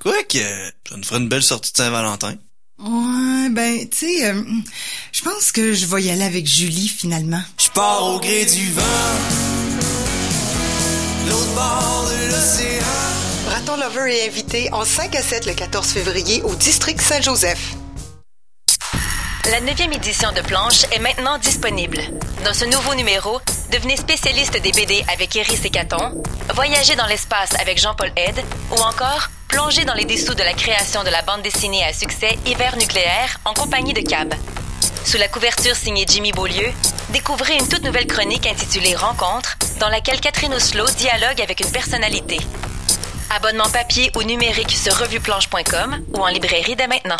Quoi 0.00 0.24
que, 0.24 0.40
ça 0.88 0.96
nous 0.96 1.04
ferait 1.04 1.20
une 1.20 1.28
belle 1.28 1.44
sortie 1.44 1.70
de 1.70 1.76
Saint-Valentin. 1.76 2.34
Ouais, 2.80 3.48
ben, 3.50 3.88
tu 3.88 3.96
sais, 3.96 4.26
euh, 4.26 4.42
je 5.12 5.22
pense 5.22 5.52
que 5.52 5.72
je 5.72 5.86
vais 5.86 6.02
y 6.02 6.10
aller 6.10 6.24
avec 6.24 6.48
Julie 6.48 6.88
finalement. 6.88 7.42
Je 7.58 7.70
pars 7.70 8.02
au 8.06 8.18
gré 8.18 8.44
du 8.44 8.72
vent, 8.72 8.82
l'autre 11.28 11.54
bord 11.54 12.10
de 12.10 12.26
l'océan. 12.26 13.01
Raton 13.64 13.76
Lover 13.76 14.12
est 14.12 14.26
invité 14.26 14.72
en 14.72 14.84
5 14.84 15.14
à 15.14 15.22
7 15.22 15.46
le 15.46 15.54
14 15.54 15.86
février 15.86 16.42
au 16.42 16.52
district 16.56 17.00
Saint-Joseph. 17.00 17.74
La 19.52 19.60
neuvième 19.60 19.92
édition 19.92 20.32
de 20.32 20.40
Planche 20.40 20.82
est 20.90 20.98
maintenant 20.98 21.38
disponible. 21.38 21.98
Dans 22.44 22.54
ce 22.54 22.64
nouveau 22.64 22.96
numéro, 22.96 23.40
devenez 23.70 23.96
spécialiste 23.96 24.60
des 24.60 24.72
BD 24.72 25.04
avec 25.12 25.36
Iris 25.36 25.64
et 25.64 25.70
Caton, 25.70 26.20
voyagez 26.54 26.96
dans 26.96 27.06
l'espace 27.06 27.54
avec 27.60 27.78
Jean-Paul 27.80 28.10
Aide 28.16 28.42
ou 28.72 28.80
encore 28.80 29.28
plongez 29.46 29.84
dans 29.84 29.94
les 29.94 30.06
dessous 30.06 30.34
de 30.34 30.42
la 30.42 30.54
création 30.54 31.04
de 31.04 31.10
la 31.10 31.22
bande 31.22 31.42
dessinée 31.42 31.84
à 31.84 31.92
succès 31.92 32.36
Hiver 32.44 32.76
nucléaire 32.76 33.38
en 33.44 33.54
compagnie 33.54 33.94
de 33.94 34.00
Cab. 34.00 34.34
Sous 35.04 35.18
la 35.18 35.28
couverture 35.28 35.76
signée 35.76 36.06
Jimmy 36.08 36.32
Beaulieu, 36.32 36.72
découvrez 37.10 37.58
une 37.58 37.68
toute 37.68 37.84
nouvelle 37.84 38.08
chronique 38.08 38.46
intitulée 38.46 38.96
Rencontre, 38.96 39.56
dans 39.78 39.88
laquelle 39.88 40.20
Catherine 40.20 40.54
Oslo 40.54 40.84
dialogue 40.98 41.40
avec 41.40 41.60
une 41.60 41.70
personnalité. 41.70 42.38
Abonnement 43.34 43.68
papier 43.72 44.10
ou 44.14 44.22
numérique 44.22 44.70
sur 44.70 44.94
revuplanche.com 44.94 46.04
ou 46.14 46.18
en 46.18 46.28
librairie 46.28 46.76
dès 46.76 46.86
maintenant. 46.86 47.16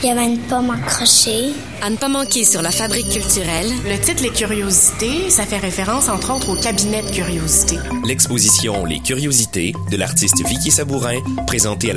Il 0.00 0.08
y 0.08 0.12
avait 0.12 0.26
une 0.26 0.38
pomme 0.38 0.70
accrochée. 0.70 1.52
À 1.82 1.90
ne 1.90 1.96
pas 1.96 2.08
manquer 2.08 2.44
sur 2.44 2.62
la 2.62 2.70
fabrique 2.70 3.10
culturelle. 3.10 3.70
Le 3.84 3.98
titre 3.98 4.22
Les 4.22 4.30
Curiosités, 4.30 5.28
ça 5.30 5.44
fait 5.44 5.58
référence 5.58 6.08
entre 6.08 6.32
autres 6.32 6.50
au 6.50 6.56
cabinet 6.56 7.02
de 7.02 7.10
curiosités. 7.10 7.78
L'exposition 8.06 8.84
Les 8.86 9.00
Curiosités 9.00 9.74
de 9.90 9.96
l'artiste 9.96 10.46
Vicky 10.46 10.70
Sabourin, 10.70 11.20
présentée 11.46 11.90
à 11.90 11.92